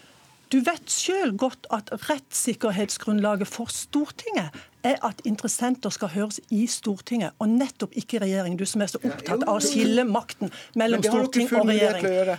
du 0.53 0.59
vet 0.61 0.91
sjøl 0.91 1.33
godt 1.39 1.65
at 1.73 1.89
rettssikkerhetsgrunnlaget 2.05 3.49
for 3.49 3.71
Stortinget 3.73 4.53
er 4.85 4.99
at 5.07 5.21
interessenter 5.25 5.93
skal 5.93 6.11
høres 6.13 6.39
i 6.53 6.67
Stortinget, 6.69 7.33
og 7.39 7.49
nettopp 7.49 7.95
ikke 7.97 8.19
i 8.19 8.23
regjering. 8.27 8.57
Du 8.59 8.65
som 8.69 8.83
er 8.83 8.91
så 8.91 9.01
opptatt 9.01 9.45
av 9.47 9.57
å 9.57 9.61
skille 9.63 10.05
makten 10.05 10.51
mellom 10.79 11.03
storting 11.05 11.49
og 11.57 11.71
regjering. 11.71 12.35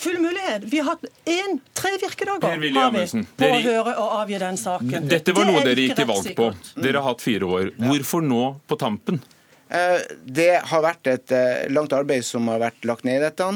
Full 0.00 0.18
mulighet. 0.22 0.64
Vi 0.72 0.80
har 0.80 0.94
hatt 0.94 1.04
én, 1.28 1.58
tre 1.76 1.92
virkedager 2.00 2.48
har 2.48 2.92
vi 2.94 3.22
på 3.36 3.48
å 3.48 3.62
høre 3.64 3.94
og 3.94 4.14
avgi 4.22 4.40
den 4.40 4.60
saken. 4.60 5.08
Dette 5.10 5.34
var 5.36 5.48
noe 5.48 5.64
dere 5.66 5.84
gikk 5.84 5.98
til 6.00 6.08
valg 6.08 6.30
på. 6.38 6.50
Dere 6.80 7.00
har 7.00 7.12
hatt 7.12 7.24
fire 7.24 7.48
år. 7.58 7.72
Hvorfor 7.80 8.24
nå 8.24 8.44
på 8.68 8.80
tampen? 8.80 9.20
Eh, 9.66 10.02
det 10.22 10.52
har 10.70 10.82
vært 10.84 11.08
et 11.10 11.32
eh, 11.34 11.66
langt 11.74 11.94
arbeid 11.96 12.22
som 12.26 12.46
har 12.52 12.60
vært 12.62 12.86
lagt 12.86 13.06
ned 13.06 13.18
i 13.18 13.24
dette. 13.24 13.46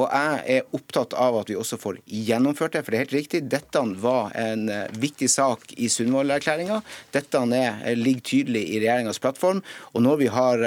Og 0.00 0.06
jeg 0.06 0.58
er 0.58 0.76
opptatt 0.76 1.16
av 1.18 1.36
at 1.42 1.50
vi 1.52 1.58
også 1.60 1.78
får 1.80 2.00
gjennomført 2.06 2.76
det. 2.76 2.84
For 2.84 2.94
det 2.94 2.98
er 2.98 3.04
helt 3.04 3.16
riktig, 3.18 3.42
dette 3.52 3.82
var 4.00 4.32
en 4.38 4.68
eh, 4.72 4.86
viktig 5.00 5.28
sak 5.32 5.74
i 5.76 5.90
Sundvolden-erklæringa. 5.92 6.80
Dette 7.14 7.42
er, 7.58 7.82
ligger 7.98 8.24
tydelig 8.32 8.64
i 8.64 8.80
regjeringas 8.80 9.20
plattform. 9.22 9.60
Og 9.92 10.04
når 10.04 10.22
vi 10.22 10.30
har 10.32 10.64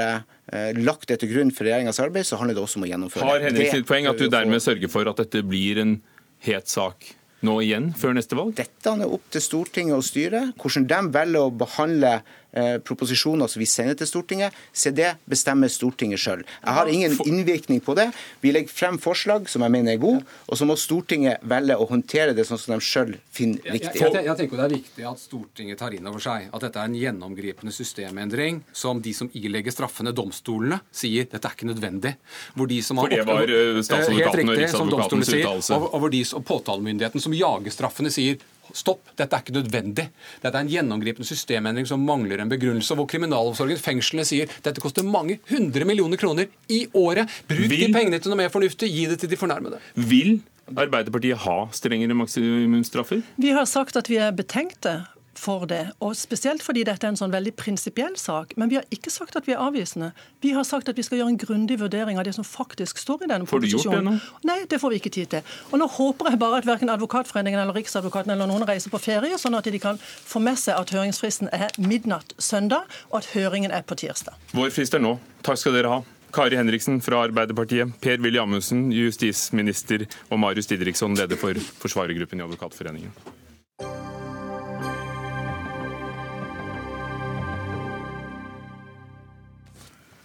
lagt 0.75 1.07
det 1.07 1.21
til 1.21 1.29
grunn 1.31 1.51
for 1.55 1.63
regjeringas 1.63 2.01
arbeid, 2.03 2.25
så 2.27 2.35
handler 2.35 2.57
det 2.57 2.63
også 2.65 2.79
om 2.79 2.83
å 2.83 2.89
gjennomføre 2.89 3.23
det. 3.23 3.29
Har 3.29 3.45
Henrik 3.45 3.71
sitt 3.71 3.87
poeng 3.87 4.09
at 4.09 4.19
du 4.19 4.25
dermed 4.27 4.59
sørger 4.63 4.91
for 4.91 5.07
at 5.07 5.21
dette 5.21 5.43
blir 5.47 5.79
en 5.81 5.97
het 6.43 6.69
sak? 6.71 7.13
nå 7.41 7.55
igjen 7.65 7.87
før 7.97 8.11
neste 8.13 8.37
valg? 8.37 8.51
Dette 8.53 8.91
er 8.91 9.09
opp 9.09 9.23
til 9.33 9.41
Stortinget 9.41 9.97
å 9.97 10.03
styre. 10.05 10.41
Hvordan 10.61 10.83
de 10.85 10.99
velger 11.15 11.47
å 11.47 11.53
behandle 11.63 12.11
Eh, 12.19 12.40
proposisjoner 12.85 13.47
som 13.47 13.61
vi 13.61 13.67
sender 13.69 13.95
til 13.99 14.09
Stortinget, 14.09 14.55
se 14.73 14.91
det 14.95 15.13
bestemmer 15.29 15.71
Stortinget 15.71 16.19
sjøl. 16.21 16.43
Jeg 16.43 16.75
har 16.77 16.91
ingen 16.91 17.15
innvirkning 17.25 17.81
på 17.83 17.95
det. 17.97 18.09
Vi 18.43 18.51
legger 18.53 18.73
frem 18.73 18.99
forslag 19.01 19.49
som 19.51 19.63
jeg 19.65 19.73
mener 19.73 19.95
er 19.95 20.01
gode, 20.01 20.25
og 20.47 20.59
så 20.59 20.67
må 20.67 20.75
Stortinget 20.79 21.43
velge 21.47 21.77
å 21.79 21.87
håndtere 21.89 22.35
det 22.37 22.45
sånn 22.47 22.59
som 22.61 22.75
de 22.75 22.79
sjøl 22.83 23.15
finner 23.31 23.63
riktig. 23.71 24.01
Jeg, 24.01 24.13
jeg, 24.13 24.27
jeg, 24.27 24.37
tenker 24.41 24.61
Det 24.61 24.67
er 24.67 24.75
viktig 24.75 25.07
at 25.11 25.23
Stortinget 25.23 25.81
tar 25.81 25.95
inn 25.95 26.07
over 26.11 26.23
seg 26.23 26.49
at 26.51 26.65
dette 26.67 26.81
er 26.81 26.91
en 26.91 26.97
gjennomgripende 26.97 27.75
systemendring 27.75 28.61
som 28.75 29.01
de 29.03 29.13
som 29.15 29.31
ilegger 29.37 29.75
straffene, 29.75 30.13
domstolene, 30.15 30.81
sier 30.91 31.29
dette 31.31 31.47
er 31.47 31.57
ikke 31.57 31.69
nødvendig. 31.71 32.15
Hvor 32.55 32.69
de 32.71 32.79
som 32.85 33.01
har 33.01 33.07
For 33.07 33.15
det 33.15 33.27
var 33.27 33.53
eh, 33.57 33.83
statsadvokaten 33.85 34.53
og 34.53 34.61
Riksadvokatens 34.61 35.35
uttalelse. 35.37 35.77
Og, 35.77 35.87
og 35.91 36.03
hvor 36.03 36.13
de, 36.13 36.23
og 36.37 36.47
påtalemyndigheten 36.47 37.23
som 37.23 37.35
jager 37.35 37.75
straffene, 37.75 38.11
sier 38.13 38.41
Stopp, 38.77 39.11
dette 39.19 39.37
er 39.37 39.43
ikke 39.43 39.55
nødvendig. 39.55 40.07
Dette 40.43 40.53
er 40.53 40.61
en 40.61 40.71
gjennomgripende 40.71 41.27
systemendring 41.27 41.87
som 41.89 42.03
mangler 42.05 42.43
en 42.43 42.51
begrunnelse. 42.51 42.95
Hvor 42.97 43.09
kriminalomsorgen, 43.09 43.79
fengslene, 43.81 44.25
sier 44.27 44.51
dette 44.63 44.83
koster 44.83 45.05
mange 45.07 45.39
hundre 45.51 45.87
millioner 45.87 46.19
kroner 46.21 46.49
i 46.71 46.85
året. 46.97 47.29
Bruk 47.49 47.67
Vil... 47.67 47.87
de 47.87 47.91
pengene 47.95 48.21
til 48.21 48.33
noe 48.33 48.43
mer 48.43 48.53
fornuftig. 48.53 48.91
Gi 48.91 49.07
det 49.11 49.21
til 49.21 49.31
de 49.31 49.39
fornærmede. 49.39 49.81
Vil 49.95 50.39
Arbeiderpartiet 50.71 51.41
ha 51.43 51.55
strengere 51.75 52.15
maksimumsstraffer? 52.15 53.23
Vi 53.41 53.51
har 53.55 53.65
sagt 53.67 53.97
at 53.99 54.07
vi 54.07 54.19
er 54.21 54.31
betenkte 54.35 55.01
for 55.41 55.65
det. 55.69 55.81
Og 56.05 56.13
Spesielt 56.17 56.63
fordi 56.63 56.83
dette 56.87 57.07
er 57.07 57.13
en 57.13 57.19
sånn 57.19 57.33
veldig 57.33 57.53
prinsipiell 57.57 58.13
sak. 58.19 58.53
Men 58.61 58.69
vi 58.71 58.77
har 58.77 58.85
ikke 58.93 59.11
sagt 59.13 59.35
at 59.39 59.47
vi 59.49 59.55
er 59.55 59.63
avvisende. 59.63 60.11
Vi 60.43 60.53
har 60.55 60.65
sagt 60.67 60.91
at 60.91 60.99
vi 60.99 61.05
skal 61.05 61.21
gjøre 61.21 61.33
en 61.33 61.41
grundig 61.41 61.79
vurdering 61.81 62.21
av 62.21 62.27
det 62.27 62.35
som 62.37 62.45
faktisk 62.47 63.01
står 63.01 63.25
i 63.25 63.31
denne 63.31 63.49
proposisjonen. 63.49 64.11
Det 64.11 64.19
nå? 64.21 64.43
Nei, 64.51 64.59
det 64.69 64.81
får 64.81 64.93
vi 64.93 65.01
ikke 65.01 65.13
tid 65.17 65.33
til. 65.33 65.57
Og 65.71 65.81
Nå 65.81 65.89
håper 65.89 66.31
jeg 66.31 66.41
bare 66.43 66.61
at 66.61 66.69
verken 66.69 66.93
Advokatforeningen 66.93 67.63
eller 67.63 67.77
Riksadvokaten 67.79 68.35
eller 68.35 68.49
noen 68.49 68.67
reiser 68.69 68.93
på 68.93 69.01
ferie, 69.01 69.37
sånn 69.41 69.57
at 69.57 69.65
de 69.65 69.81
kan 69.81 69.97
få 70.01 70.43
med 70.43 70.59
seg 70.61 70.77
at 70.77 70.93
høringsfristen 70.93 71.49
er 71.55 71.73
midnatt 71.81 72.35
søndag, 72.37 72.85
og 73.09 73.21
at 73.23 73.31
høringen 73.33 73.73
er 73.73 73.85
på 73.87 73.97
tirsdag. 73.97 74.37
Vår 74.53 74.73
frist 74.75 74.93
er 74.97 75.01
nå. 75.01 75.17
Takk 75.45 75.57
skal 75.57 75.79
dere 75.79 75.95
ha. 75.95 76.01
Kari 76.31 76.55
Henriksen 76.55 77.01
fra 77.03 77.25
Arbeiderpartiet, 77.25 77.97
Per-Willy 78.03 78.39
Amundsen, 78.39 78.87
justisminister, 78.95 80.05
og 80.29 80.39
Marius 80.39 80.69
Didriksson, 80.69 81.17
leder 81.19 81.39
for 81.39 81.57
forsvarergruppen 81.81 82.39
i 82.39 82.45
Advokatforeningen. 82.45 83.40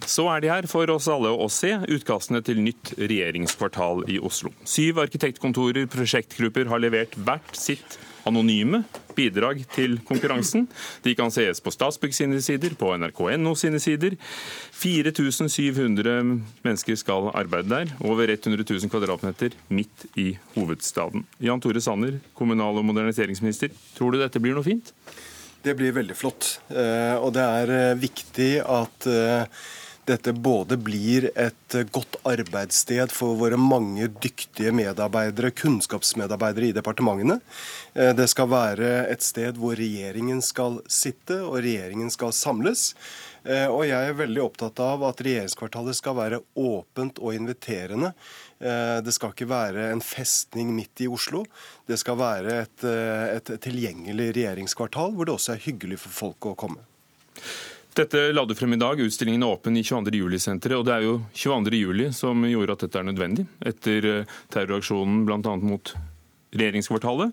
Så 0.06 0.28
er 0.30 0.42
de 0.42 0.50
her 0.52 0.66
for 0.70 0.90
oss 0.94 1.08
alle 1.10 1.32
å 1.34 1.48
se 1.50 1.72
utkastene 1.82 2.42
til 2.46 2.62
nytt 2.62 2.94
regjeringskvartal 2.96 4.04
i 4.12 4.20
Oslo. 4.22 4.52
Syv 4.68 5.02
arkitektkontorer, 5.02 5.88
prosjektgrupper, 5.90 6.70
har 6.70 6.82
levert 6.82 7.16
hvert 7.18 7.58
sitt 7.58 7.98
anonyme 8.26 8.82
bidrag 9.16 9.62
til 9.74 9.96
konkurransen. 10.06 10.66
De 11.04 11.14
kan 11.18 11.30
sees 11.34 11.62
på 11.62 11.72
Statsbygg 11.74 12.14
sine 12.14 12.40
sider, 12.44 12.74
på 12.78 12.90
nrk.no 12.98 13.54
sine 13.58 13.80
sider. 13.82 14.16
4700 14.76 16.16
mennesker 16.66 16.98
skal 17.00 17.30
arbeide 17.34 17.70
der, 17.72 17.94
over 18.04 18.30
100 18.34 18.66
000 18.66 18.92
kvadratmeter 18.92 19.56
midt 19.72 20.06
i 20.18 20.32
hovedstaden. 20.56 21.26
Jan 21.42 21.62
Tore 21.62 21.82
Sanner, 21.82 22.20
kommunal- 22.36 22.82
og 22.82 22.86
moderniseringsminister, 22.90 23.74
tror 23.96 24.14
du 24.14 24.20
dette 24.22 24.42
blir 24.42 24.58
noe 24.58 24.66
fint? 24.66 24.92
Det 25.66 25.74
blir 25.74 25.94
veldig 25.96 26.14
flott. 26.14 26.60
Eh, 26.70 27.16
og 27.18 27.32
det 27.34 27.42
er 27.42 27.74
eh, 27.74 27.98
viktig 27.98 28.52
at 28.62 29.06
eh, 29.10 29.64
dette 30.06 30.32
både 30.32 30.76
blir 30.78 31.28
et 31.34 31.76
godt 31.90 32.18
arbeidssted 32.28 33.10
for 33.14 33.38
våre 33.40 33.58
mange 33.58 34.06
dyktige 34.22 34.72
medarbeidere, 34.74 35.50
kunnskapsmedarbeidere 35.56 36.70
i 36.70 36.76
departementene. 36.76 37.40
Eh, 37.94 38.12
det 38.16 38.28
skal 38.30 38.50
være 38.52 38.90
et 39.10 39.26
sted 39.26 39.58
hvor 39.58 39.78
regjeringen 39.78 40.42
skal 40.44 40.80
sitte 40.86 41.40
og 41.42 41.58
regjeringen 41.58 42.12
skal 42.14 42.34
samles. 42.36 42.92
Eh, 43.42 43.66
og 43.66 43.86
jeg 43.88 44.10
er 44.10 44.18
veldig 44.18 44.42
opptatt 44.46 44.82
av 44.82 45.02
at 45.10 45.22
regjeringskvartalet 45.26 45.98
skal 45.98 46.18
være 46.18 46.42
åpent 46.54 47.18
og 47.18 47.34
inviterende. 47.34 48.14
Eh, 48.62 48.98
det 49.02 49.14
skal 49.14 49.34
ikke 49.34 49.50
være 49.50 49.90
en 49.92 50.02
festning 50.04 50.74
midt 50.76 51.02
i 51.02 51.10
Oslo. 51.10 51.44
Det 51.86 51.98
skal 51.98 52.20
være 52.22 52.60
et, 52.62 52.90
et 53.36 53.56
tilgjengelig 53.62 54.32
regjeringskvartal 54.38 55.16
hvor 55.16 55.26
det 55.26 55.34
også 55.34 55.56
er 55.56 55.64
hyggelig 55.66 56.04
for 56.06 56.22
folk 56.24 56.54
å 56.54 56.58
komme. 56.58 56.86
Dette 57.96 58.26
la 58.32 58.42
du 58.44 58.52
frem 58.54 58.74
i 58.74 58.76
dag. 58.76 59.00
Utstillingen 59.00 59.40
er 59.46 59.54
åpen 59.54 59.76
i 59.80 59.82
22. 59.84 60.18
juli-senteret. 60.20 60.76
Og 60.76 60.84
det 60.84 60.92
er 60.92 61.06
jo 61.06 61.14
22. 61.32 61.78
juli 61.80 62.10
som 62.12 62.44
gjorde 62.44 62.74
at 62.76 62.84
dette 62.84 63.00
er 63.00 63.06
nødvendig, 63.08 63.46
etter 63.64 64.08
eh, 64.10 64.34
terroraksjonen 64.52 65.22
bl.a. 65.24 65.54
mot 65.64 65.94
regjeringskvartalet. 66.52 67.32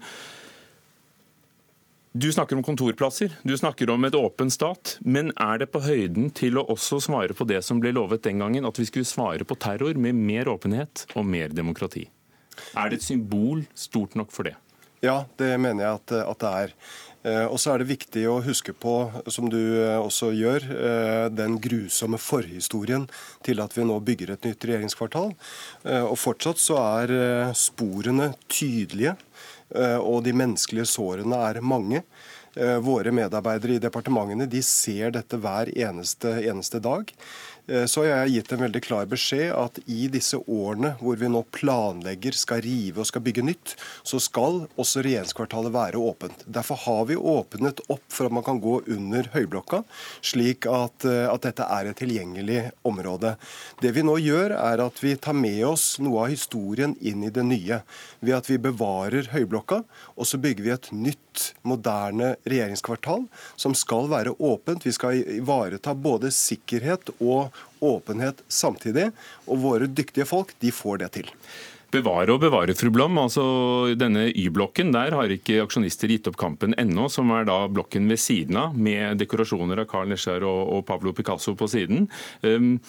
Du 2.13 2.29
snakker 2.31 2.55
om 2.55 2.63
kontorplasser, 2.63 3.33
du 3.41 3.55
snakker 3.57 3.89
om 3.89 4.05
et 4.07 4.15
åpen 4.15 4.51
stat. 4.53 4.95
Men 5.03 5.33
er 5.35 5.59
det 5.59 5.71
på 5.73 5.83
høyden 5.83 6.31
til 6.31 6.61
å 6.61 6.67
også 6.71 7.01
svare 7.09 7.35
på 7.35 7.47
det 7.49 7.59
som 7.65 7.83
ble 7.83 7.91
lovet 7.97 8.23
den 8.23 8.39
gangen, 8.39 8.69
at 8.69 8.79
vi 8.79 8.87
skulle 8.87 9.09
svare 9.09 9.43
på 9.43 9.59
terror 9.59 9.99
med 9.99 10.15
mer 10.15 10.51
åpenhet 10.53 11.09
og 11.17 11.27
mer 11.27 11.51
demokrati? 11.51 12.05
Er 12.77 12.93
det 12.93 13.01
et 13.01 13.09
symbol 13.09 13.65
stort 13.75 14.15
nok 14.15 14.31
for 14.31 14.47
det? 14.47 14.55
Ja, 15.03 15.25
det 15.35 15.57
mener 15.59 15.83
jeg 15.83 15.97
at, 15.99 16.19
at 16.23 16.39
det 16.39 16.53
er. 16.61 16.77
Eh, 17.23 17.45
og 17.47 17.59
så 17.61 17.73
er 17.73 17.81
det 17.81 17.91
viktig 17.91 18.25
å 18.27 18.41
huske 18.43 18.73
på, 18.75 18.97
som 19.31 19.47
du 19.51 19.59
eh, 19.61 19.95
også 19.95 20.33
gjør, 20.35 20.65
eh, 20.75 21.27
den 21.31 21.55
grusomme 21.63 22.19
forhistorien 22.19 23.07
til 23.47 23.63
at 23.63 23.75
vi 23.77 23.85
nå 23.87 23.99
bygger 24.03 24.33
et 24.33 24.47
nytt 24.49 24.67
regjeringskvartal. 24.67 25.31
Og 26.09 26.17
fortsatt 26.19 26.59
så 26.61 26.77
er 26.81 27.13
sporene 27.57 28.31
tydelige, 28.51 29.15
og 30.03 30.21
de 30.25 30.33
menneskelige 30.37 30.85
sårene 30.89 31.39
er 31.49 31.59
mange. 31.65 32.03
Våre 32.85 33.11
medarbeidere 33.15 33.79
i 33.79 33.81
departementene 33.81 34.45
de 34.49 34.61
ser 34.63 35.15
dette 35.15 35.39
hver 35.41 35.71
eneste, 35.73 36.35
eneste 36.45 36.81
dag. 36.83 37.09
Eh, 37.67 37.85
så 37.85 38.03
har 38.03 38.25
jeg 38.25 38.33
gitt 38.33 38.51
en 38.51 38.63
veldig 38.65 38.81
klar 38.83 39.05
beskjed 39.07 39.53
at 39.55 39.77
i 39.87 40.09
disse 40.11 40.35
årene 40.51 40.93
hvor 40.99 41.15
vi 41.19 41.29
nå 41.31 41.45
planlegger, 41.55 42.35
skal 42.35 42.59
rive 42.65 42.99
og 42.99 43.07
skal 43.07 43.23
bygge 43.23 43.45
nytt, 43.45 43.75
så 44.03 44.19
skal 44.19 44.65
også 44.75 45.03
regjeringskvartalet 45.05 45.71
være 45.71 46.01
åpent. 46.01 46.43
Derfor 46.43 46.81
har 46.83 47.05
vi 47.07 47.15
åpnet 47.15 47.79
opp 47.87 48.03
for 48.11 48.27
at 48.27 48.35
man 48.35 48.43
kan 48.43 48.59
gå 48.63 48.81
under 48.91 49.29
Høyblokka, 49.31 49.83
slik 50.19 50.67
at, 50.67 51.07
eh, 51.07 51.29
at 51.29 51.47
dette 51.47 51.63
er 51.63 51.91
et 51.91 52.01
tilgjengelig 52.03 52.59
område. 52.83 53.37
Det 53.79 53.93
vi 53.95 54.03
nå 54.03 54.17
gjør, 54.19 54.57
er 54.59 54.83
at 54.83 54.99
vi 54.99 55.15
tar 55.15 55.37
med 55.37 55.63
oss 55.71 55.99
noe 56.03 56.25
av 56.25 56.33
historien 56.35 56.97
inn 56.99 57.23
i 57.23 57.31
det 57.31 57.47
nye. 57.47 57.79
Ved 58.19 58.35
at 58.41 58.51
vi 58.51 58.59
bevarer 58.59 59.31
Høyblokka, 59.31 59.83
og 60.17 60.27
så 60.27 60.39
bygger 60.41 60.63
vi 60.63 60.75
et 60.75 60.91
nytt, 60.91 61.21
moderne 61.65 62.35
regjeringskvartal 62.45 63.23
som 63.57 63.73
skal 63.73 64.05
være 64.11 64.35
åpent. 64.37 64.83
Vi 64.85 64.93
skal 64.93 65.23
ivareta 65.39 65.95
både 65.97 66.29
sikkerhet 66.29 67.09
og 67.17 67.52
åpenhet 67.83 68.41
samtidig. 68.47 69.11
Og 69.47 69.61
våre 69.63 69.87
dyktige 69.87 70.27
folk, 70.29 70.55
de 70.63 70.73
får 70.73 71.03
det 71.03 71.13
til. 71.19 71.31
Bevare 71.93 72.33
og 72.33 72.41
bevare, 72.41 72.73
fru 72.73 72.89
Blom. 72.93 73.19
Altså, 73.21 73.43
denne 73.99 74.25
Y-blokken, 74.31 74.93
der 74.95 75.13
har 75.13 75.29
ikke 75.29 75.61
aksjonister 75.61 76.09
gitt 76.09 76.29
opp 76.31 76.39
kampen 76.41 76.73
ennå, 76.81 77.05
som 77.11 77.29
er 77.35 77.45
da 77.45 77.59
blokken 77.69 78.09
ved 78.09 78.21
siden 78.21 78.57
av, 78.57 78.73
med 78.73 79.21
dekorasjoner 79.21 79.83
av 79.83 79.89
Carl 79.91 80.09
Nesjar 80.09 80.45
og, 80.47 80.61
og 80.73 80.85
Pablo 80.89 81.13
Picasso 81.13 81.53
på 81.59 81.69
siden. 81.69 82.07
Um, 82.41 82.79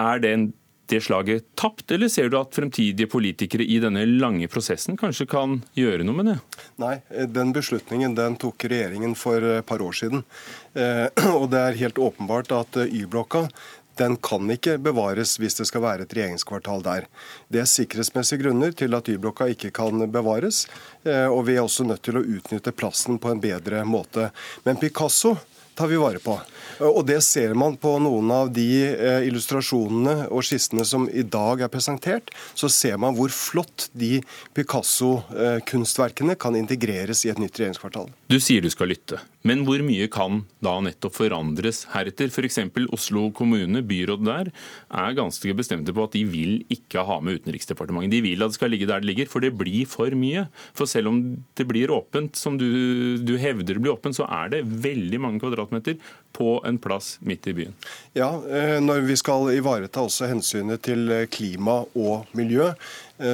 er 0.00 0.22
det 0.22 0.32
en 0.32 0.46
det 0.92 1.00
slaget 1.06 1.46
tapt, 1.58 1.90
eller 1.94 2.10
ser 2.12 2.28
du 2.30 2.38
at 2.38 2.54
fremtidige 2.54 3.08
politikere 3.10 3.64
i 3.64 3.78
denne 3.82 4.04
lange 4.06 4.48
prosessen 4.52 4.98
kanskje 5.00 5.28
kan 5.30 5.60
gjøre 5.78 6.04
noe 6.06 6.18
med 6.18 6.30
det? 6.32 6.36
Nei, 6.82 6.96
den 7.30 7.54
beslutningen 7.56 8.16
den 8.18 8.36
tok 8.40 8.66
regjeringen 8.68 9.16
for 9.18 9.44
et 9.58 9.66
par 9.66 9.84
år 9.84 9.96
siden. 9.96 10.26
Eh, 10.74 11.08
og 11.40 11.48
det 11.54 11.62
er 11.62 11.80
helt 11.84 12.02
åpenbart 12.02 12.52
at 12.56 12.84
Y-blokka 12.84 13.48
den 13.96 14.16
kan 14.16 14.50
ikke 14.50 14.76
bevares 14.82 15.36
hvis 15.38 15.54
det 15.58 15.68
skal 15.68 15.84
være 15.84 16.06
et 16.06 16.14
regjeringskvartal 16.16 16.82
der. 16.82 17.06
Det 17.52 17.62
er 17.62 17.70
sikkerhetsmessige 17.70 18.42
grunner 18.42 18.74
til 18.74 18.94
at 18.96 19.08
Y-blokka 19.10 19.46
ikke 19.52 19.70
kan 19.74 20.02
bevares, 20.10 20.64
eh, 21.06 21.28
og 21.30 21.46
vi 21.48 21.56
er 21.56 21.64
også 21.64 21.86
nødt 21.86 22.02
til 22.06 22.18
å 22.18 22.24
utnytte 22.24 22.74
plassen 22.74 23.20
på 23.22 23.30
en 23.30 23.42
bedre 23.42 23.84
måte. 23.86 24.30
Men 24.66 24.80
Picasso 24.82 25.36
tar 25.74 25.90
vi 25.90 25.98
vare 26.00 26.20
på. 26.22 26.38
Og 26.80 27.02
Det 27.06 27.20
ser 27.22 27.54
man 27.58 27.76
på 27.80 27.96
noen 28.02 28.30
av 28.34 28.50
de 28.54 28.68
eh, 28.88 29.26
illustrasjonene 29.28 30.28
og 30.30 30.44
skissene 30.46 30.86
som 30.88 31.06
i 31.10 31.22
dag 31.22 31.64
er 31.66 31.72
presentert. 31.72 32.32
Så 32.54 32.70
ser 32.72 32.98
man 33.00 33.16
hvor 33.18 33.32
flott 33.34 33.88
de 33.92 34.18
Picasso-kunstverkene 34.56 36.38
kan 36.40 36.56
integreres 36.58 37.24
i 37.24 37.32
et 37.32 37.40
nytt 37.42 37.58
regjeringskvartal. 37.60 38.10
Du 38.30 38.40
sier 38.42 38.64
du 38.64 38.70
skal 38.72 38.90
lytte, 38.94 39.20
men 39.44 39.64
hvor 39.66 39.82
mye 39.84 40.08
kan 40.12 40.42
da 40.64 40.78
nettopp 40.84 41.18
forandres 41.18 41.82
heretter? 41.92 42.30
F.eks. 42.32 42.58
Oslo 42.94 43.26
kommune, 43.36 43.82
byrådet 43.84 44.24
der, 44.24 44.50
er 44.88 45.16
ganske 45.18 45.56
bestemte 45.56 45.92
på 45.92 46.06
at 46.06 46.16
de 46.16 46.24
vil 46.28 46.54
ikke 46.72 47.04
ha 47.04 47.18
med 47.20 47.42
Utenriksdepartementet. 47.42 48.14
De 48.16 48.22
vil 48.24 48.44
at 48.44 48.54
det 48.54 48.58
skal 48.58 48.72
ligge 48.72 48.88
der 48.88 49.04
det 49.04 49.10
ligger, 49.10 49.28
for 49.28 49.44
det 49.44 49.52
blir 49.60 49.84
for 49.90 50.16
mye. 50.16 50.46
For 50.72 50.88
selv 50.88 51.12
om 51.12 51.20
det 51.58 51.68
blir 51.68 51.92
åpent, 51.92 52.40
som 52.40 52.56
du, 52.60 53.20
du 53.20 53.36
hevder 53.40 53.76
det 53.76 53.84
blir 53.84 53.94
åpent, 53.94 54.16
så 54.16 54.28
er 54.32 54.54
det 54.54 54.64
veldig 54.64 55.20
mange 55.20 55.44
kvadratmeter 55.44 56.00
på 56.34 56.56
en 56.66 56.80
plass 56.82 57.18
midt 57.20 57.46
i 57.46 57.54
byen. 57.54 57.76
Ja, 58.16 58.32
eh, 58.48 58.80
når 58.82 59.04
vi 59.06 59.16
skal 59.20 59.52
ivareta 59.54 60.02
også 60.02 60.30
hensynet 60.32 60.82
til 60.88 61.04
eh, 61.12 61.28
klima 61.30 61.82
og 61.94 62.32
miljø, 62.34 62.72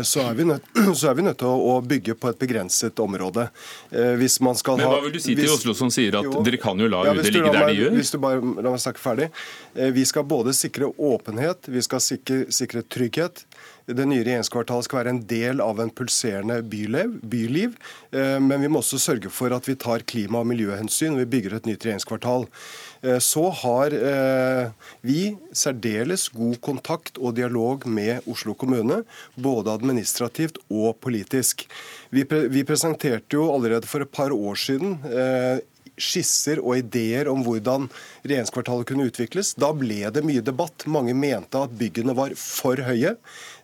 så 0.05 0.21
er, 0.21 0.41
nødt, 0.45 0.67
så 0.99 1.11
er 1.11 1.15
vi 1.17 1.25
nødt, 1.25 1.39
til 1.41 1.49
å 1.49 1.79
bygge 1.81 2.15
på 2.21 2.29
et 2.29 2.41
begrenset 2.41 3.01
område. 3.01 3.47
Hvis 4.21 4.37
man 4.45 4.59
skal 4.59 4.77
Men 4.81 4.91
hva 4.93 5.01
vil 5.07 5.15
du 5.15 5.21
si 5.23 5.37
til 5.39 5.49
Oslo 5.53 5.75
som 5.77 5.93
sier 5.93 6.19
at 6.21 6.29
jo, 6.29 6.43
dere 6.45 6.61
kan 6.61 6.79
jo 6.81 6.89
la 6.91 7.07
ja, 7.09 7.15
UD 7.17 7.31
ligge 7.31 7.53
der 7.55 7.71
de 7.71 7.79
gjør? 7.79 7.97
Hvis 7.97 8.13
du 8.13 8.19
bare 8.21 8.43
La 8.61 8.75
meg 8.75 8.83
snakke 8.83 9.01
ferdig. 9.01 9.31
Vi 9.97 10.05
skal 10.09 10.27
både 10.29 10.53
sikre 10.57 10.91
åpenhet, 11.01 11.71
vi 11.73 11.83
skal 11.85 12.03
sikre, 12.05 12.43
sikre 12.53 12.83
trygghet. 12.85 13.45
Det 13.91 14.05
nye 14.07 14.23
regjeringskvartalet 14.27 14.87
skal 14.87 15.01
være 15.01 15.15
en 15.15 15.23
del 15.31 15.63
av 15.65 15.81
en 15.83 15.91
pulserende 15.91 16.61
byliv, 16.71 17.17
byliv, 17.27 17.75
men 18.13 18.61
vi 18.63 18.71
må 18.71 18.83
også 18.85 19.01
sørge 19.03 19.33
for 19.35 19.55
at 19.57 19.67
vi 19.67 19.75
tar 19.81 20.05
klima- 20.07 20.45
og 20.45 20.47
miljøhensyn 20.51 21.15
når 21.15 21.25
vi 21.25 21.31
bygger 21.35 21.57
et 21.57 21.67
nytt 21.71 21.87
regjeringskvartal. 21.89 22.47
Eh, 23.03 23.19
så 23.19 23.49
har 23.63 23.95
eh, 23.97 24.71
vi 25.01 25.21
særdeles 25.57 26.29
god 26.35 26.59
kontakt 26.65 27.19
og 27.19 27.37
dialog 27.39 27.87
med 27.89 28.27
Oslo 28.31 28.55
kommune, 28.55 29.03
både 29.41 29.73
administrativt 29.73 30.61
og 30.69 30.99
politisk. 31.01 31.67
Vi, 32.13 32.25
presenterte 32.69 33.39
jo 33.39 33.49
allerede 33.55 33.89
for 33.89 34.05
et 34.05 34.13
par 34.13 34.35
år 34.35 34.59
siden 34.61 34.99
eh, 35.09 35.63
skisser 36.01 36.63
og 36.63 36.79
ideer 36.81 37.31
om 37.31 37.45
hvordan 37.47 37.89
regjeringskvartalet 38.25 38.89
kunne 38.91 39.09
utvikles. 39.11 39.55
Da 39.61 39.73
ble 39.77 40.03
det 40.13 40.25
mye 40.27 40.45
debatt. 40.45 40.87
Mange 40.91 41.15
mente 41.17 41.61
at 41.61 41.75
byggene 41.77 42.17
var 42.17 42.35
for 42.39 42.81
høye. 42.87 43.17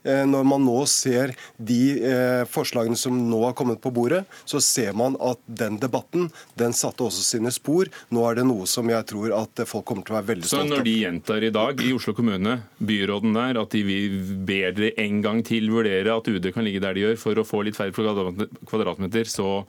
Eh, 0.07 0.22
når 0.28 0.47
man 0.47 0.62
nå 0.62 0.76
ser 0.91 1.32
de 1.59 1.80
eh, 1.99 2.43
forslagene 2.51 2.99
som 2.99 3.16
nå 3.30 3.41
har 3.43 3.57
kommet 3.59 3.80
på 3.82 3.91
bordet, 3.95 4.22
så 4.47 4.61
ser 4.62 4.95
man 4.99 5.18
at 5.18 5.41
den 5.47 5.80
debatten 5.82 6.28
den 6.59 6.76
satte 6.76 7.07
også 7.07 7.24
sine 7.26 7.53
spor. 7.55 7.91
Nå 8.14 8.22
er 8.28 8.39
det 8.39 8.47
noe 8.47 8.68
som 8.70 8.87
jeg 8.93 9.09
tror 9.11 9.34
at 9.41 9.64
folk 9.66 9.87
kommer 9.89 10.07
til 10.07 10.14
å 10.14 10.20
være 10.20 10.30
veldig 10.32 10.47
stolte 10.47 10.62
av. 10.62 10.70
Så 10.70 10.76
når 10.76 10.87
de 10.87 10.97
gjentar 11.01 11.49
i 11.49 11.53
dag 11.55 11.82
i 11.82 11.93
Oslo 11.97 12.14
kommune, 12.16 12.59
byråden 12.78 13.37
der, 13.37 13.61
at 13.64 13.74
de 13.74 13.99
ber 14.47 14.76
dere 14.76 14.95
en 15.07 15.20
gang 15.24 15.43
til 15.47 15.70
vurdere 15.74 16.14
at 16.14 16.30
UD 16.30 16.51
kan 16.55 16.66
ligge 16.66 16.84
der 16.84 16.97
de 16.97 17.07
gjør 17.09 17.20
for 17.20 17.43
å 17.43 17.47
få 17.47 17.64
litt 17.66 17.78
færre 17.78 17.95
kvadratmeter, 17.97 19.30
så 19.30 19.64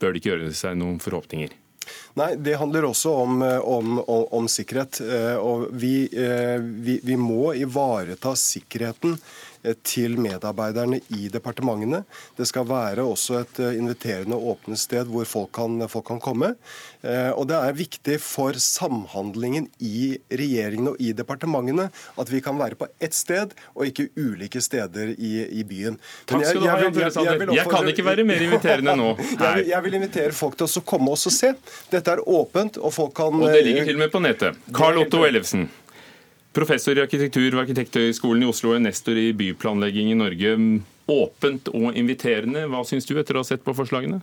bør 0.00 0.14
de 0.14 0.22
ikke 0.22 0.32
gjøre 0.32 0.54
seg 0.56 0.78
noen 0.80 0.98
forhåpninger? 1.02 1.54
Nei, 2.18 2.34
Det 2.36 2.56
handler 2.58 2.88
også 2.88 3.12
om, 3.22 3.42
om, 3.42 3.98
om, 4.00 4.24
om 4.40 4.48
sikkerhet. 4.50 5.00
Eh, 5.04 5.36
og 5.36 5.68
vi, 5.70 6.08
vi, 6.10 6.98
vi 7.02 7.16
må 7.20 7.54
ivareta 7.58 8.34
sikkerheten 8.38 9.16
Eh, 9.16 9.49
til 9.84 10.16
medarbeiderne 10.20 11.00
i 11.16 11.28
departementene. 11.32 12.02
Det 12.36 12.46
skal 12.48 12.68
være 12.68 13.04
også 13.04 13.40
et 13.42 13.60
eh, 13.62 13.76
inviterende 13.78 14.36
og 14.36 14.54
åpne 14.54 14.78
sted 14.80 15.10
hvor 15.10 15.28
folk 15.28 15.52
kan, 15.56 15.76
folk 15.90 16.06
kan, 16.08 16.20
komme. 16.20 16.54
Eh, 17.02 17.30
og 17.30 17.48
Det 17.50 17.58
er 17.58 17.76
viktig 17.76 18.16
for 18.22 18.56
samhandlingen 18.56 19.68
i 19.80 20.18
regjeringen 20.30 20.92
og 20.92 21.00
i 21.00 21.12
departementene 21.16 21.88
at 21.90 22.32
vi 22.32 22.40
kan 22.44 22.58
være 22.58 22.78
på 22.80 22.88
ett 23.00 23.16
sted 23.16 23.54
og 23.74 23.86
ikke 23.88 24.08
ulike 24.16 24.60
steder 24.60 25.14
i, 25.16 25.32
i 25.60 25.64
byen. 25.64 25.98
Takk 26.26 26.46
skal 26.46 26.62
du 26.62 26.68
ha, 26.68 26.78
Jan 26.80 26.94
Tore. 26.94 27.50
Jeg 27.56 27.66
kan 27.70 27.88
ikke 27.92 28.06
være 28.06 28.26
mer 28.28 28.44
inviterende 28.46 28.96
nå. 28.96 29.12
jeg, 29.18 29.38
vil, 29.40 29.70
jeg, 29.72 29.84
vil, 29.86 29.98
invitere 30.00 30.36
folk 30.36 30.56
til 30.60 30.68
å 30.68 30.84
komme 30.86 31.12
oss 31.14 31.26
og 31.28 31.36
se. 31.36 31.52
Dette 31.92 32.16
er 32.16 32.22
åpent, 32.24 32.80
og 32.80 32.94
folk 32.94 33.14
kan 33.18 33.36
Og 33.36 33.48
det 33.50 33.64
ligger 33.66 33.88
til 33.88 33.98
og 33.98 34.04
med 34.04 34.14
på 34.14 34.22
nettet. 34.24 34.60
Carl 34.76 35.00
Otto 35.02 35.24
Ellefsen. 35.26 35.68
Professor 36.50 36.98
i 36.98 37.02
arkitektur 37.04 37.46
ved 37.52 37.60
Arkitekthøgskolen 37.62 38.42
i 38.42 38.48
Oslo 38.50 38.74
og 38.74 38.82
nestor 38.82 39.18
i 39.18 39.30
byplanlegging 39.38 40.10
i 40.10 40.18
Norge. 40.18 40.56
Åpent 41.10 41.70
og 41.70 41.94
inviterende. 41.98 42.64
Hva 42.70 42.82
syns 42.86 43.06
du 43.06 43.14
etter 43.20 43.38
å 43.38 43.44
ha 43.44 43.46
sett 43.46 43.62
på 43.66 43.74
forslagene? 43.74 44.18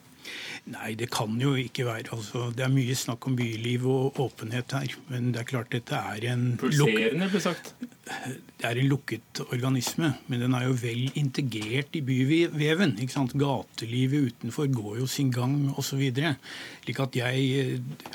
Nei, 0.67 0.91
det 0.99 1.07
kan 1.13 1.37
jo 1.39 1.53
ikke 1.55 1.85
være. 1.87 2.11
Altså, 2.11 2.49
det 2.55 2.65
er 2.65 2.71
mye 2.73 2.95
snakk 2.99 3.23
om 3.29 3.37
byliv 3.39 3.85
og 3.87 4.17
åpenhet 4.19 4.73
her. 4.75 4.95
Men 5.07 5.29
det 5.31 5.39
er 5.39 5.47
klart 5.47 5.71
dette 5.71 5.95
er 5.95 6.25
en 6.33 6.43
Pulserende, 6.59 7.29
ble 7.31 7.41
sagt. 7.43 7.71
Det 7.79 8.67
er 8.67 8.81
en 8.81 8.89
lukket 8.91 9.41
organisme, 9.45 10.09
men 10.27 10.43
den 10.43 10.57
er 10.57 10.65
jo 10.67 10.75
vel 10.81 11.05
integrert 11.19 11.95
i 11.95 12.03
byveven. 12.03 12.97
ikke 12.99 13.15
sant? 13.15 13.37
Gatelivet 13.39 14.33
utenfor 14.33 14.67
går 14.75 14.99
jo 15.05 15.07
sin 15.11 15.31
gang 15.31 15.55
osv. 15.79 16.03
At 16.11 17.15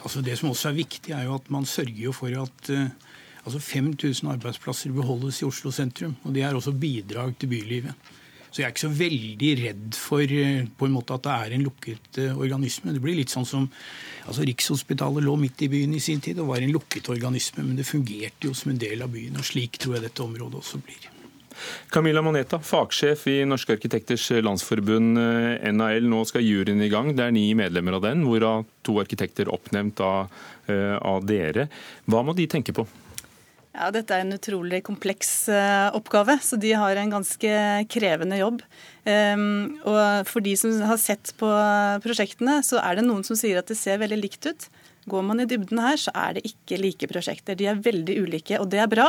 altså 0.02 0.20
Det 0.20 0.36
som 0.36 0.52
også 0.52 0.68
er 0.68 0.80
viktig, 0.82 1.16
er 1.16 1.24
jo 1.30 1.40
at 1.40 1.48
man 1.48 1.64
sørger 1.64 2.12
for 2.12 2.36
at 2.44 2.72
eh, 2.72 2.92
Altså 3.42 3.58
5000 3.58 4.28
arbeidsplasser 4.36 4.92
beholdes 4.94 5.40
i 5.42 5.46
Oslo 5.48 5.72
sentrum. 5.74 6.14
Og 6.22 6.34
det 6.34 6.44
er 6.46 6.54
også 6.54 6.74
bidrag 6.78 7.34
til 7.38 7.50
bylivet. 7.50 8.12
Så 8.52 8.60
jeg 8.60 8.66
er 8.66 8.74
ikke 8.74 8.84
så 8.84 8.92
veldig 8.92 9.50
redd 9.62 9.96
for 9.96 10.34
eh, 10.36 10.66
på 10.76 10.84
en 10.84 10.92
måte 10.92 11.16
at 11.16 11.24
det 11.24 11.32
er 11.32 11.54
en 11.56 11.62
lukket 11.64 12.18
eh, 12.20 12.34
organisme. 12.36 12.92
Det 12.92 13.00
blir 13.00 13.16
litt 13.16 13.32
sånn 13.32 13.48
som 13.48 13.64
altså 14.28 14.44
Rikshospitalet 14.44 15.24
lå 15.24 15.38
midt 15.40 15.64
i 15.64 15.70
byen 15.72 15.94
i 15.96 16.02
sin 16.04 16.20
tid 16.20 16.42
og 16.42 16.50
var 16.50 16.60
en 16.60 16.74
lukket 16.74 17.08
organisme, 17.14 17.64
men 17.64 17.80
det 17.80 17.88
fungerte 17.88 18.50
jo 18.50 18.52
som 18.56 18.74
en 18.74 18.82
del 18.82 19.00
av 19.06 19.08
byen. 19.14 19.40
og 19.40 19.48
Slik 19.48 19.80
tror 19.80 19.96
jeg 19.96 20.04
dette 20.04 20.24
området 20.26 20.60
også 20.60 20.82
blir. 20.84 21.08
Camilla 21.92 22.20
Moneta, 22.24 22.58
fagsjef 22.64 23.24
i 23.32 23.38
Norske 23.48 23.78
arkitekters 23.78 24.28
landsforbund 24.44 25.16
eh, 25.24 25.72
NAL. 25.72 26.04
Nå 26.12 26.20
skal 26.28 26.44
juryen 26.44 26.84
i 26.84 26.92
gang. 26.92 27.14
Det 27.16 27.24
er 27.24 27.32
ni 27.32 27.48
medlemmer 27.56 27.96
av 27.96 28.04
den, 28.04 28.26
hvorav 28.28 28.66
to 28.84 29.00
arkitekter 29.00 29.48
oppnevnt 29.52 30.04
av, 30.04 30.42
av 30.68 31.24
dere. 31.24 31.70
Hva 32.04 32.20
må 32.26 32.36
de 32.36 32.50
tenke 32.52 32.76
på? 32.76 32.84
Ja, 33.72 33.88
Dette 33.88 34.12
er 34.12 34.26
en 34.26 34.36
utrolig 34.36 34.82
kompleks 34.84 35.30
uh, 35.48 35.88
oppgave, 35.96 36.36
så 36.44 36.58
de 36.60 36.74
har 36.76 36.98
en 37.00 37.14
ganske 37.14 37.52
krevende 37.92 38.36
jobb. 38.36 38.60
Um, 39.08 39.78
og 39.88 40.28
For 40.28 40.44
de 40.44 40.52
som 40.60 40.74
har 40.84 41.00
sett 41.00 41.32
på 41.40 41.48
prosjektene, 42.04 42.58
så 42.66 42.82
er 42.84 42.98
det 42.98 43.06
noen 43.06 43.24
som 43.24 43.38
sier 43.38 43.62
at 43.62 43.72
det 43.72 43.78
ser 43.80 44.02
veldig 44.02 44.20
likt 44.20 44.50
ut. 44.50 44.68
Går 45.08 45.24
man 45.24 45.40
i 45.42 45.48
dybden 45.48 45.80
her, 45.82 45.96
så 45.98 46.12
er 46.14 46.36
det 46.36 46.44
ikke 46.52 46.82
like 46.82 47.08
prosjekter. 47.10 47.56
De 47.58 47.70
er 47.72 47.80
veldig 47.80 48.18
ulike, 48.22 48.60
og 48.60 48.68
det 48.70 48.84
er 48.84 48.92
bra. 48.92 49.08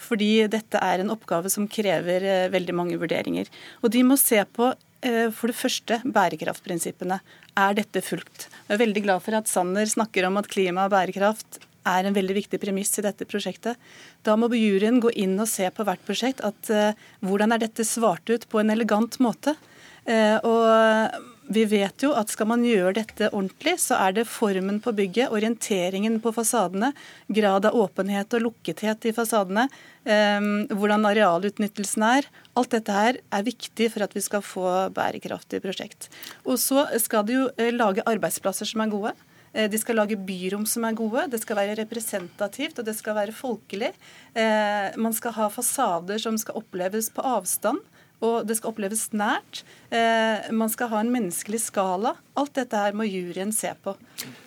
Fordi 0.00 0.46
dette 0.48 0.78
er 0.78 1.02
en 1.02 1.12
oppgave 1.12 1.50
som 1.50 1.66
krever 1.66 2.30
uh, 2.30 2.52
veldig 2.54 2.78
mange 2.78 3.02
vurderinger. 3.02 3.50
Og 3.82 3.90
de 3.98 4.06
må 4.06 4.20
se 4.20 4.38
på 4.46 4.70
uh, 4.70 5.28
for 5.34 5.50
det 5.50 5.58
første 5.58 5.98
bærekraftprinsippene. 6.06 7.18
Er 7.58 7.78
dette 7.82 8.06
fulgt? 8.06 8.46
Jeg 8.68 8.78
er 8.78 8.84
veldig 8.86 9.08
glad 9.10 9.26
for 9.26 9.42
at 9.42 9.50
Sanner 9.50 9.90
snakker 9.90 10.30
om 10.30 10.38
at 10.38 10.54
klima 10.54 10.86
og 10.86 10.94
bærekraft 10.94 11.64
er 11.88 12.08
en 12.08 12.16
veldig 12.16 12.38
viktig 12.40 12.60
premiss 12.62 12.98
i 12.98 13.04
dette 13.04 13.26
prosjektet. 13.28 13.78
Da 14.24 14.36
må 14.38 14.50
juryen 14.54 15.00
gå 15.02 15.12
inn 15.12 15.36
og 15.40 15.50
se 15.50 15.68
på 15.70 15.86
hvert 15.86 16.02
prosjekt 16.06 16.42
at 16.46 16.72
uh, 16.72 16.96
hvordan 17.24 17.54
er 17.54 17.64
dette 17.66 17.86
svart 17.86 18.28
ut 18.30 18.48
på 18.48 18.62
en 18.62 18.74
elegant 18.74 19.20
måte. 19.22 19.56
Uh, 20.04 20.36
og 20.44 21.32
vi 21.52 21.64
vet 21.68 22.00
jo 22.04 22.12
at 22.16 22.30
skal 22.32 22.48
man 22.48 22.62
gjøre 22.64 22.94
dette 22.96 23.28
ordentlig, 23.30 23.76
så 23.82 23.98
er 24.00 24.14
det 24.16 24.24
formen 24.30 24.78
på 24.84 24.94
bygget, 24.96 25.32
orienteringen 25.34 26.16
på 26.24 26.32
fasadene, 26.32 26.92
grad 27.28 27.68
av 27.68 27.76
åpenhet 27.76 28.36
og 28.36 28.46
lukkethet 28.46 29.04
i 29.10 29.12
fasadene, 29.16 29.66
um, 30.08 30.48
hvordan 30.72 31.04
arealutnyttelsen 31.10 32.06
er. 32.08 32.30
Alt 32.56 32.72
dette 32.76 32.96
her 32.96 33.20
er 33.20 33.44
viktig 33.44 33.90
for 33.92 34.06
at 34.06 34.16
vi 34.16 34.24
skal 34.24 34.44
få 34.44 34.72
bærekraftig 34.96 35.60
prosjekt. 35.64 36.08
Og 36.48 36.56
så 36.62 36.86
skal 37.02 37.28
det 37.28 37.36
jo 37.36 37.70
lage 37.76 38.04
arbeidsplasser 38.08 38.68
som 38.68 38.84
er 38.84 38.92
gode. 38.92 39.14
Eh, 39.54 39.70
de 39.70 39.78
skal 39.78 40.00
lage 40.02 40.18
byrom 40.18 40.66
som 40.66 40.84
er 40.86 40.98
gode, 40.98 41.28
det 41.30 41.42
skal 41.44 41.60
være 41.62 41.78
representativt 41.84 42.80
og 42.80 42.86
det 42.88 42.96
skal 42.98 43.18
være 43.20 43.34
folkelig. 43.36 43.94
Eh, 44.34 44.94
man 45.00 45.14
skal 45.14 45.36
ha 45.38 45.50
fasader 45.52 46.22
som 46.22 46.38
skal 46.40 46.62
oppleves 46.62 47.12
på 47.14 47.24
avstand. 47.24 47.82
Og 48.24 48.46
det 48.48 48.54
skal 48.56 48.70
oppleves 48.70 49.00
nært. 49.12 49.64
Eh, 49.92 50.46
man 50.54 50.70
skal 50.72 50.88
ha 50.88 51.00
en 51.02 51.10
menneskelig 51.12 51.58
skala. 51.66 52.14
Alt 52.38 52.54
dette 52.56 52.78
her 52.78 52.94
må 52.96 53.04
juryen 53.04 53.50
se 53.52 53.72
på. 53.84 53.92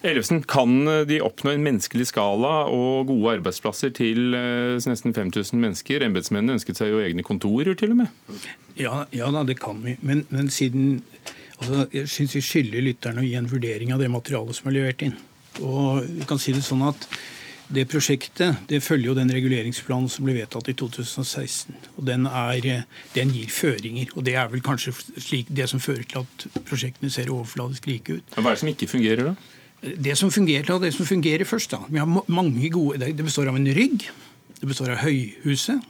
Ellefsen, 0.07 0.39
Kan 0.49 0.87
de 1.05 1.19
oppnå 1.21 1.51
en 1.53 1.65
menneskelig 1.67 2.07
skala 2.09 2.71
og 2.73 3.11
gode 3.11 3.35
arbeidsplasser 3.37 3.93
til 3.93 4.33
nesten 4.33 5.13
5000 5.13 5.61
mennesker? 5.61 6.07
Embetsmennene 6.07 6.57
ønsket 6.57 6.79
seg 6.79 6.95
jo 6.95 7.03
egne 7.03 7.27
kontorer, 7.27 7.75
til 7.77 7.93
og 7.93 8.01
med. 8.01 8.47
Ja, 8.79 9.03
ja 9.13 9.29
da, 9.35 9.45
det 9.45 9.59
kan 9.61 9.83
vi. 9.83 9.99
Men, 10.01 10.25
men 10.33 10.49
siden 10.49 11.03
Altså, 11.57 11.87
jeg 11.93 12.11
syns 12.11 12.35
vi 12.37 12.43
skylder 12.45 12.85
lytterne 12.85 13.23
å 13.23 13.25
gi 13.25 13.33
en 13.39 13.49
vurdering 13.49 13.93
av 13.93 14.03
det 14.03 14.11
materialet 14.13 14.57
som 14.57 14.69
er 14.69 14.77
levert 14.77 15.03
inn. 15.07 15.17
Og 15.65 16.05
vi 16.05 16.27
kan 16.29 16.39
si 16.41 16.53
det 16.53 16.65
sånn 16.65 16.85
at 16.85 17.07
det 17.73 17.83
prosjektet 17.91 18.61
det 18.69 18.79
følger 18.83 19.09
jo 19.09 19.15
den 19.17 19.31
reguleringsplanen 19.33 20.07
som 20.11 20.23
ble 20.27 20.37
vedtatt 20.37 20.69
i 20.71 20.75
2016. 20.77 21.75
og 21.97 22.05
Den, 22.07 22.27
er, 22.29 22.85
den 23.15 23.33
gir 23.35 23.51
føringer. 23.51 24.13
og 24.15 24.23
Det 24.23 24.37
er 24.39 24.47
vel 24.53 24.63
kanskje 24.63 24.93
slik, 25.17 25.49
det 25.49 25.67
som 25.71 25.81
fører 25.83 26.05
til 26.07 26.23
at 26.23 26.63
prosjektene 26.69 27.11
ser 27.11 27.33
overfladisk 27.33 27.89
like 27.89 28.19
ut. 28.19 28.37
Hva 28.37 28.45
er 28.45 28.55
det 28.55 28.63
som 28.63 28.71
ikke 28.71 28.91
fungerer, 28.93 29.33
da? 29.33 29.35
Det 30.07 30.15
som 30.17 30.31
fungerer, 30.33 30.79
det 30.81 30.93
som 30.95 31.05
fungerer 31.05 31.45
først, 31.45 31.75
da. 31.75 31.83
Vi 31.89 31.99
har 31.99 32.07
mange 32.07 32.69
gode, 32.73 32.99
Det 32.99 33.25
består 33.25 33.51
av 33.51 33.55
en 33.55 33.67
rygg. 33.67 34.07
Det 34.61 34.67
består 34.67 34.95
av 34.95 35.03
høyhuset. 35.03 35.83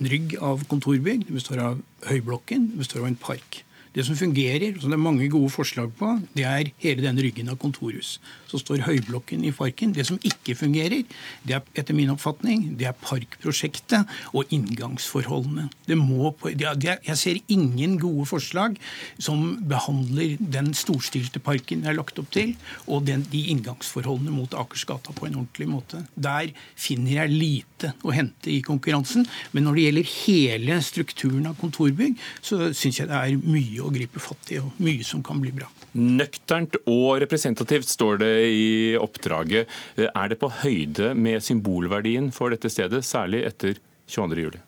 En 0.00 0.08
rygg 0.08 0.38
av 0.40 0.64
kontorbygg. 0.66 1.26
Det 1.26 1.34
består 1.34 1.58
av 1.58 1.82
høyblokken. 2.08 2.70
Det 2.72 2.78
består 2.78 3.04
av 3.04 3.06
en 3.06 3.16
park. 3.20 3.64
Det 3.96 4.04
som 4.06 4.18
fungerer, 4.18 4.76
som 4.78 4.92
det 4.92 4.98
er 4.98 5.02
mange 5.02 5.26
gode 5.32 5.50
forslag 5.50 5.90
på, 5.98 6.12
det 6.36 6.44
er 6.46 6.70
hele 6.82 7.02
den 7.02 7.18
ryggen 7.18 7.50
av 7.50 7.58
kontorhus. 7.58 8.18
Så 8.50 8.60
står 8.62 8.84
høyblokken 8.86 9.42
i 9.46 9.50
parken. 9.54 9.94
Det 9.96 10.04
som 10.06 10.20
ikke 10.26 10.54
fungerer, 10.58 11.02
det 11.46 11.56
er 11.56 11.64
etter 11.78 11.96
min 11.96 12.12
oppfatning, 12.12 12.76
det 12.78 12.86
er 12.86 12.98
parkprosjektet 13.02 14.06
og 14.30 14.52
inngangsforholdene. 14.54 15.68
Det 15.88 15.98
må 15.98 16.30
på, 16.38 16.52
det 16.54 16.68
er, 16.70 17.00
jeg 17.06 17.18
ser 17.18 17.40
ingen 17.50 17.98
gode 17.98 18.28
forslag 18.30 18.78
som 19.18 19.58
behandler 19.70 20.36
den 20.38 20.70
storstilte 20.76 21.42
parken 21.42 21.82
det 21.82 21.90
er 21.90 21.98
lagt 21.98 22.18
opp 22.20 22.30
til, 22.34 22.54
og 22.86 23.06
den, 23.08 23.24
de 23.32 23.42
inngangsforholdene 23.52 24.32
mot 24.34 24.54
Akersgata 24.58 25.14
på 25.16 25.26
en 25.26 25.40
ordentlig 25.42 25.68
måte. 25.70 26.04
Der 26.14 26.52
finner 26.78 27.22
jeg 27.22 27.34
lite 27.34 27.92
å 28.04 28.14
hente 28.14 28.52
i 28.52 28.60
konkurransen. 28.64 29.26
Men 29.54 29.66
når 29.66 29.76
det 29.76 29.86
gjelder 29.86 30.10
hele 30.14 30.80
strukturen 30.84 31.50
av 31.50 31.58
kontorbygg, 31.60 32.18
så 32.44 32.70
syns 32.76 33.00
jeg 33.00 33.10
det 33.10 33.18
er 33.18 33.40
mye 33.40 33.79
å 33.84 33.92
gripe 33.92 34.22
fatt 34.22 34.52
i, 34.54 34.60
og 34.62 34.78
mye 34.82 35.04
som 35.06 35.22
kan 35.26 35.40
bli 35.42 35.52
bra. 35.56 35.68
Nøkternt 35.98 36.78
og 36.84 37.20
representativt 37.24 37.90
står 37.90 38.20
det 38.22 38.32
i 38.54 38.70
oppdraget. 39.00 39.70
Er 40.08 40.32
det 40.32 40.40
på 40.40 40.52
høyde 40.62 41.14
med 41.18 41.42
symbolverdien 41.44 42.30
for 42.34 42.54
dette 42.54 42.70
stedet, 42.72 43.02
særlig 43.06 43.44
etter 43.48 43.80
22.07? 44.10 44.60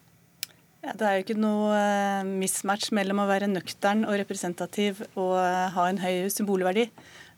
Ja, 0.82 0.96
det 0.98 1.06
er 1.06 1.14
jo 1.14 1.22
ikke 1.22 1.38
noe 1.38 1.74
eh, 1.78 2.24
mismatch 2.26 2.90
mellom 2.96 3.20
å 3.22 3.28
være 3.28 3.46
nøktern 3.46 4.02
og 4.02 4.16
representativ 4.18 5.04
og 5.14 5.36
eh, 5.38 5.68
ha 5.76 5.84
en 5.86 6.00
høy 6.02 6.26
symbolverdi. 6.34 6.88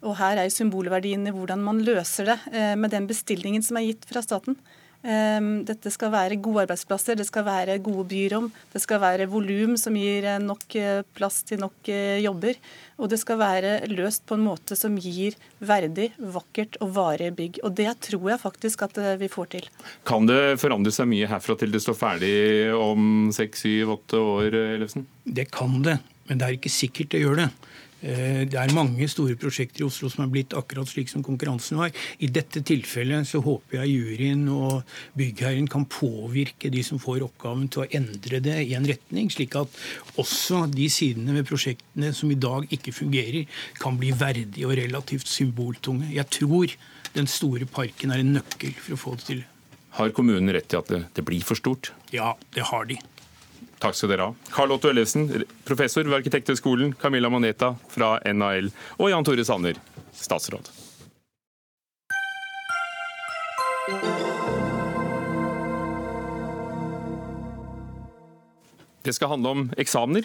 Og 0.05 0.16
her 0.16 0.41
er 0.41 0.49
jo 0.49 0.55
symbolverdien 0.55 1.29
i 1.29 1.33
hvordan 1.35 1.61
man 1.64 1.83
løser 1.85 2.31
det 2.31 2.39
eh, 2.57 2.72
med 2.81 2.95
den 2.95 3.09
bestillingen 3.11 3.64
som 3.64 3.77
er 3.77 3.91
gitt 3.91 4.09
fra 4.09 4.25
staten. 4.25 4.57
Ehm, 5.05 5.67
dette 5.69 5.91
skal 5.93 6.09
være 6.15 6.39
gode 6.41 6.63
arbeidsplasser, 6.65 7.19
det 7.19 7.27
skal 7.29 7.45
være 7.45 7.77
gode 7.85 8.07
byrom, 8.09 8.47
det 8.73 8.81
skal 8.81 9.03
være 9.03 9.27
volum 9.29 9.75
som 9.77 9.97
gir 10.01 10.25
eh, 10.25 10.41
nok 10.41 10.65
eh, 10.81 11.03
plass 11.17 11.43
til 11.45 11.61
nok 11.61 11.91
eh, 11.93 12.23
jobber. 12.25 12.57
Og 12.97 13.11
det 13.13 13.19
skal 13.21 13.37
være 13.41 13.73
løst 13.91 14.25
på 14.25 14.39
en 14.39 14.47
måte 14.47 14.79
som 14.79 14.97
gir 14.97 15.37
verdig, 15.61 16.13
vakkert 16.17 16.79
og 16.81 16.95
varige 16.97 17.35
bygg. 17.37 17.61
Og 17.67 17.75
det 17.77 17.91
tror 18.07 18.31
jeg 18.31 18.41
faktisk 18.41 18.87
at 18.87 19.01
vi 19.21 19.29
får 19.29 19.51
til. 19.57 19.69
Kan 20.09 20.31
det 20.31 20.57
forandre 20.63 20.95
seg 20.95 21.11
mye 21.11 21.29
herfra 21.29 21.59
til 21.59 21.75
det 21.75 21.83
står 21.85 21.99
ferdig 21.99 22.35
om 22.79 23.33
seks, 23.35 23.67
syv, 23.67 23.97
åtte 23.99 24.23
år, 24.23 24.57
Ellefsen? 24.79 25.09
Det 25.27 25.51
kan 25.53 25.83
det, 25.85 25.99
men 26.31 26.41
det 26.41 26.47
er 26.47 26.57
ikke 26.57 26.73
sikkert 26.73 27.13
det 27.13 27.25
gjør 27.27 27.43
det. 27.43 27.51
Eh, 28.05 28.43
det 28.45 28.59
er 28.61 28.75
mange 28.77 29.07
store 29.09 29.37
prosjekter 29.41 29.81
i 29.81 29.87
Oslo 29.87 30.11
som 30.13 30.27
er 30.27 30.33
blitt 30.33 30.53
akkurat 30.57 30.89
slik 30.91 31.09
som 31.09 31.25
konkurransen 31.25 31.79
var. 31.81 31.93
I 32.21 32.29
dette 32.29 32.61
tilfellet 32.67 33.25
så 33.29 33.41
håper 33.45 33.81
jeg 33.81 33.95
juryen 33.95 34.43
og 34.53 34.83
byggherren 35.17 35.69
kan 35.73 35.87
påvirke 35.89 36.69
de 36.73 36.83
som 36.85 37.01
får 37.01 37.25
oppgaven 37.25 37.71
til 37.73 37.85
å 37.85 37.89
endre 37.97 38.43
det 38.45 38.59
i 38.67 38.75
en 38.77 38.89
retning, 38.89 39.31
slik 39.33 39.57
at 39.57 39.81
også 40.21 40.67
de 40.75 40.91
sidene 40.93 41.39
ved 41.39 41.49
prosjektene 41.49 42.13
som 42.13 42.33
i 42.33 42.37
dag 42.41 42.69
ikke 42.77 42.93
fungerer, 42.93 43.49
kan 43.81 43.97
bli 44.01 44.13
verdige 44.13 44.69
og 44.69 44.77
relativt 44.77 45.31
symboltunge. 45.31 46.13
Jeg 46.13 46.29
tror 46.41 46.77
den 47.15 47.31
store 47.31 47.65
parken 47.71 48.13
er 48.13 48.21
en 48.21 48.37
nøkkel 48.37 48.77
for 48.77 48.99
å 48.99 49.01
få 49.01 49.17
det 49.17 49.29
til. 49.31 49.43
Har 49.95 50.11
kommunen 50.11 50.51
rett 50.53 50.75
i 50.75 50.77
at 50.77 50.89
det, 50.91 51.05
det 51.15 51.25
blir 51.25 51.45
for 51.47 51.57
stort? 51.57 51.93
Ja, 52.13 52.35
det 52.53 52.67
har 52.69 52.89
de. 52.91 52.99
Takk 53.83 53.99
skal 53.99 54.14
dere 54.14 54.31
ha. 54.31 54.51
Karl 54.55 54.75
Otto 54.77 54.91
Ellefsen, 54.91 55.29
professor 55.66 56.07
ved 56.07 56.20
Arkitekthøgskolen, 56.20 56.95
Camilla 57.01 57.31
Moneta 57.33 57.75
fra 57.91 58.16
NAL 58.33 58.70
og 58.99 59.11
Jan 59.11 59.27
Tore 59.27 59.45
Sanner, 59.47 59.81
statsråd. 60.14 60.70
Det 69.05 69.12
skal 69.12 69.35
handle 69.35 69.51
om 69.53 69.66
eksamener. 69.77 70.25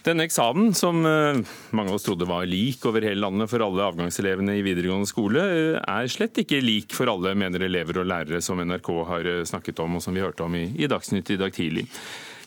Denne 0.00 0.24
eksamen, 0.24 0.72
som 0.74 1.04
eh, 1.04 1.42
mange 1.76 1.92
av 1.92 1.98
oss 1.98 2.06
trodde 2.06 2.26
var 2.28 2.46
lik 2.48 2.82
over 2.88 3.04
hele 3.04 3.20
landet 3.20 3.50
for 3.52 3.60
alle 3.60 3.84
avgangselevene 3.84 4.54
i 4.56 4.64
videregående 4.64 5.08
skole, 5.08 5.42
eh, 5.44 5.76
er 5.76 6.08
slett 6.08 6.40
ikke 6.40 6.62
lik 6.64 6.96
for 6.96 7.10
alle, 7.12 7.34
mener 7.36 7.66
elever 7.66 8.00
og 8.00 8.08
lærere, 8.08 8.40
som 8.42 8.62
NRK 8.64 8.90
har 9.10 9.28
eh, 9.28 9.44
snakket 9.46 9.84
om, 9.84 9.98
og 9.98 10.04
som 10.04 10.16
vi 10.16 10.24
hørte 10.24 10.46
om 10.46 10.56
i 10.56 10.88
Dagsnytt 10.90 11.34
i 11.34 11.38
dag 11.40 11.52
tidlig. 11.52 11.84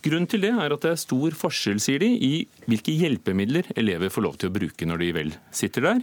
Grunnen 0.04 0.28
til 0.28 0.44
det 0.44 0.52
er 0.52 0.74
at 0.76 0.84
det 0.84 0.90
er 0.92 1.00
stor 1.00 1.36
forskjell, 1.38 1.80
sier 1.80 2.02
de, 2.04 2.10
i 2.12 2.34
hvilke 2.68 2.92
hjelpemidler 2.92 3.70
elever 3.80 4.12
får 4.12 4.26
lov 4.26 4.40
til 4.40 4.52
å 4.52 4.56
bruke 4.56 4.88
når 4.88 5.00
de 5.00 5.12
vel 5.16 5.36
sitter 5.56 5.88
der. 5.88 6.02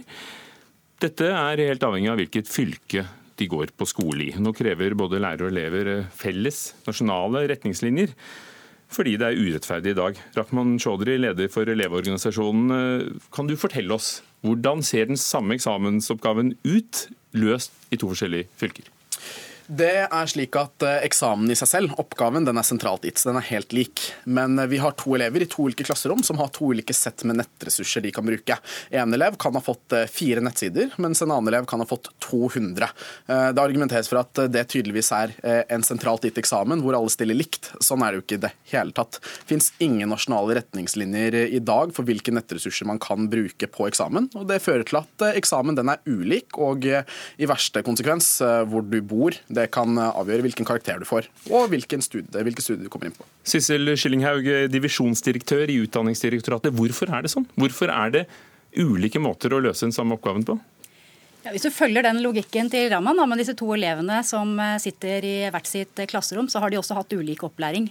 Dette 1.01 1.27
er 1.29 1.61
helt 1.67 1.83
avhengig 1.85 2.09
av 2.09 2.17
hvilket 2.17 2.49
fylke 2.49 3.05
de 3.37 3.47
går 3.49 3.73
på 3.77 3.87
skole 3.89 4.27
i. 4.27 4.31
Nå 4.41 4.53
krever 4.57 4.97
både 4.97 5.21
lærere 5.21 5.47
og 5.47 5.53
elever 5.53 5.91
felles 6.17 6.71
nasjonale 6.87 7.45
retningslinjer 7.53 8.15
fordi 8.91 9.13
det 9.15 9.27
er 9.29 9.37
urettferdig 9.39 9.93
i 9.93 9.95
dag. 9.95 10.17
Rahman 10.35 10.73
Chaudhry, 10.83 11.13
leder 11.15 11.47
for 11.47 11.69
Elevorganisasjonen, 11.71 13.21
kan 13.31 13.47
du 13.47 13.55
fortelle 13.55 13.95
oss 13.95 14.17
hvordan 14.43 14.81
ser 14.83 15.07
den 15.07 15.19
samme 15.21 15.55
eksamensoppgaven 15.55 16.57
ut, 16.65 17.05
løst 17.37 17.71
i 17.93 18.01
to 18.01 18.09
forskjellige 18.11 18.49
fylker? 18.59 18.89
Det 19.71 20.01
er 20.03 20.27
slik 20.27 20.55
at 20.59 20.83
eh, 20.83 20.97
Eksamen 21.07 21.51
i 21.51 21.55
seg 21.55 21.69
selv, 21.69 21.93
oppgaven, 22.01 22.43
den 22.43 22.59
er 22.59 22.65
sentralt 22.67 23.05
gitt. 23.07 23.21
Den 23.23 23.37
er 23.39 23.45
helt 23.53 23.71
lik. 23.71 24.01
Men 24.27 24.59
eh, 24.59 24.67
vi 24.67 24.81
har 24.83 24.97
to 24.99 25.13
elever 25.15 25.45
i 25.45 25.47
to 25.47 25.69
ulike 25.69 25.85
klasserom 25.87 26.19
som 26.27 26.41
har 26.41 26.49
to 26.51 26.73
ulike 26.73 26.91
sett 26.95 27.23
med 27.23 27.39
nettressurser 27.39 28.03
de 28.03 28.11
kan 28.11 28.27
bruke. 28.27 28.57
En 28.91 29.15
elev 29.15 29.37
kan 29.39 29.55
ha 29.55 29.61
fått 29.63 29.95
eh, 29.95 30.09
fire 30.11 30.43
nettsider, 30.43 30.91
mens 30.99 31.23
en 31.23 31.31
annen 31.31 31.47
elev 31.53 31.69
kan 31.71 31.79
ha 31.79 31.87
fått 31.87 32.09
200. 32.25 32.89
Det 33.31 33.61
argumenteres 33.61 34.09
for 34.09 34.19
at 34.19 34.39
det 34.51 34.63
tydeligvis 34.71 35.09
er 35.15 35.33
en 35.71 35.83
sentralt 35.85 36.23
gitt 36.25 36.37
eksamen 36.41 36.81
hvor 36.83 36.95
alle 36.97 37.11
stiller 37.11 37.37
likt. 37.37 37.69
Sånn 37.83 38.03
er 38.03 38.11
det 38.11 38.19
jo 38.19 38.23
ikke 38.25 38.37
i 38.37 38.41
det 38.45 38.51
hele 38.73 38.95
tatt. 38.95 39.19
Det 39.21 39.49
fins 39.49 39.69
ingen 39.83 40.11
nasjonale 40.11 40.57
retningslinjer 40.59 41.37
i 41.43 41.61
dag 41.63 41.93
for 41.95 42.07
hvilke 42.07 42.33
nettressurser 42.35 42.89
man 42.89 42.99
kan 43.01 43.29
bruke 43.31 43.69
på 43.71 43.87
eksamen. 43.87 44.29
og 44.35 44.47
Det 44.49 44.61
fører 44.63 44.87
til 44.87 45.01
at 45.01 45.27
eksamen 45.31 45.77
den 45.77 45.91
er 45.93 46.01
ulik, 46.09 46.59
og 46.59 46.87
i 46.87 47.49
verste 47.49 47.83
konsekvens 47.85 48.33
hvor 48.41 48.85
du 48.87 48.99
bor. 49.05 49.37
Det 49.47 49.60
det 49.61 49.69
kan 49.73 49.95
avgjøre 50.01 50.47
hvilken 50.47 50.67
karakter 50.67 50.99
du 51.01 51.07
får, 51.07 51.29
og 51.53 51.69
hvilken 51.71 52.03
studie, 52.03 52.43
hvilke 52.43 52.65
studier 52.65 52.85
du 52.87 52.91
kommer 52.91 53.11
inn 53.11 53.17
på. 53.17 53.27
Sissel 53.47 53.93
Skillinghaug, 53.95 54.49
divisjonsdirektør 54.73 55.71
i 55.71 55.79
Utdanningsdirektoratet. 55.85 56.75
Hvorfor 56.75 57.13
er 57.13 57.25
det 57.25 57.33
sånn? 57.33 57.47
Hvorfor 57.55 57.93
er 57.93 58.15
det 58.17 58.25
ulike 58.77 59.19
måter 59.21 59.53
å 59.53 59.61
løse 59.63 59.87
den 59.87 59.95
samme 59.95 60.17
oppgaven 60.17 60.45
på? 60.47 60.57
Ja, 61.41 61.49
hvis 61.55 61.65
du 61.65 61.71
følger 61.73 62.05
den 62.05 62.19
logikken 62.21 62.69
til 62.69 62.91
Raman, 62.91 63.17
da, 63.17 63.25
med 63.25 63.39
disse 63.41 63.55
to 63.57 63.71
elevene 63.73 64.19
som 64.27 64.53
eh, 64.61 64.77
sitter 64.81 65.25
i 65.25 65.37
hvert 65.49 65.69
sitt 65.69 66.03
klasserom, 66.11 66.49
så 66.51 66.61
har 66.61 66.69
de 66.69 66.77
også 66.77 66.97
hatt 66.99 67.15
ulik 67.17 67.41
opplæring. 67.47 67.87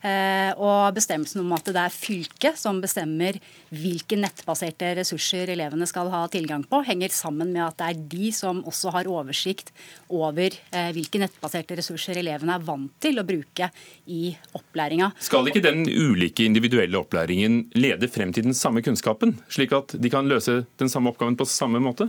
Eh, 0.00 0.50
og 0.56 0.94
bestemmelsen 0.96 1.42
om 1.42 1.50
at 1.52 1.66
det 1.68 1.80
er 1.80 1.92
fylket 1.92 2.56
som 2.56 2.78
bestemmer 2.80 3.36
hvilke 3.68 4.16
nettbaserte 4.16 4.94
ressurser 4.96 5.52
elevene 5.52 5.88
skal 5.88 6.08
ha 6.12 6.22
tilgang 6.32 6.64
på, 6.68 6.80
henger 6.86 7.12
sammen 7.12 7.52
med 7.52 7.66
at 7.66 7.76
det 7.80 7.88
er 7.90 8.00
de 8.14 8.30
som 8.32 8.62
også 8.64 8.94
har 8.94 9.10
oversikt 9.10 9.74
over 10.08 10.48
eh, 10.48 10.88
hvilke 10.96 11.20
nettbaserte 11.20 11.76
ressurser 11.82 12.22
elevene 12.22 12.56
er 12.56 12.64
vant 12.64 12.94
til 13.02 13.20
å 13.20 13.26
bruke 13.28 13.68
i 14.08 14.32
opplæringa. 14.56 15.12
Skal 15.20 15.52
ikke 15.52 15.64
den 15.68 15.84
ulike 15.84 16.48
individuelle 16.48 16.96
opplæringen 17.00 17.66
lede 17.76 18.08
frem 18.08 18.32
til 18.32 18.48
den 18.48 18.56
samme 18.56 18.80
kunnskapen, 18.86 19.36
slik 19.52 19.76
at 19.76 19.98
de 20.00 20.12
kan 20.12 20.28
løse 20.30 20.62
den 20.80 20.88
samme 20.92 21.12
oppgaven 21.12 21.36
på 21.36 21.48
samme 21.48 21.82
måte? 21.84 22.08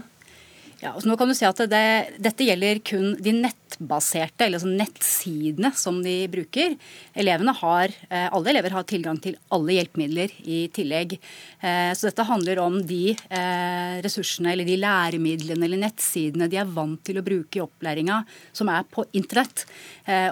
Ja, 0.81 0.95
altså 0.95 1.11
nå 1.11 1.17
kan 1.19 1.29
du 1.29 1.35
si 1.37 1.45
at 1.45 1.59
det, 1.69 1.85
Dette 2.23 2.45
gjelder 2.47 2.79
kun 2.85 3.13
de 3.21 3.35
nettbaserte, 3.72 4.45
eller 4.45 4.61
sånn 4.61 4.78
nettsidene 4.80 5.72
som 5.76 6.01
de 6.03 6.28
bruker. 6.32 6.76
Elevene 7.15 7.53
har, 7.55 7.89
eh, 8.09 8.30
alle 8.32 8.49
elever 8.49 8.72
har 8.72 8.84
tilgang 8.84 9.19
til 9.22 9.38
alle 9.51 9.74
hjelpemidler 9.74 10.32
i 10.45 10.67
tillegg. 10.69 11.17
Eh, 11.61 11.93
så 11.93 12.09
dette 12.09 12.26
handler 12.26 12.59
om 12.59 12.82
de 12.82 13.11
eh, 13.11 14.01
ressursene 14.01 14.51
eller 14.51 14.65
de 14.65 14.78
læremidlene 14.78 15.63
eller 15.63 15.78
nettsidene 15.78 16.49
de 16.49 16.57
er 16.57 16.65
vant 16.65 17.01
til 17.03 17.17
å 17.17 17.24
bruke 17.24 17.57
i 17.57 17.61
opplæringa, 17.61 18.26
som 18.53 18.69
er 18.69 18.84
på 18.84 19.05
internett. 19.13 19.65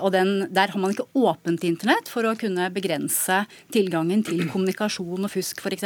Og 0.01 0.11
den, 0.11 0.51
Der 0.51 0.67
har 0.67 0.79
man 0.79 0.91
ikke 0.91 1.07
åpent 1.15 1.63
internett 1.63 2.07
for 2.09 2.23
å 2.23 2.37
kunne 2.37 2.69
begrense 2.73 3.45
tilgangen 3.71 4.23
til 4.25 4.49
kommunikasjon 4.49 5.23
og 5.23 5.31
fusk 5.31 5.61
f.eks. 5.61 5.83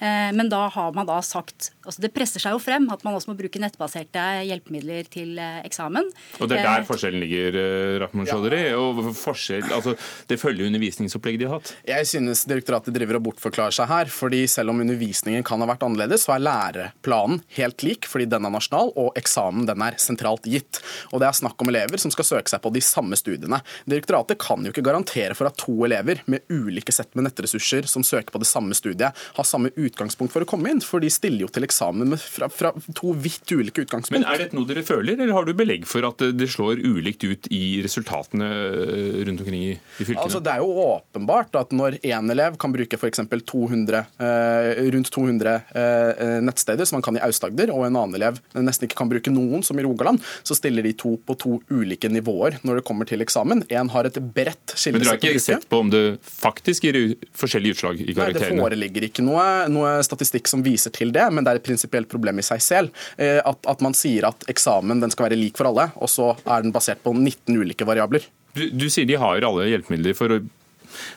Men 0.00 0.48
da 0.48 0.68
har 0.68 0.92
man 0.92 1.06
da 1.06 1.20
sagt 1.20 1.72
altså 1.84 2.00
Det 2.00 2.12
presser 2.14 2.40
seg 2.40 2.54
jo 2.54 2.58
frem 2.62 2.88
at 2.90 3.02
man 3.04 3.14
også 3.14 3.32
må 3.32 3.36
bruke 3.36 3.60
nettbaserte 3.60 4.46
hjelpemidler 4.46 5.08
til 5.10 5.38
eksamen. 5.38 6.06
Og 6.40 6.48
Det 6.48 6.60
er 6.60 6.69
der 6.70 6.86
forskjellen 6.88 7.22
ligger, 7.24 7.58
eh, 7.60 7.98
Rahman 8.02 8.28
Chaudhry? 8.28 8.60
Ja. 8.70 8.78
Og 8.80 9.12
forskjell, 9.16 9.66
altså, 9.76 9.96
det 10.30 10.40
følger 10.40 10.70
undervisningsopplegget 10.70 11.42
de 11.42 11.48
har 11.50 11.58
hatt? 11.58 11.74
Jeg 11.88 12.08
synes 12.10 12.44
direktoratet 12.48 12.94
driver 12.96 13.18
og 13.20 13.26
bortforklarer 13.28 13.74
seg 13.74 13.90
her. 13.90 14.06
fordi 14.10 14.46
Selv 14.50 14.70
om 14.70 14.80
undervisningen 14.80 15.44
kan 15.44 15.60
ha 15.60 15.66
vært 15.66 15.84
annerledes, 15.86 16.24
så 16.26 16.34
er 16.34 16.44
læreplanen 16.46 17.42
helt 17.56 17.82
lik 17.86 18.08
fordi 18.10 18.28
den 18.30 18.46
er 18.46 18.50
nasjonal, 18.54 18.92
og 18.96 19.14
eksamen 19.18 19.66
den 19.68 19.82
er 19.82 19.98
sentralt 20.00 20.46
gitt. 20.48 20.80
Og 21.12 21.20
Det 21.20 21.28
er 21.28 21.36
snakk 21.36 21.60
om 21.60 21.68
elever 21.68 21.98
som 21.98 22.10
skal 22.10 22.24
søke 22.24 22.48
seg 22.48 22.62
på 22.62 22.72
de 22.72 22.80
samme 22.80 23.16
studiene. 23.18 23.60
Direktoratet 23.88 24.38
kan 24.38 24.64
jo 24.64 24.72
ikke 24.72 24.84
garantere 24.86 25.34
for 25.34 25.50
at 25.50 25.58
to 25.60 25.84
elever 25.84 26.22
med 26.26 26.40
ulike 26.50 26.92
sett 26.94 27.14
med 27.14 27.28
nettressurser 27.28 27.86
som 27.90 28.04
søker 28.06 28.30
på 28.32 28.40
det 28.42 28.48
samme 28.48 28.74
studiet, 28.74 29.16
har 29.36 29.44
samme 29.44 29.70
utgangspunkt 29.76 30.32
for 30.32 30.44
å 30.44 30.48
komme 30.48 30.70
inn, 30.70 30.80
for 30.80 31.02
de 31.02 31.10
stiller 31.12 31.44
jo 31.46 31.48
til 31.52 31.66
eksamen 31.66 32.08
med 32.14 32.20
fra, 32.20 32.48
fra 32.48 32.72
to 32.96 33.14
vidt 33.16 33.50
ulike 33.52 33.84
utgangspunkt. 33.84 34.20
Men 34.20 34.28
Er 34.30 34.44
dette 34.44 34.56
noe 34.56 34.68
dere 34.68 34.84
føler, 34.86 35.18
eller 35.18 35.34
har 35.36 35.44
du 35.44 35.54
belegg 35.56 35.86
for 35.88 36.06
at 36.08 36.22
det 36.36 36.48
slår 36.50 36.59
ulikt 36.68 37.24
ut 37.24 37.46
i 37.54 37.80
resultatene 37.84 38.48
eh, 38.48 39.20
rundt 39.26 39.42
omkring 39.44 39.62
i, 39.62 39.70
i 39.72 40.04
fylkene? 40.04 40.24
Altså, 40.24 40.40
det 40.44 40.52
er 40.52 40.64
jo 40.64 40.72
åpenbart 40.84 41.54
at 41.60 41.74
når 41.76 41.98
én 42.00 42.32
elev 42.34 42.58
kan 42.60 42.74
bruke 42.74 42.98
f.eks. 42.98 43.22
200, 43.30 44.02
eh, 44.20 44.80
rundt 44.94 45.10
200 45.14 45.54
eh, 45.54 46.34
nettsteder, 46.44 46.88
som 46.88 46.98
man 46.98 47.06
kan 47.06 47.18
i 47.20 47.22
Aust-Agder, 47.24 47.72
og 47.74 47.86
en 47.86 47.98
annen 48.00 48.18
elev 48.18 48.40
nesten 48.58 48.88
ikke 48.88 48.98
kan 49.02 49.12
bruke 49.12 49.32
noen, 49.32 49.64
som 49.66 49.78
i 49.78 49.86
Rogaland, 49.86 50.20
så 50.42 50.56
stiller 50.58 50.84
de 50.86 50.94
to 50.98 51.14
på 51.26 51.36
to 51.40 51.56
ulike 51.70 52.10
nivåer 52.10 52.60
når 52.66 52.80
det 52.80 52.86
kommer 52.88 53.08
til 53.08 53.24
eksamen. 53.24 53.64
Én 53.70 53.92
har 53.94 54.08
et 54.08 54.20
bredt 54.20 54.74
skille. 54.74 54.98
Men 54.98 55.06
dere 55.06 55.16
har 55.16 55.32
ikke 55.32 55.44
sett 55.46 55.68
på 55.70 55.82
om 55.84 55.92
det 55.92 56.04
faktisk 56.26 56.88
gir 56.88 57.00
forskjellige 57.36 57.78
utslag 57.78 58.02
i 58.02 58.12
karakterene? 58.12 58.34
Nei, 58.34 58.58
Det 58.58 58.66
foreligger 58.66 59.08
ikke 59.10 59.24
noe, 59.24 59.46
noe 59.72 59.96
statistikk 60.06 60.50
som 60.50 60.64
viser 60.66 60.92
til 60.94 61.14
det, 61.14 61.26
men 61.32 61.46
det 61.46 61.54
er 61.54 61.62
et 61.62 61.68
prinsipielt 61.70 62.10
problem 62.10 62.42
i 62.42 62.46
seg 62.46 62.62
selv. 62.64 63.08
At 63.20 63.60
at, 63.70 63.80
man 63.84 63.96
sier 63.96 64.26
at 64.28 64.44
eksamen 64.50 65.02
den 65.02 65.12
skal 65.12 65.28
være 65.28 65.38
lik 65.38 65.58
for 65.58 65.70
alle, 65.70 65.88
og 66.00 66.10
så 66.10 66.32
er 66.50 66.66
den 66.66 66.74
basert 66.74 67.02
på 67.04 67.14
19 67.16 67.56
ulike 67.60 67.88
variabler. 67.88 68.26
Du, 68.56 68.64
du 68.74 68.88
sier 68.90 69.06
de 69.08 69.18
har 69.20 69.46
alle 69.46 69.68
hjelpemidler 69.70 70.16
for, 70.18 70.40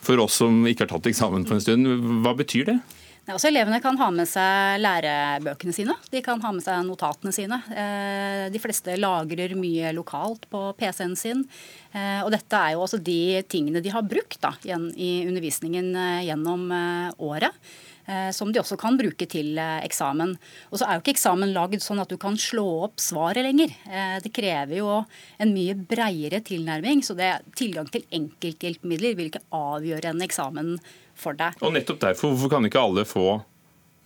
for 0.05 0.21
oss 0.23 0.41
som 0.43 0.63
ikke 0.69 0.85
har 0.85 0.93
tatt 0.95 1.09
eksamen 1.13 1.47
på 1.49 1.57
en 1.57 1.63
stund. 1.63 1.93
Hva 2.25 2.35
betyr 2.37 2.69
det? 2.69 2.77
Også 3.23 3.37
altså, 3.37 3.49
elevene 3.53 3.77
kan 3.79 3.95
ha 4.01 4.09
med 4.11 4.27
seg 4.27 4.81
lærebøkene 4.83 5.71
sine. 5.71 5.93
De 6.11 6.19
kan 6.25 6.41
ha 6.43 6.49
med 6.51 6.63
seg 6.65 6.81
notatene 6.83 7.31
sine. 7.31 7.55
Eh, 7.71 8.49
de 8.51 8.59
fleste 8.59 8.97
lagrer 8.99 9.53
mye 9.55 9.93
lokalt 9.95 10.43
på 10.51 10.65
PC-en 10.75 11.15
sin. 11.15 11.45
Eh, 11.95 12.19
og 12.25 12.33
dette 12.35 12.59
er 12.59 12.73
jo 12.75 12.83
også 12.83 12.99
de 12.99 13.39
tingene 13.47 13.79
de 13.79 13.93
har 13.95 14.03
brukt 14.03 14.41
da, 14.43 14.51
i 14.67 15.13
undervisningen 15.23 15.87
eh, 15.95 16.25
gjennom 16.27 16.67
året. 17.23 17.55
Eh, 18.05 18.31
som 18.35 18.51
de 18.51 18.59
også 18.59 18.75
kan 18.79 18.97
bruke 18.99 19.27
til 19.31 19.55
eh, 19.55 19.77
eksamen. 19.85 20.33
Og 20.71 20.79
så 20.79 20.87
er 20.87 20.97
jo 20.97 21.03
ikke 21.03 21.13
eksamen 21.15 21.53
lagd 21.55 21.79
sånn 21.83 22.01
at 22.03 22.11
du 22.11 22.17
kan 22.19 22.35
slå 22.39 22.65
opp 22.89 22.99
svaret 22.99 23.45
lenger. 23.47 23.71
Eh, 23.87 24.17
det 24.23 24.33
krever 24.35 24.75
jo 24.81 24.97
en 25.39 25.53
mye 25.55 25.77
breiere 25.77 26.41
tilnærming, 26.43 27.03
så 27.05 27.15
det, 27.15 27.31
tilgang 27.59 27.87
til 27.93 28.03
enkelthjelpemidler 28.11 29.15
vil 29.19 29.31
ikke 29.31 29.45
avgjøre 29.55 30.11
en 30.11 30.25
eksamen 30.25 30.75
for 31.15 31.39
deg. 31.39 31.55
Og 31.63 31.75
nettopp 31.77 32.03
derfor, 32.03 32.33
hvorfor 32.33 32.57
kan 32.57 32.67
ikke 32.67 32.83
alle 32.83 33.07
få 33.07 33.39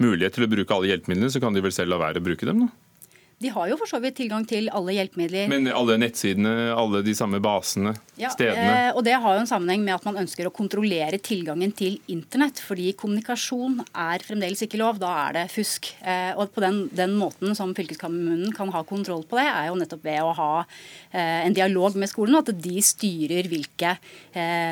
mulighet 0.04 0.38
til 0.38 0.46
å 0.46 0.52
bruke 0.52 0.76
alle 0.76 0.92
hjelpemidlene, 0.92 1.34
så 1.34 1.42
kan 1.42 1.58
de 1.58 1.66
vel 1.66 1.74
selv 1.74 1.96
la 1.96 2.02
være 2.04 2.22
å 2.22 2.28
bruke 2.30 2.46
dem? 2.46 2.68
da? 2.68 2.87
De 3.38 3.52
har 3.54 3.68
jo 3.70 3.76
for 3.78 3.86
så 3.86 4.00
vidt 4.02 4.16
tilgang 4.18 4.48
til 4.50 4.66
alle 4.74 4.96
hjelpemidler. 4.96 5.46
Men 5.52 5.68
alle 5.70 6.00
nettsidene, 6.02 6.72
alle 6.74 7.04
de 7.06 7.14
samme 7.14 7.38
basene, 7.44 7.92
ja, 8.18 8.32
stedene? 8.34 8.88
Eh, 8.88 8.96
og 8.98 9.04
Det 9.06 9.14
har 9.14 9.36
jo 9.36 9.44
en 9.44 9.50
sammenheng 9.50 9.84
med 9.86 9.94
at 9.94 10.08
man 10.08 10.18
ønsker 10.24 10.50
å 10.50 10.54
kontrollere 10.54 11.20
tilgangen 11.22 11.70
til 11.78 12.00
internett. 12.10 12.58
Fordi 12.66 12.96
kommunikasjon 12.98 13.84
er 13.94 14.26
fremdeles 14.26 14.66
ikke 14.66 14.80
lov. 14.82 14.98
Da 15.04 15.12
er 15.28 15.38
det 15.38 15.46
fusk. 15.54 15.92
Eh, 16.02 16.32
og 16.34 16.50
på 16.56 16.66
den, 16.66 16.88
den, 16.98 17.14
måten 17.18 17.54
som 17.58 17.76
fylkeskommunen 17.78 18.56
kan 18.58 18.74
ha 18.74 18.82
kontroll 18.90 19.22
på 19.30 19.38
det, 19.38 19.46
er 19.52 19.70
jo 19.70 19.78
nettopp 19.78 20.10
ved 20.10 20.26
å 20.26 20.34
ha 20.40 20.52
eh, 20.64 21.46
en 21.46 21.54
dialog 21.54 21.94
med 21.94 22.10
skolen, 22.10 22.40
og 22.40 22.50
at 22.50 22.58
de 22.58 22.82
styrer 22.82 23.46
hvilke 23.52 23.94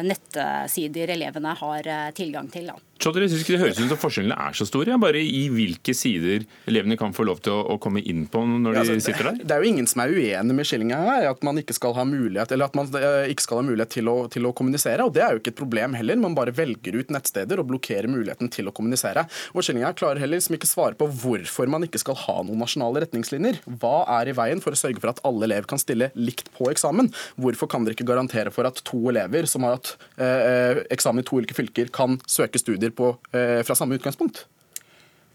nettsider 0.06 1.14
elevene 1.14 1.54
har 1.58 1.88
tilgang 2.18 2.50
til. 2.54 2.74
Da. 2.74 2.95
Chaudhry, 2.96 3.28
synes 3.28 3.44
ikke 3.44 3.58
det 3.58 3.60
høres 3.60 3.80
ut 3.82 3.90
som 3.92 4.00
forskjellene 4.00 4.36
er 4.40 4.56
så 4.56 4.66
store, 4.68 4.94
ja, 4.94 4.98
bare 5.00 5.20
i 5.20 5.46
hvilke 5.52 5.92
sider 5.98 6.46
elevene 6.70 6.96
kan 7.00 7.12
få 7.16 7.26
lov 7.28 7.42
til 7.44 7.52
å, 7.52 7.76
å 7.76 7.78
komme 7.82 8.00
inn 8.00 8.24
på 8.32 8.40
når 8.48 8.72
de 8.72 8.78
ja, 8.78 8.84
altså, 8.86 8.96
sitter 9.04 9.28
der? 9.30 9.40
Det, 9.42 9.52
er 9.52 9.64
jo 9.66 9.72
ingen 9.74 9.90
som 9.92 10.04
er 10.06 10.14
uenig 10.16 10.56
med 10.56 10.70
Skillinga 10.70 11.00
her, 11.04 11.28
at 11.34 11.44
man 11.46 11.60
ikke 11.60 11.76
skal 11.76 11.96
ha 11.98 12.06
mulighet 12.08 12.54
eller 12.56 12.72
at 12.72 12.78
man 12.80 12.88
eh, 12.96 13.28
ikke 13.34 13.44
skal 13.44 13.60
ha 13.60 13.66
mulighet 13.68 13.92
til 13.98 14.10
å, 14.12 14.16
til 14.32 14.48
å, 14.48 14.54
kommunisere. 14.56 15.04
og 15.04 15.12
Det 15.16 15.26
er 15.26 15.36
jo 15.36 15.42
ikke 15.42 15.52
et 15.52 15.60
problem 15.60 15.98
heller. 16.00 16.22
Man 16.24 16.38
bare 16.38 16.56
velger 16.56 16.96
ut 16.96 17.12
nettsteder 17.12 17.60
og 17.60 17.68
blokkerer 17.74 18.08
muligheten 18.12 18.52
til 18.54 18.72
å 18.72 18.74
kommunisere. 18.76 19.26
Og 19.52 19.66
Skillinga 19.68 19.92
klarer 20.00 20.24
heller 20.24 20.40
liksom 20.40 20.56
ikke 20.58 20.72
svare 20.72 20.96
på 20.98 21.10
hvorfor 21.24 21.70
man 21.72 21.84
ikke 21.88 22.02
skal 22.02 22.18
ha 22.24 22.38
noen 22.48 22.64
nasjonale 22.64 23.04
retningslinjer. 23.04 23.60
Hva 23.84 24.06
er 24.22 24.32
i 24.32 24.38
veien 24.40 24.64
for 24.64 24.72
å 24.72 24.80
sørge 24.80 25.04
for 25.04 25.12
at 25.12 25.22
alle 25.28 25.50
elever 25.50 25.68
kan 25.70 25.82
stille 25.82 26.14
likt 26.16 26.50
på 26.56 26.72
eksamen? 26.72 27.12
Hvorfor 27.44 27.70
kan 27.72 27.84
dere 27.84 28.00
ikke 28.00 28.08
garantere 28.08 28.56
for 28.56 28.72
at 28.72 28.80
to 28.88 29.04
elever 29.12 29.52
som 29.52 29.68
har 29.68 29.78
hatt 29.78 29.94
eh, 30.16 30.26
eh 30.26 30.84
eksamen 30.96 31.24
i 31.24 31.28
to 31.28 31.38
ulike 31.42 31.56
fylker, 31.58 31.90
kan 31.94 32.16
søke 32.30 32.60
studier 32.62 32.85
studier 32.86 32.92
på, 32.96 33.18
eh, 33.34 33.64
fra 33.64 33.76
samme 33.76 33.96
utgangspunkt? 33.96 34.46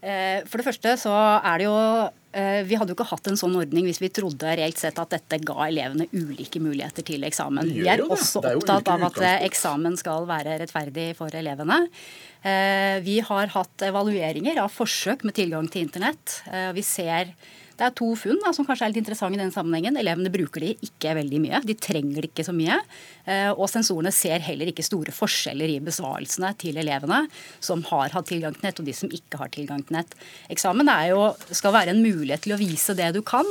Eh, 0.01 0.41
for 0.47 0.57
det 0.57 0.65
første 0.65 0.97
så 0.97 1.13
er 1.45 1.57
det 1.59 1.65
jo 1.67 2.09
eh, 2.33 2.63
Vi 2.65 2.73
hadde 2.73 2.89
jo 2.89 2.95
ikke 2.95 3.05
hatt 3.11 3.27
en 3.27 3.37
sånn 3.37 3.53
ordning 3.53 3.85
hvis 3.85 3.99
vi 4.01 4.09
trodde 4.09 4.55
reelt 4.57 4.79
sett 4.79 4.97
at 4.97 5.11
dette 5.11 5.37
ga 5.45 5.67
elevene 5.67 6.07
ulike 6.11 6.59
muligheter 6.59 7.03
til 7.05 7.21
eksamen. 7.21 7.69
Vi 7.69 7.87
er 7.87 8.01
også 8.01 8.41
opptatt 8.41 8.87
av 8.89 9.03
at 9.11 9.19
eksamen 9.45 9.97
skal 9.99 10.25
være 10.25 10.57
rettferdig 10.63 11.15
for 11.15 11.29
elevene. 11.29 11.89
Vi 13.05 13.19
har 13.19 13.51
hatt 13.53 13.83
evalueringer 13.85 14.57
av 14.63 14.71
forsøk 14.73 15.23
med 15.23 15.35
tilgang 15.35 15.67
til 15.69 15.85
internett. 15.85 16.41
Vi 16.73 16.81
ser 16.81 17.35
det 17.81 17.87
er 17.87 17.93
to 17.97 18.11
funn 18.13 18.37
da, 18.43 18.51
som 18.53 18.65
kanskje 18.67 18.85
er 18.85 18.91
litt 18.91 19.01
interessante 19.01 19.39
i 19.39 19.41
den 19.41 19.53
sammenhengen. 19.53 19.95
Elevene 19.97 20.29
bruker 20.29 20.61
de 20.61 20.75
ikke 20.85 21.15
veldig 21.17 21.39
mye. 21.41 21.61
De 21.65 21.73
trenger 21.81 22.21
det 22.21 22.29
ikke 22.29 22.45
så 22.45 22.53
mye. 22.53 22.77
Eh, 23.25 23.49
og 23.55 23.65
sensorene 23.71 24.11
ser 24.13 24.43
heller 24.45 24.69
ikke 24.69 24.85
store 24.85 25.15
forskjeller 25.15 25.73
i 25.73 25.79
besvarelsene 25.81 26.51
til 26.61 26.77
elevene 26.77 27.23
som 27.57 27.81
har 27.89 28.13
hatt 28.13 28.29
tilgang 28.29 28.53
til 28.53 28.67
nett, 28.67 28.83
og 28.83 28.85
de 28.85 28.93
som 28.93 29.09
ikke 29.09 29.41
har 29.41 29.49
tilgang 29.55 29.81
til 29.81 29.97
nett. 29.97 30.13
Eksamen 30.53 30.93
jo, 31.09 31.31
skal 31.49 31.73
være 31.73 31.95
en 31.95 32.05
mulighet 32.05 32.45
til 32.45 32.53
å 32.53 32.61
vise 32.61 32.93
det 33.01 33.09
du 33.17 33.23
kan. 33.25 33.49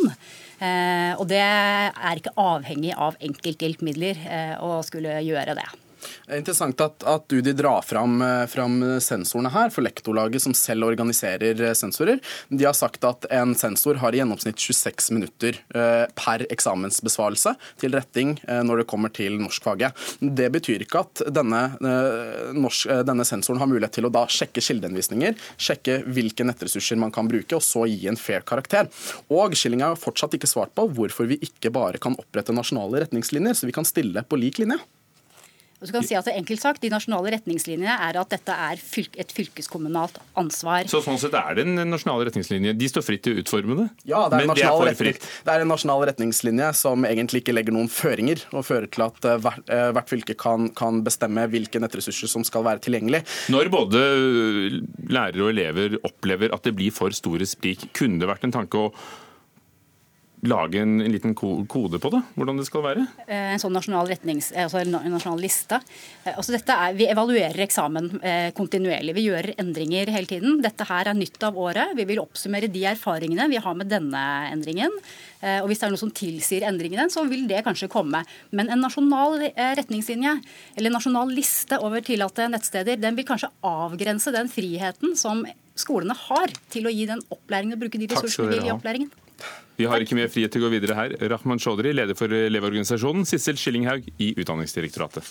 Eh, 0.63 1.19
og 1.19 1.27
det 1.33 1.43
er 1.43 2.23
ikke 2.23 2.37
avhengig 2.39 2.95
av 2.95 3.19
enkelthjelpemidler 3.19 4.27
eh, 4.31 4.59
å 4.63 4.79
skulle 4.87 5.19
gjøre 5.27 5.59
det. 5.59 5.71
Det 6.01 6.35
er 6.35 6.41
interessant 6.43 6.81
at, 6.85 7.05
at 7.09 7.33
UDI 7.33 7.55
drar 7.59 7.85
fram, 7.87 8.21
eh, 8.25 8.45
fram, 8.51 8.79
sensorene 9.03 9.53
her, 9.55 9.73
for 9.75 9.85
lektorlaget 9.85 10.45
som 10.45 10.55
selv 10.57 10.89
organiserer 10.89 11.61
eh, 11.61 11.75
sensorer. 11.77 12.21
De 12.49 12.67
har 12.67 12.77
sagt 12.77 13.05
at 13.07 13.27
en 13.35 13.55
sensor 13.59 14.01
har 14.03 14.15
i 14.15 14.21
gjennomsnitt 14.21 14.61
26 14.61 15.11
minutter 15.17 15.61
eh, 15.75 16.07
per 16.17 16.47
eksamensbesvarelse 16.51 17.55
til 17.81 17.95
retting 17.97 18.37
når 18.67 18.83
det 18.83 18.89
kommer 18.91 19.13
til 19.15 19.37
norskfaget. 19.41 19.97
Det 20.21 20.49
betyr 20.53 20.85
ikke 20.85 21.03
at 21.03 21.23
denne, 21.33 21.61
norsk, 22.57 22.91
denne 23.07 23.25
sensoren 23.27 23.61
har 23.63 23.69
mulighet 23.71 23.97
til 23.99 24.09
å 24.09 24.13
da 24.13 24.25
sjekke 24.31 24.63
kildehenvisninger, 24.65 25.37
sjekke 25.61 26.01
hvilke 26.11 26.47
nettressurser 26.47 26.99
man 27.01 27.13
kan 27.15 27.29
bruke, 27.31 27.57
og 27.57 27.65
så 27.65 27.87
gi 27.89 28.09
en 28.11 28.19
fair 28.21 28.45
karakter. 28.47 28.91
Og 29.33 29.57
Schilling 29.59 29.85
har 29.85 29.99
fortsatt 30.01 30.37
ikke 30.37 30.51
svart 30.51 30.75
på 30.77 30.87
hvorfor 30.97 31.29
vi 31.31 31.41
ikke 31.47 31.73
bare 31.75 32.01
kan 32.03 32.19
opprette 32.21 32.55
nasjonale 32.57 33.05
retningslinjer, 33.05 33.57
så 33.57 33.69
vi 33.69 33.77
kan 33.77 33.89
stille 33.89 34.25
på 34.27 34.41
lik 34.41 34.63
linje. 34.63 34.81
Og 35.81 35.89
så 35.89 35.95
kan 35.95 36.05
si 36.05 36.17
at 36.19 36.27
det 36.29 36.35
enkelt 36.37 36.61
sagt, 36.61 36.83
De 36.85 36.91
nasjonale 36.93 37.33
retningslinjene 37.37 37.95
er 38.09 38.19
at 38.21 38.33
dette 38.33 38.53
er 38.53 38.81
et 39.21 39.33
fylkeskommunalt 39.33 40.19
ansvar. 40.39 40.89
Så 40.91 41.01
sånn 41.05 41.19
sett 41.21 41.35
er 41.37 41.57
det 41.57 41.65
en 41.65 41.81
nasjonal 41.89 42.25
retningslinje? 42.29 42.75
De 42.77 42.91
står 42.91 43.05
fritt 43.07 43.25
til 43.25 43.39
å 43.39 43.43
utforme 43.43 43.79
det? 43.79 43.87
Ja, 44.11 44.27
det 44.29 44.43
er, 44.43 44.49
men 44.51 44.59
det 44.59 44.67
er 44.67 44.77
for 44.77 45.01
fritt? 45.01 45.25
Det 45.47 45.55
er 45.55 45.65
en 45.65 45.73
nasjonal 45.73 46.05
retningslinje 46.11 46.69
som 46.77 47.07
egentlig 47.09 47.43
ikke 47.45 47.57
legger 47.57 47.77
noen 47.77 47.89
føringer, 47.93 48.45
og 48.53 48.67
fører 48.69 48.91
til 48.93 49.07
at 49.07 49.31
eh, 49.31 49.41
hvert, 49.47 49.73
eh, 49.73 49.87
hvert 49.97 50.13
fylke 50.13 50.37
kan, 50.41 50.69
kan, 50.77 51.01
bestemme 51.07 51.47
hvilke 51.53 51.81
nettressurser 51.81 52.29
som 52.29 52.45
skal 52.47 52.67
være 52.67 52.85
tilgjengelig. 52.85 53.23
Når 53.53 53.73
både 53.73 54.05
lærere 55.09 55.47
og 55.47 55.53
elever 55.55 55.97
opplever 56.05 56.53
at 56.55 56.69
det 56.69 56.77
blir 56.77 56.93
for 56.95 57.15
store 57.17 57.49
sprik, 57.49 57.89
kunne 57.97 58.21
det 58.21 58.29
vært 58.29 58.45
en 58.47 58.57
tanke 58.61 58.85
å 58.85 58.93
lage 60.43 60.81
en, 60.81 61.01
en, 61.01 61.13
liten 61.13 61.35
kode 61.35 61.99
på 62.01 62.11
det? 62.13 62.21
Hvordan 62.35 62.61
det 62.61 62.67
skal 62.69 62.85
være? 62.85 63.05
Eh, 63.27 63.53
en 63.55 63.61
sånn 63.61 63.75
nasjonal, 63.77 64.09
retnings, 64.09 64.51
eh, 64.55 64.65
altså 64.65 64.81
en 64.81 64.97
nasjonal 65.13 65.41
liste. 65.43 65.81
Eh, 66.25 66.33
altså 66.33 66.55
dette 66.55 66.77
er, 66.77 66.97
vi 66.97 67.09
evaluerer 67.13 67.61
eksamen 67.67 68.09
kontinuerlig. 68.57 69.15
Vi 69.17 69.27
gjør 69.29 69.51
endringer 69.61 70.11
hele 70.15 70.31
tiden. 70.31 70.61
Dette 70.65 70.87
her 70.89 71.11
er 71.11 71.19
nytt 71.19 71.43
av 71.47 71.59
året. 71.61 71.95
Vi 71.99 72.07
vil 72.09 72.23
oppsummere 72.23 72.71
de 72.73 72.87
erfaringene 72.89 73.49
vi 73.51 73.61
har 73.61 73.77
med 73.77 73.91
denne 73.93 74.23
endringen. 74.51 74.93
Og 75.41 75.71
Hvis 75.71 75.81
det 75.81 75.87
er 75.87 75.93
noe 75.95 76.01
som 76.03 76.13
tilsier 76.13 76.67
endringene, 76.69 77.07
så 77.13 77.25
vil 77.29 77.47
det 77.49 77.63
kanskje 77.65 77.89
komme. 77.93 78.21
Men 78.53 78.69
en 78.73 78.83
nasjonal 78.85 79.39
retningslinje 79.57 80.35
eller 80.77 80.93
nasjonal 80.93 81.33
liste 81.33 81.79
over 81.81 82.05
tillatte 82.05 82.49
nettsteder, 82.53 83.01
den 83.01 83.17
vil 83.17 83.29
kanskje 83.29 83.49
avgrense 83.65 84.35
den 84.37 84.53
friheten 84.53 85.17
som 85.17 85.47
skolene 85.81 86.17
har 86.29 86.53
til 86.73 86.89
å 86.89 86.93
gi 86.93 87.09
den 87.09 87.23
opplæringen 87.33 87.79
og 87.79 87.85
bruke 87.87 88.01
de 88.01 88.11
ressursene 88.11 88.51
vi 88.51 88.59
vil 88.59 88.69
i 88.69 88.75
opplæringen. 88.75 89.11
Vi 89.81 89.87
har 89.89 90.03
ikke 90.05 90.17
mer 90.19 90.29
frihet 90.29 90.53
til 90.53 90.61
å 90.61 90.67
gå 90.67 90.75
videre 90.75 90.93
her. 90.93 91.15
Rahman 91.33 91.61
Chaudhry, 91.63 91.95
leder 91.97 92.17
for 92.19 92.29
Elevorganisasjonen. 92.29 93.25
Sissel 93.25 93.57
Skillinghaug 93.57 94.11
i 94.21 94.35
Utdanningsdirektoratet. 94.37 95.25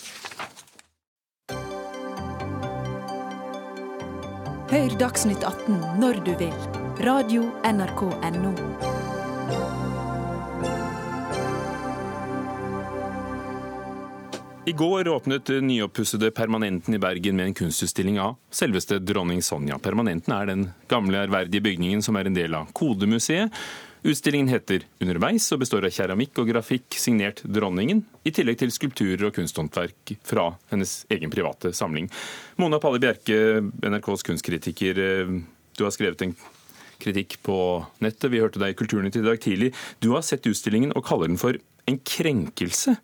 Hør 4.70 4.96
Dagsnytt 4.98 5.46
18 5.46 5.78
når 6.02 6.18
du 6.26 6.32
vil. 6.40 6.56
Radio 7.06 7.46
NRK 7.62 8.02
Radio.nrk.no. 8.10 8.50
I 14.66 14.72
går 14.72 15.08
åpnet 15.08 15.48
nyoppussede 15.62 16.32
Permanenten 16.34 16.94
i 16.94 17.00
Bergen 17.02 17.38
med 17.38 17.52
en 17.52 17.54
kunstutstilling 17.54 18.18
av 18.22 18.34
selveste 18.54 18.98
dronning 18.98 19.42
Sonja. 19.42 19.78
Permanenten 19.82 20.34
er 20.34 20.50
den 20.50 20.66
gamle, 20.90 21.22
ærverdige 21.22 21.64
bygningen 21.64 22.02
som 22.02 22.18
er 22.18 22.26
en 22.26 22.36
del 22.36 22.58
av 22.58 22.74
Kodemuseet. 22.74 23.54
Utstillingen 24.00 24.48
heter 24.48 24.86
Underveis 25.02 25.44
og 25.52 25.60
består 25.60 25.84
av 25.84 25.92
keramikk 25.92 26.38
og 26.40 26.48
grafikk 26.48 26.96
signert 26.96 27.42
dronningen, 27.44 28.00
i 28.24 28.32
tillegg 28.32 28.62
til 28.62 28.72
skulpturer 28.72 29.26
og 29.28 29.34
kunsthåndverk 29.36 30.14
fra 30.24 30.46
hennes 30.72 31.02
egen 31.12 31.32
private 31.32 31.74
samling. 31.76 32.08
Mona 32.56 32.80
Palle 32.80 33.00
Bjerke, 33.02 33.60
NRKs 33.60 34.24
kunstkritiker, 34.24 35.02
eh, 35.04 35.34
du 35.76 35.84
har 35.84 35.92
skrevet 35.92 36.24
en 36.24 36.34
kritikk 37.00 37.38
på 37.44 37.58
nettet. 38.04 38.30
Vi 38.32 38.40
hørte 38.40 38.60
deg 38.60 38.72
i 38.72 38.78
Kulturnytt 38.78 39.16
i 39.16 39.24
dag 39.24 39.40
tidlig. 39.40 39.74
Du 40.00 40.12
har 40.14 40.24
sett 40.24 40.48
utstillingen 40.48 40.92
og 40.96 41.04
kaller 41.04 41.28
den 41.28 41.40
for 41.40 41.56
en 41.88 41.98
krenkelse. 41.98 42.96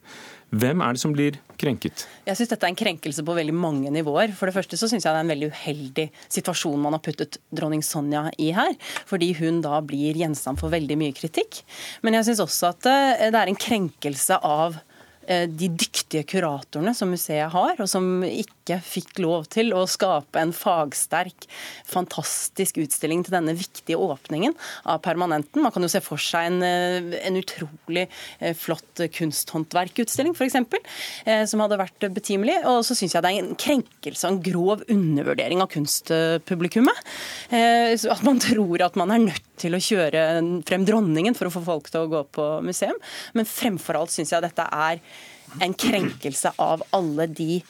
Hvem 0.54 0.82
er 0.84 0.94
det 0.94 1.02
som 1.02 1.12
blir 1.14 1.38
krenket? 1.58 2.04
Jeg 2.26 2.38
syns 2.38 2.52
dette 2.52 2.68
er 2.68 2.70
en 2.70 2.78
krenkelse 2.78 3.24
på 3.26 3.34
veldig 3.34 3.54
mange 3.56 3.90
nivåer. 3.90 4.30
For 4.36 4.46
det 4.46 4.54
første 4.54 4.78
så 4.78 4.88
syns 4.90 5.02
jeg 5.02 5.10
det 5.10 5.18
er 5.18 5.26
en 5.26 5.32
veldig 5.32 5.48
uheldig 5.50 6.06
situasjon 6.38 6.82
man 6.82 6.94
har 6.94 7.02
puttet 7.02 7.40
dronning 7.50 7.82
Sonja 7.82 8.28
i 8.38 8.52
her. 8.54 8.76
Fordi 9.10 9.32
hun 9.40 9.58
da 9.64 9.80
blir 9.82 10.18
gjenstand 10.18 10.62
for 10.62 10.72
veldig 10.72 10.98
mye 11.00 11.16
kritikk. 11.16 11.64
Men 12.06 12.18
jeg 12.18 12.30
syns 12.30 12.44
også 12.46 12.70
at 12.70 12.90
eh, 12.92 13.26
det 13.34 13.40
er 13.40 13.50
en 13.50 13.58
krenkelse 13.66 14.38
av 14.46 14.78
de 15.26 15.68
dyktige 15.72 16.24
kuratorene 16.28 16.92
som 16.94 17.10
museet 17.10 17.50
har, 17.52 17.74
og 17.82 17.88
som 17.90 18.22
ikke 18.26 18.78
fikk 18.82 19.20
lov 19.22 19.48
til 19.50 19.72
å 19.74 19.84
skape 19.90 20.38
en 20.40 20.52
fagsterk, 20.54 21.46
fantastisk 21.88 22.78
utstilling 22.82 23.24
til 23.26 23.34
denne 23.34 23.54
viktige 23.58 23.98
åpningen 23.98 24.54
av 24.86 25.00
permanenten. 25.06 25.64
Man 25.64 25.74
kan 25.74 25.82
jo 25.86 25.90
se 25.90 26.02
for 26.04 26.22
seg 26.22 26.50
en, 26.50 26.60
eh, 26.66 27.18
en 27.26 27.40
utrolig 27.40 28.06
eh, 28.06 28.54
flott 28.54 29.02
kunsthåndverkutstilling, 29.16 30.36
f.eks., 30.36 30.56
som 31.50 31.62
hadde 31.62 31.78
vært 31.80 32.06
betimelig. 32.14 32.56
Og 32.68 32.82
så 32.86 32.94
syns 32.96 33.16
jeg 33.16 33.24
det 33.24 33.32
er 33.32 33.42
en 33.42 33.58
krenkelse 33.58 34.26
en 34.28 34.40
grov 34.42 34.84
undervurdering 34.92 35.62
av 35.62 35.70
kunstpublikummet. 35.72 37.02
At 37.52 38.24
man 38.26 38.40
tror 38.42 38.84
at 38.86 38.98
man 38.98 39.12
er 39.14 39.24
nødt 39.26 39.46
til 39.60 39.76
å 39.76 39.82
kjøre 39.82 40.22
frem 40.68 40.84
dronningen 40.86 41.36
for 41.36 41.48
å 41.48 41.54
få 41.54 41.62
folk 41.66 41.90
til 41.92 42.04
å 42.04 42.10
gå 42.12 42.22
på 42.36 42.46
museum. 42.66 42.96
Men 43.36 43.48
fremfor 43.48 44.00
alt 44.00 44.14
syns 44.14 44.34
jeg 44.34 44.44
dette 44.44 44.66
er 44.66 45.00
en 45.62 45.74
krenkelse 45.74 46.52
av 46.62 46.84
alle 46.96 47.28
de 47.30 47.62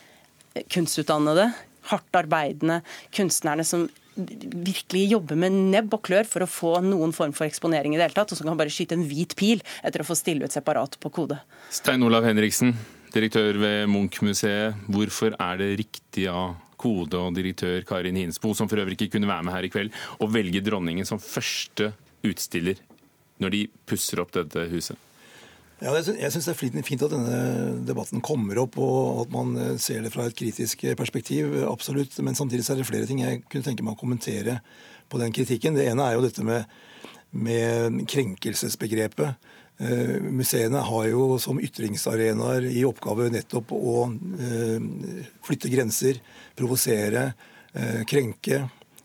kunstutdannede, 0.73 1.51
hardt 1.91 2.19
arbeidende 2.19 2.81
kunstnerne 3.15 3.65
som 3.67 3.87
virkelig 4.17 5.11
jobber 5.11 5.37
med 5.39 5.55
nebb 5.75 5.93
og 5.93 6.07
klør 6.09 6.29
for 6.29 6.45
å 6.45 6.49
få 6.49 6.73
noen 6.85 7.13
form 7.15 7.35
for 7.37 7.47
eksponering 7.47 7.95
i 7.95 7.99
det 7.99 8.07
hele 8.09 8.17
tatt, 8.17 8.33
og 8.33 8.39
som 8.39 8.49
kan 8.49 8.59
bare 8.59 8.73
skyte 8.73 8.97
en 8.97 9.05
hvit 9.07 9.37
pil 9.39 9.61
etter 9.85 10.03
å 10.03 10.09
få 10.09 10.17
stille 10.17 10.49
ut 10.49 10.55
separat 10.55 10.97
på 11.03 11.13
kode. 11.13 11.39
Stein 11.75 12.05
Olav 12.07 12.25
Henriksen, 12.25 12.73
direktør 13.13 13.61
ved 13.61 13.91
Munch-museet. 13.93 14.87
Hvorfor 14.89 15.37
er 15.37 15.61
det 15.61 15.75
riktig 15.83 16.31
av 16.33 16.57
Kode 16.77 17.17
og 17.17 17.33
direktør 17.33 17.81
Karin 17.89 18.19
Hinsbo, 18.21 18.51
som 18.53 18.69
for 18.69 18.83
øvrig 18.83 18.99
ikke 18.99 19.15
kunne 19.15 19.31
være 19.31 19.47
med 19.49 19.55
her 19.57 19.65
i 19.65 19.71
kveld, 19.73 19.95
å 20.21 20.29
velge 20.29 20.61
dronningen 20.65 21.09
som 21.09 21.21
første 21.23 21.95
utstiller 22.27 22.83
når 23.41 23.55
de 23.55 23.63
pusser 23.89 24.21
opp 24.21 24.35
dette 24.37 24.67
huset? 24.73 25.01
Ja, 25.77 25.93
jeg 25.93 26.31
syns 26.33 26.47
det 26.49 26.55
er 26.55 26.85
fint 26.87 27.03
at 27.05 27.13
denne 27.13 27.41
debatten 27.85 28.23
kommer 28.25 28.63
opp, 28.63 28.79
og 28.81 29.27
at 29.27 29.33
man 29.35 29.51
eh, 29.61 29.75
ser 29.83 30.07
det 30.07 30.13
fra 30.15 30.25
et 30.25 30.37
kritisk 30.37 30.87
perspektiv. 30.97 31.53
Absolutt. 31.69 32.17
Men 32.25 32.39
samtidig 32.39 32.65
er 32.65 32.81
det 32.81 32.89
flere 32.89 33.09
ting 33.09 33.21
jeg 33.21 33.43
kunne 33.45 33.67
tenke 33.67 33.85
meg 33.85 33.97
å 33.97 34.01
kommentere 34.01 34.63
på 35.13 35.21
den 35.21 35.35
kritikken. 35.37 35.77
Det 35.77 35.85
ene 35.91 36.07
er 36.07 36.17
jo 36.17 36.25
dette 36.25 36.47
med, 36.47 36.65
med 37.37 38.01
krenkelsesbegrepet. 38.09 39.53
Uh, 39.77 40.17
museene 40.33 40.81
har 40.81 41.11
jo 41.11 41.35
som 41.37 41.59
ytringsarenaer 41.61 42.65
i 42.71 42.81
oppgave 42.89 43.27
nettopp 43.29 43.75
å 43.77 44.07
flytte 45.45 45.69
grenser, 45.69 46.23
provosere, 46.57 47.27
krenke. 48.09 48.63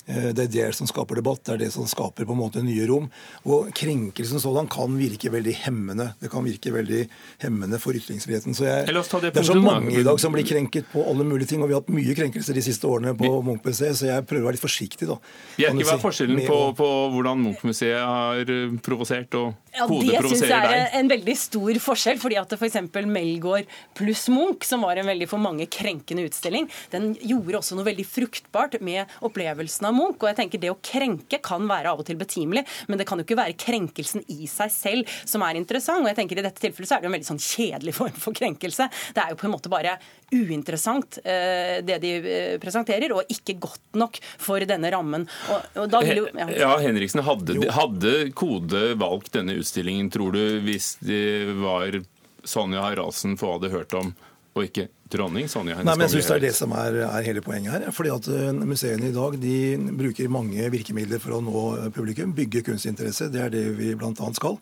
Eh, 0.10 0.32
det 0.34 0.48
er 0.48 0.52
det 0.52 0.68
som 0.76 0.90
skaper 0.90 1.20
debatt, 1.20 1.44
det 1.46 1.54
er 1.54 1.62
det 1.66 1.72
som 1.76 1.86
skaper 1.90 2.26
på 2.26 2.34
en 2.34 2.40
måte 2.40 2.64
nye 2.66 2.88
rom. 2.90 3.08
Og 3.46 3.70
Krenkelsen 3.78 4.42
sådan 4.42 4.70
kan 4.72 4.96
virke 4.98 5.32
veldig 5.34 5.54
hemmende. 5.66 6.12
Det 6.22 6.32
kan 6.34 6.46
virke 6.46 6.74
veldig 6.74 7.04
hemmende 7.44 7.80
for 7.82 7.98
ytringsfriheten. 7.98 8.58
Så 8.58 8.66
jeg, 8.66 8.88
det, 8.90 9.04
det, 9.28 9.34
er 9.44 9.48
så 9.48 9.58
mange 9.60 9.94
i 10.00 10.06
dag 10.06 10.20
som 10.22 10.34
blir 10.34 10.48
krenket 10.48 10.90
på 10.92 11.06
alle 11.08 11.26
mulige 11.28 11.54
ting, 11.54 11.62
og 11.62 11.70
vi 11.70 11.78
har 11.78 11.84
hatt 11.84 11.94
mye 11.94 12.16
krenkelser 12.18 12.58
de 12.58 12.66
siste 12.66 12.90
årene 12.90 13.14
på 13.18 13.30
Munch-museet, 13.46 14.00
så 14.00 14.10
jeg 14.10 14.28
prøver 14.30 14.48
å 14.48 14.50
være 14.50 14.58
litt 14.58 14.66
forsiktig. 14.66 15.10
da. 15.10 15.20
Bjerke, 15.58 15.86
hva 15.86 15.98
er 15.98 16.04
forskjellen 16.06 16.44
på, 16.48 16.60
på 16.82 16.90
hvordan 17.16 17.46
Munch-museet 17.46 18.02
har 18.02 18.56
eh, 18.58 18.78
provosert 18.82 19.38
og 19.40 19.54
ja, 19.72 19.86
Det 19.88 20.20
syns 20.34 20.50
jeg 20.50 20.72
er 20.76 20.98
en 21.00 21.08
veldig 21.12 21.36
stor 21.40 21.78
forskjell. 21.80 22.20
fordi 22.22 22.38
at 22.42 22.58
f.eks. 22.58 22.80
For 22.92 23.08
Melgaard 23.08 23.70
pluss 23.98 24.26
Munch, 24.32 24.66
som 24.68 24.84
var 24.84 25.00
en 25.00 25.08
veldig 25.08 25.28
for 25.30 25.42
mange 25.42 25.68
krenkende 25.72 26.26
utstilling, 26.28 26.68
den 26.92 27.14
gjorde 27.20 27.62
også 27.62 27.78
noe 27.78 27.88
veldig 27.88 28.06
fruktbart 28.08 28.80
med 28.84 29.12
opplevelsen 29.24 29.88
av 29.88 29.91
Munch. 29.96 30.20
Og 30.22 30.30
jeg 30.32 30.40
tenker 30.40 30.62
Det 30.62 30.72
å 30.72 30.80
krenke 30.84 31.42
kan 31.44 31.68
være 31.70 31.92
av 31.92 32.02
og 32.02 32.08
til 32.08 32.20
betimelig, 32.20 32.66
men 32.88 33.00
det 33.00 33.08
kan 33.10 33.20
jo 33.20 33.26
ikke 33.26 33.40
være 33.40 33.58
krenkelsen 33.60 34.26
i 34.32 34.50
seg 34.50 34.74
selv 34.74 35.20
som 35.26 35.44
er 35.46 35.60
interessant. 35.60 36.04
og 36.04 36.12
jeg 36.12 36.20
tenker 36.22 36.40
I 36.40 36.48
dette 36.48 36.64
tilfellet 36.64 36.90
så 36.90 36.98
er 36.98 37.02
det 37.02 37.10
jo 37.10 37.12
en 37.12 37.18
veldig 37.18 37.32
sånn 37.32 37.46
kjedelig 37.46 37.96
form 37.98 38.18
for 38.24 38.38
krenkelse. 38.38 38.90
Det 39.16 39.24
er 39.24 39.34
jo 39.34 39.40
på 39.42 39.48
en 39.50 39.56
måte 39.56 39.72
bare 39.72 39.98
uinteressant 40.32 41.20
eh, 41.24 41.82
det 41.84 41.98
de 42.04 42.14
eh, 42.20 42.56
presenterer, 42.62 43.12
og 43.16 43.32
ikke 43.32 43.58
godt 43.62 44.00
nok 44.00 44.20
for 44.40 44.64
denne 44.68 44.92
rammen. 44.94 45.28
Og, 45.52 45.82
og 45.84 45.98
jo, 46.08 46.28
ja. 46.38 46.48
ja. 46.64 46.72
Henriksen, 46.82 47.24
hadde, 47.28 47.58
hadde 47.76 48.16
Kode 48.38 48.94
valgt 49.00 49.36
denne 49.36 49.58
utstillingen, 49.60 50.12
tror 50.14 50.36
du, 50.36 50.44
hvis 50.66 50.96
det 51.04 51.52
var 51.60 52.00
Sonja 52.48 52.82
Haraldsen 52.86 53.36
få 53.38 53.58
hadde 53.58 53.74
hørt 53.74 53.94
om, 53.98 54.14
og 54.52 54.66
ikke 54.68 54.88
dronning 55.12 55.48
Sonja 55.52 55.78
Nei, 55.80 55.96
men 55.96 56.06
jeg 56.06 56.16
synes 56.16 56.30
Det 56.30 56.38
er 56.38 56.46
det 56.46 56.56
som 56.56 56.74
er, 56.76 57.02
er, 57.08 57.26
hele 57.28 57.44
poenget 57.44 57.76
her. 57.76 57.92
fordi 57.96 58.14
at 58.14 58.32
eh, 58.32 58.52
Museene 58.56 59.12
i 59.12 59.16
dag 59.16 59.38
de 59.40 59.58
bruker 60.00 60.32
mange 60.32 60.72
virkemidler 60.74 61.22
for 61.24 61.38
å 61.38 61.44
nå 61.44 61.92
publikum. 61.96 62.36
Bygge 62.36 62.64
kunstinteresse. 62.68 63.32
Det 63.32 63.46
er 63.46 63.54
det 63.54 63.68
vi 63.80 63.94
bl.a. 63.96 64.34
skal. 64.36 64.60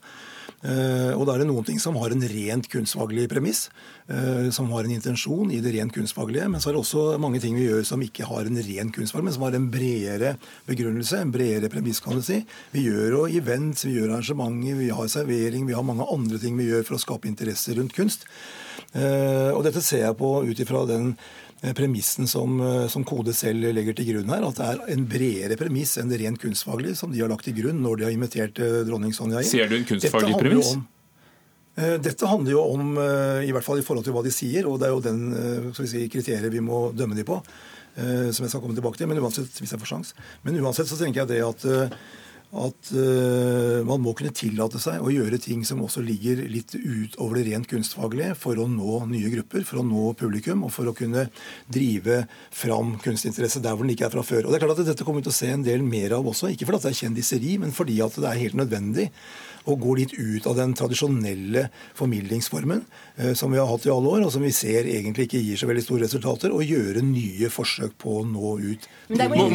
Eh, 0.60 1.14
og 1.16 1.24
da 1.24 1.36
er 1.36 1.44
det 1.44 1.48
noen 1.48 1.64
ting 1.64 1.78
som 1.80 1.96
har 2.02 2.12
en 2.12 2.26
rent 2.32 2.68
kunstfaglig 2.72 3.30
premiss, 3.32 3.70
eh, 4.12 4.50
som 4.52 4.68
har 4.74 4.84
en 4.84 4.96
intensjon 4.96 5.54
i 5.56 5.62
det 5.64 5.72
rent 5.78 5.94
kunstfaglige. 5.96 6.50
Men 6.52 6.62
så 6.62 6.70
er 6.70 6.78
det 6.78 6.84
også 6.84 7.06
mange 7.22 7.40
ting 7.44 7.56
vi 7.56 7.68
gjør 7.70 7.86
som 7.88 8.04
ikke 8.04 8.28
har 8.28 8.50
en 8.50 8.60
ren 8.68 8.94
kunstfag, 8.96 9.24
men 9.24 9.36
som 9.36 9.46
har 9.48 9.56
en 9.56 9.70
bredere 9.72 10.36
begrunnelse, 10.68 11.22
en 11.22 11.34
bredere 11.36 11.72
premiss, 11.72 12.02
kan 12.04 12.20
du 12.20 12.26
si. 12.26 12.42
Vi 12.76 12.88
gjør 12.90 13.16
jo 13.16 13.26
events, 13.40 13.86
vi 13.88 13.96
gjør 13.98 14.18
arrangementer, 14.18 14.80
vi 14.82 14.90
har 14.94 15.12
servering, 15.12 15.68
vi 15.70 15.78
har 15.78 15.86
mange 15.86 16.08
andre 16.12 16.42
ting 16.42 16.58
vi 16.60 16.70
gjør 16.72 16.86
for 16.88 16.98
å 16.98 17.04
skape 17.06 17.32
interesse 17.32 17.78
rundt 17.78 17.96
kunst. 17.96 18.28
Eh, 18.94 19.52
og 19.54 19.64
dette 19.68 19.84
ser 19.86 20.06
jeg 20.06 20.20
på 20.20 20.34
ut 20.48 20.66
ifra 20.66 20.86
den 20.90 21.14
Eh, 21.62 21.74
premissen 21.74 22.28
som, 22.28 22.62
eh, 22.62 22.88
som, 22.88 23.04
Kode 23.04 23.34
selv 23.34 23.68
legger 23.76 23.96
til 23.96 24.14
grunn 24.14 24.30
her. 24.32 24.46
At 24.48 24.60
det 24.60 24.68
er 24.68 24.94
en 24.94 25.08
bredere 25.10 25.58
premiss 25.60 25.98
enn 26.00 26.12
det 26.12 26.22
rent 26.22 26.40
kunstfaglige 26.40 26.96
som 26.96 27.12
de 27.12 27.20
har 27.20 27.28
lagt 27.28 27.44
til 27.44 27.58
grunn 27.58 27.82
når 27.84 27.98
de 27.98 28.08
har 28.08 28.16
invitert 28.16 28.62
dronning 28.88 29.12
Sonja 29.16 29.44
inn. 29.44 29.50
Ser 29.50 29.68
du 29.68 29.76
en 29.76 29.90
kunstfaglig 29.90 30.38
premiss? 30.40 30.78
Dette 31.80 32.28
handler 32.28 32.52
jo 32.52 32.62
om, 32.76 32.96
i 33.40 33.52
hvert 33.56 33.64
fall 33.64 33.80
i 33.80 33.84
forhold 33.86 34.04
til 34.04 34.12
hva 34.12 34.24
de 34.26 34.32
sier, 34.36 34.66
og 34.68 34.82
det 34.82 34.90
er 34.90 34.92
jo 34.92 35.04
den 35.04 35.20
skal 35.72 35.86
vi 35.86 35.92
si, 35.94 36.02
kriteriet 36.12 36.52
vi 36.52 36.60
må 36.60 36.90
dømme 36.92 37.16
de 37.16 37.24
på. 37.24 37.38
Som 37.96 38.44
jeg 38.44 38.52
skal 38.52 38.60
komme 38.60 38.76
tilbake 38.76 39.00
til, 39.00 39.08
men 39.08 39.22
uansett, 39.24 39.48
hvis 39.62 39.72
jeg 39.72 39.80
får 39.80 39.92
sjans. 39.94 40.12
Men 40.44 40.60
uansett 40.60 40.92
så 40.92 41.00
tenker 41.00 41.24
jeg 41.24 41.32
det 41.32 41.40
at 41.46 41.64
at 42.50 42.90
uh, 42.98 43.86
man 43.86 44.02
må 44.02 44.16
kunne 44.18 44.34
tillate 44.34 44.80
seg 44.82 45.04
å 45.06 45.12
gjøre 45.14 45.38
ting 45.42 45.62
som 45.68 45.84
også 45.86 46.02
ligger 46.02 46.42
litt 46.50 46.74
utover 46.74 47.38
det 47.38 47.44
rent 47.52 47.70
kunstfaglige, 47.70 48.34
for 48.42 48.58
å 48.58 48.66
nå 48.70 49.04
nye 49.12 49.30
grupper, 49.36 49.66
for 49.68 49.82
å 49.82 49.86
nå 49.86 50.08
publikum 50.18 50.66
og 50.66 50.74
for 50.74 50.90
å 50.90 50.96
kunne 50.98 51.28
drive 51.70 52.24
fram 52.50 52.96
kunstinteresse 53.04 53.62
der 53.62 53.78
hvor 53.78 53.86
den 53.86 53.94
ikke 53.94 54.08
er 54.10 54.16
fra 54.16 54.26
før. 54.26 54.48
Og 54.48 54.54
det 54.54 54.60
er 54.60 54.66
klart 54.66 54.82
at 54.82 54.90
Dette 54.90 55.06
kommer 55.06 55.22
vi 55.22 55.30
til 55.30 55.36
å 55.36 55.40
se 55.42 55.52
en 55.54 55.68
del 55.68 55.86
mer 55.86 56.18
av 56.18 56.26
også, 56.32 56.50
ikke 56.54 56.66
fordi 56.66 56.82
det 56.88 56.92
er 56.94 57.00
kjendiseri, 57.04 57.54
men 57.62 57.76
fordi 57.76 58.00
at 58.06 58.18
det 58.18 58.32
er 58.32 58.44
helt 58.48 58.58
nødvendig 58.58 59.10
å 59.74 59.80
går 59.80 60.02
litt 60.02 60.14
ut 60.18 60.48
av 60.50 60.58
den 60.58 60.74
tradisjonelle 60.78 61.68
formidlingsformen 61.98 62.84
eh, 63.18 63.34
som 63.38 63.52
vi 63.52 63.60
har 63.60 63.70
hatt 63.70 63.86
i 63.88 63.92
alle 63.94 64.14
år, 64.16 64.26
og 64.26 64.34
som 64.34 64.44
vi 64.46 64.52
ser 64.56 64.88
egentlig 64.90 65.28
ikke 65.28 65.42
gir 65.44 65.60
så 65.60 65.70
veldig 65.70 65.84
store 65.86 66.06
resultater, 66.06 66.54
og 66.54 66.66
gjøre 66.66 67.04
nye 67.06 67.52
forsøk 67.54 67.96
på 68.02 68.20
å 68.22 68.26
nå 68.28 68.56
ut. 68.64 68.88
Det 69.10 69.26
er, 69.26 69.36
jo, 69.36 69.48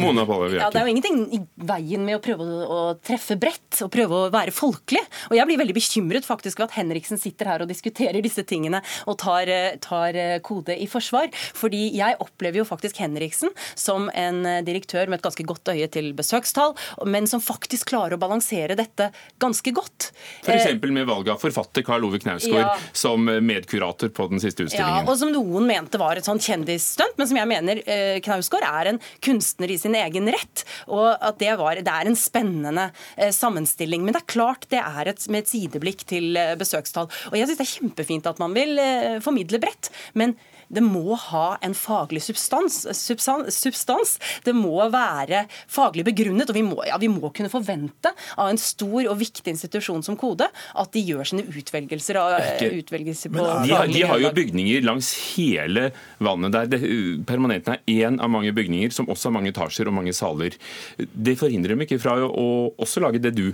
ja, 0.55 0.69
det 0.71 0.81
er 0.81 0.87
jo 0.87 0.93
ingenting 0.93 1.21
i 1.35 1.41
veien 1.67 2.05
med 2.05 2.19
å 2.19 2.23
prøve 2.23 2.45
å, 2.45 2.81
treffe 3.05 3.37
bredt 3.39 3.81
og 3.85 3.91
prøve 3.93 4.25
å 4.25 4.31
være 4.33 4.53
folkelig. 4.55 5.03
Og 5.29 5.37
jeg 5.37 5.49
blir 5.49 5.61
veldig 5.61 5.77
bekymret 5.77 6.27
faktisk 6.27 6.61
ved 6.61 6.69
at 6.69 6.77
Henriksen 6.79 7.21
sitter 7.21 7.51
her 7.51 7.63
og 7.63 7.71
diskuterer 7.71 8.21
disse 8.23 8.45
tingene 8.47 8.81
og 9.05 9.19
tar, 9.21 9.49
eh, 9.51 9.77
tar 9.83 10.17
eh, 10.19 10.37
kode 10.45 10.75
i 10.77 10.87
forsvar. 10.89 11.31
Fordi 11.57 11.87
jeg 11.95 12.19
opplever 12.23 12.61
jo 12.61 12.67
faktisk 12.67 12.99
Henriksen 13.03 13.53
som 13.75 14.09
en 14.15 14.43
direktør 14.65 15.09
med 15.09 15.19
et 15.19 15.25
ganske 15.25 15.45
godt 15.47 15.73
øye 15.73 15.87
til 15.91 16.11
besøkstall, 16.17 16.75
men 17.09 17.27
som 17.29 17.43
faktisk 17.43 17.91
klarer 17.91 18.17
å 18.17 18.21
balansere 18.21 18.77
dette 18.77 19.11
ganske 19.41 19.73
godt. 19.75 20.04
F.eks. 20.43 20.65
Eh, 20.71 20.91
med 20.95 21.07
valget 21.09 21.33
av 21.35 21.41
forfatter 21.41 21.85
Karl 21.85 22.05
Ove 22.07 22.19
Knausgård 22.21 22.61
ja. 22.61 22.75
som 22.95 23.25
medkurator 23.25 24.11
på 24.15 24.27
den 24.31 24.41
siste 24.43 24.65
utstillingen. 24.65 25.03
Ja, 25.03 25.09
og 25.09 25.19
som 25.19 25.31
noen 25.33 25.67
mente 25.69 25.99
var 26.01 26.19
et 26.19 26.27
sånt 26.27 26.45
kjendisstunt, 26.45 27.17
men 27.19 27.29
som 27.29 27.39
jeg 27.39 27.51
mener 27.51 27.83
eh, 27.83 28.17
Knausgård 28.25 28.65
er 28.67 28.91
en 28.93 29.01
kunstner 29.25 29.73
i 29.73 29.79
sin 29.81 29.97
egen 29.99 30.31
rett. 30.35 30.65
Og 30.87 31.11
at 31.13 31.39
det, 31.41 31.53
var, 31.61 31.79
det 31.81 31.95
er 31.99 32.09
en 32.09 32.19
spennende 32.19 32.89
eh, 33.17 33.31
sammenstilling. 33.35 34.05
Men 34.05 34.15
det 34.15 34.23
er 34.23 34.33
klart 34.35 34.67
det 34.73 34.81
er 34.81 35.13
et, 35.13 35.29
med 35.31 35.45
et 35.45 35.53
sideblikk 35.53 36.05
til 36.09 36.37
besøkstall. 36.59 37.09
Og 37.31 37.39
jeg 37.39 37.49
syns 37.49 37.61
det 37.61 37.67
er 37.67 37.75
kjempefint 37.75 38.29
at 38.29 38.41
man 38.41 38.55
vil 38.55 38.79
formidle 39.23 39.61
bredt. 39.61 39.91
men 40.13 40.35
det 40.67 40.83
må 40.83 41.15
ha 41.29 41.45
en 41.65 41.75
faglig 41.77 42.23
substans. 42.25 42.81
substans. 42.95 44.17
Det 44.45 44.53
må 44.55 44.77
være 44.91 45.45
faglig 45.71 46.05
begrunnet. 46.07 46.49
Og 46.49 46.57
vi 46.57 46.63
må, 46.65 46.79
ja, 46.87 46.97
vi 47.01 47.09
må, 47.11 47.29
kunne 47.35 47.51
forvente 47.51 48.11
av 48.37 48.49
en 48.51 48.59
stor 48.61 49.09
og 49.11 49.17
viktig 49.19 49.53
institusjon 49.55 50.03
som 50.05 50.17
Kode 50.19 50.47
at 50.47 50.91
de 50.95 51.03
gjør 51.03 51.27
sine 51.27 51.45
utvelgelser, 51.49 52.19
av, 52.19 52.37
utvelgelser 52.65 53.33
på 53.33 53.43
de, 53.65 53.73
har, 53.73 53.89
de 53.91 54.03
har 54.07 54.21
jo 54.21 54.31
bygninger 54.35 54.85
langs 54.85 55.11
hele 55.35 55.89
vannet 56.23 56.55
der. 56.55 56.87
Permanenten 57.27 57.77
er 57.77 58.07
én 58.07 58.19
av 58.21 58.31
mange 58.31 58.53
bygninger, 58.55 58.93
som 58.95 59.09
også 59.11 59.29
har 59.29 59.37
mange 59.39 59.53
etasjer 59.53 59.89
og 59.89 59.97
mange 59.97 60.15
saler. 60.15 60.55
Det 60.97 61.37
forhindrer 61.39 61.75
dem 61.75 61.85
ikke 61.85 62.01
fra 62.01 62.17
å 62.25 62.47
også 62.81 63.03
lage 63.03 63.21
det 63.23 63.35
du 63.35 63.49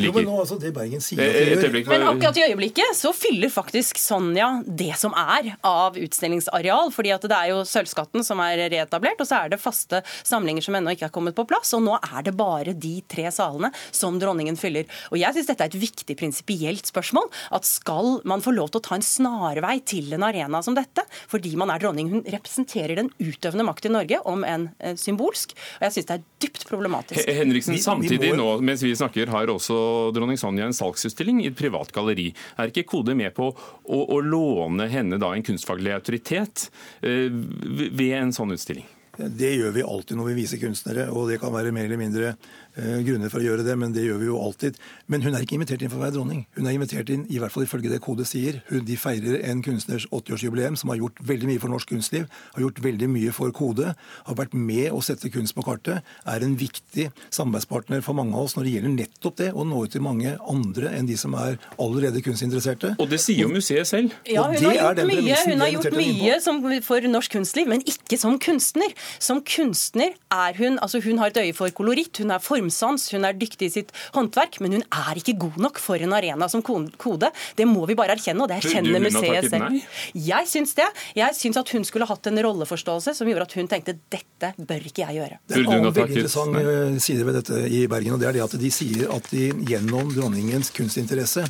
jo, 0.00 0.10
men 0.14 0.26
nå, 0.26 0.34
altså, 0.42 0.56
det 0.60 0.72
Bergen 0.74 1.02
sier 1.04 1.20
eh, 1.22 1.52
at 1.54 1.62
de 1.62 1.82
gjør. 1.82 1.90
Men 1.92 2.06
akkurat 2.08 2.38
i 2.40 2.44
øyeblikket 2.48 2.96
så 2.98 3.12
fyller 3.14 3.52
faktisk 3.52 4.00
Sonja 4.00 4.48
det 4.66 4.92
som 4.98 5.14
er 5.18 5.52
av 5.66 5.98
utstillingsareal. 6.00 6.90
fordi 6.94 7.12
at 7.14 7.26
det 7.30 7.36
er 7.36 7.52
jo 7.52 7.60
Sølvskatten 7.68 8.26
som 8.26 8.42
er 8.42 8.64
reetablert, 8.72 9.20
og 9.22 9.28
så 9.28 9.44
er 9.44 9.54
det 9.54 9.60
faste 9.62 10.02
samlinger 10.26 10.64
som 10.66 10.78
ennå 10.78 10.94
ikke 10.94 11.08
er 11.08 11.14
kommet 11.14 11.36
på 11.36 11.46
plass. 11.48 11.72
Og 11.76 11.84
nå 11.86 11.96
er 12.00 12.26
det 12.26 12.34
bare 12.38 12.74
de 12.74 12.96
tre 13.10 13.28
salene 13.34 13.70
som 13.94 14.18
dronningen 14.20 14.58
fyller. 14.58 14.88
Og 15.12 15.20
jeg 15.20 15.36
syns 15.36 15.52
dette 15.52 15.68
er 15.68 15.72
et 15.72 15.80
viktig 15.84 16.18
prinsipielt 16.18 16.90
spørsmål. 16.90 17.30
At 17.54 17.68
skal 17.68 18.18
man 18.28 18.42
få 18.44 18.54
lov 18.56 18.72
til 18.72 18.82
å 18.82 18.86
ta 18.88 18.98
en 18.98 19.06
snarvei 19.06 19.78
til 19.86 20.12
en 20.16 20.26
arena 20.26 20.62
som 20.64 20.76
dette, 20.76 21.06
fordi 21.30 21.54
man 21.60 21.72
er 21.74 21.82
dronning? 21.82 22.10
Hun 22.10 22.26
representerer 22.26 22.98
den 22.98 23.12
utøvende 23.22 23.66
makt 23.68 23.88
i 23.88 23.94
Norge, 23.94 24.20
om 24.28 24.44
enn 24.48 24.68
eh, 24.80 24.98
symbolsk. 24.98 25.54
Og 25.78 25.88
jeg 25.88 25.98
syns 25.98 26.10
det 26.10 26.18
er 26.18 26.26
dypt 26.44 26.66
problematisk. 26.68 27.30
Henriksen, 27.38 27.78
samtidig 27.82 28.34
nå 28.38 28.50
mens 28.64 28.82
vi 28.84 28.94
snakker, 28.96 29.30
har 29.32 29.50
også 29.52 29.83
dronning 30.16 30.40
Sonja 30.40 30.68
en 30.68 30.76
salgsutstilling 30.76 31.42
i 31.42 31.50
et 31.50 31.58
privat 31.58 31.92
galleri. 31.94 32.30
Er 32.58 32.72
ikke 32.72 32.86
Kode 32.94 33.16
med 33.18 33.34
på 33.36 33.50
å, 33.50 34.00
å 34.00 34.20
låne 34.24 34.88
henne 34.92 35.20
da 35.22 35.32
en 35.34 35.46
kunstfaglig 35.46 35.94
autoritet 35.96 36.68
eh, 37.02 37.30
ved 37.30 38.18
en 38.18 38.34
sånn 38.34 38.54
utstilling? 38.56 38.86
Det 39.14 39.52
gjør 39.54 39.74
vi 39.76 39.82
alltid 39.86 40.18
når 40.18 40.32
vi 40.32 40.36
viser 40.40 40.58
kunstnere, 40.58 41.06
og 41.14 41.28
det 41.30 41.38
kan 41.42 41.54
være 41.54 41.70
mer 41.74 41.86
eller 41.86 42.00
mindre 42.00 42.32
grunner 42.76 43.30
for 43.32 43.42
å 43.42 43.46
gjøre 43.46 43.64
det, 43.66 43.76
men 43.78 43.94
det 43.94 44.06
gjør 44.06 44.20
vi 44.20 44.28
jo 44.28 44.40
alltid. 44.42 44.78
Men 45.10 45.22
hun 45.24 45.34
er 45.34 45.44
ikke 45.44 45.58
invitert 45.58 45.84
inn 45.84 45.92
for 45.92 46.00
å 46.00 46.04
være 46.04 46.16
dronning. 46.16 46.44
Hun 46.56 46.68
er 46.68 46.76
invitert 46.76 47.10
inn, 47.12 47.26
i 47.30 47.40
hvert 47.42 47.54
fall 47.54 47.66
ifølge 47.66 47.92
det 47.92 48.00
Kode 48.04 48.26
sier. 48.28 48.60
Hun, 48.70 48.82
de 48.88 48.96
feirer 48.98 49.40
en 49.50 49.62
kunstners 49.64 50.06
80-årsjubileum 50.10 50.78
som 50.80 50.90
har 50.92 51.00
gjort 51.02 51.22
veldig 51.24 51.50
mye 51.52 51.62
for 51.62 51.72
norsk 51.72 51.92
kunstliv, 51.94 52.26
har 52.56 52.64
gjort 52.64 52.82
veldig 52.84 53.10
mye 53.12 53.34
for 53.36 53.54
Kode, 53.54 53.94
har 53.94 54.38
vært 54.38 54.56
med 54.58 54.90
å 54.94 55.02
sette 55.04 55.30
kunst 55.34 55.56
på 55.56 55.64
kartet, 55.66 56.02
er 56.26 56.46
en 56.46 56.56
viktig 56.58 57.10
samarbeidspartner 57.34 58.02
for 58.04 58.18
mange 58.18 58.34
av 58.34 58.48
oss 58.48 58.56
når 58.58 58.68
det 58.68 58.74
gjelder 58.76 58.96
nettopp 58.98 59.38
det 59.40 59.50
å 59.54 59.66
nå 59.68 59.84
ut 59.84 59.94
til 59.94 60.04
mange 60.04 60.34
andre 60.50 60.92
enn 60.98 61.08
de 61.08 61.18
som 61.20 61.34
er 61.38 61.58
allerede 61.82 62.22
kunstinteresserte. 62.24 62.94
Og 63.02 63.10
det 63.10 63.20
sier 63.22 63.44
jo 63.44 63.52
museet 63.52 63.88
selv. 63.88 64.14
Ja, 64.28 64.46
hun 64.50 64.58
har 64.66 64.96
gjort 64.96 65.02
mye, 65.08 65.38
hun 65.46 65.64
har 65.64 65.72
gjort 65.76 65.98
mye 65.98 66.38
som, 66.44 66.60
for 66.84 67.08
norsk 67.10 67.38
kunstliv, 67.38 67.70
men 67.70 67.84
ikke 67.88 68.18
som 68.20 68.38
kunstner. 68.42 68.94
Som 69.22 69.42
kunstner 69.46 70.14
er 70.34 70.58
hun 70.58 70.78
altså 70.82 71.00
Hun 71.04 71.18
har 71.20 71.32
et 71.32 71.38
øye 71.42 71.54
for 71.56 71.68
koloritt, 71.74 72.16
hun 72.22 72.32
er 72.32 72.40
formsans, 72.64 73.10
hun 73.12 73.24
er 73.28 73.36
dyktig 73.36 73.68
i 73.68 73.72
sitt 73.78 73.92
håndverk, 74.14 74.60
men 74.64 74.78
hun 74.78 74.84
er 74.88 75.20
ikke 75.20 75.36
god 75.38 75.58
nok 75.60 75.80
for 75.82 76.00
en 76.00 76.14
arena 76.16 76.48
som 76.48 76.62
Kode. 76.64 77.30
Det 77.56 77.66
må 77.68 77.84
vi 77.86 77.96
bare 77.98 78.16
erkjenne, 78.16 78.44
og 78.44 78.50
det 78.50 78.60
erkjenner 78.62 79.02
museet 79.02 79.50
selv. 79.50 79.80
Jeg 80.14 80.48
syns 80.50 80.74
det. 80.78 80.88
Jeg 81.18 81.36
syns 81.36 81.60
at 81.60 81.70
hun 81.74 81.84
skulle 81.84 82.08
hatt 82.08 82.26
en 82.30 82.40
rolleforståelse 82.46 83.14
som 83.16 83.28
gjorde 83.28 83.48
at 83.48 83.56
hun 83.58 83.68
tenkte 83.70 83.96
dette 84.12 84.52
bør 84.56 84.88
ikke 84.88 85.04
jeg 85.04 85.20
gjøre. 85.20 85.40
Det 85.48 85.60
er 85.60 85.68
en 85.68 85.88
veldig 85.88 86.06
interessant 86.06 86.60
eh, 86.60 86.98
side 87.04 87.26
ved 87.26 87.38
dette 87.40 87.60
i 87.68 87.84
Bergen, 87.90 88.16
og 88.16 88.22
det 88.22 88.30
er 88.30 88.38
det 88.38 88.44
at 88.46 88.56
de 88.60 88.72
sier 88.74 89.12
at 89.14 89.28
de 89.32 89.50
gjennom 89.68 90.12
dronningens 90.14 90.72
kunstinteresse 90.74 91.44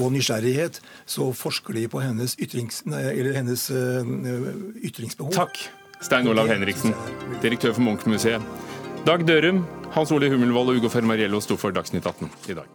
og 0.00 0.14
nysgjerrighet 0.14 0.80
så 1.10 1.30
forsker 1.36 1.76
de 1.76 1.86
på 1.90 2.02
hennes, 2.04 2.36
ytrings, 2.40 2.84
nei, 2.88 3.02
hennes 3.34 3.66
uh, 3.74 4.06
ytringsbehov. 4.86 5.34
Takk. 5.34 5.64
Stein 6.00 6.28
Olav 6.30 6.48
Henriksen, 6.48 6.94
direktør 7.42 7.74
for 7.76 7.84
Munch-museet. 7.84 8.44
Dag 9.00 9.22
Dørum, 9.24 9.62
Hans 9.94 10.10
Ole 10.12 10.28
Hummelvold 10.28 10.74
og 10.74 10.76
Ugo 10.82 10.88
Fermariello 10.92 11.38
sto 11.40 11.56
for 11.56 11.72
Dagsnytt 11.72 12.04
18 12.04 12.28
i 12.52 12.56
dag. 12.58 12.66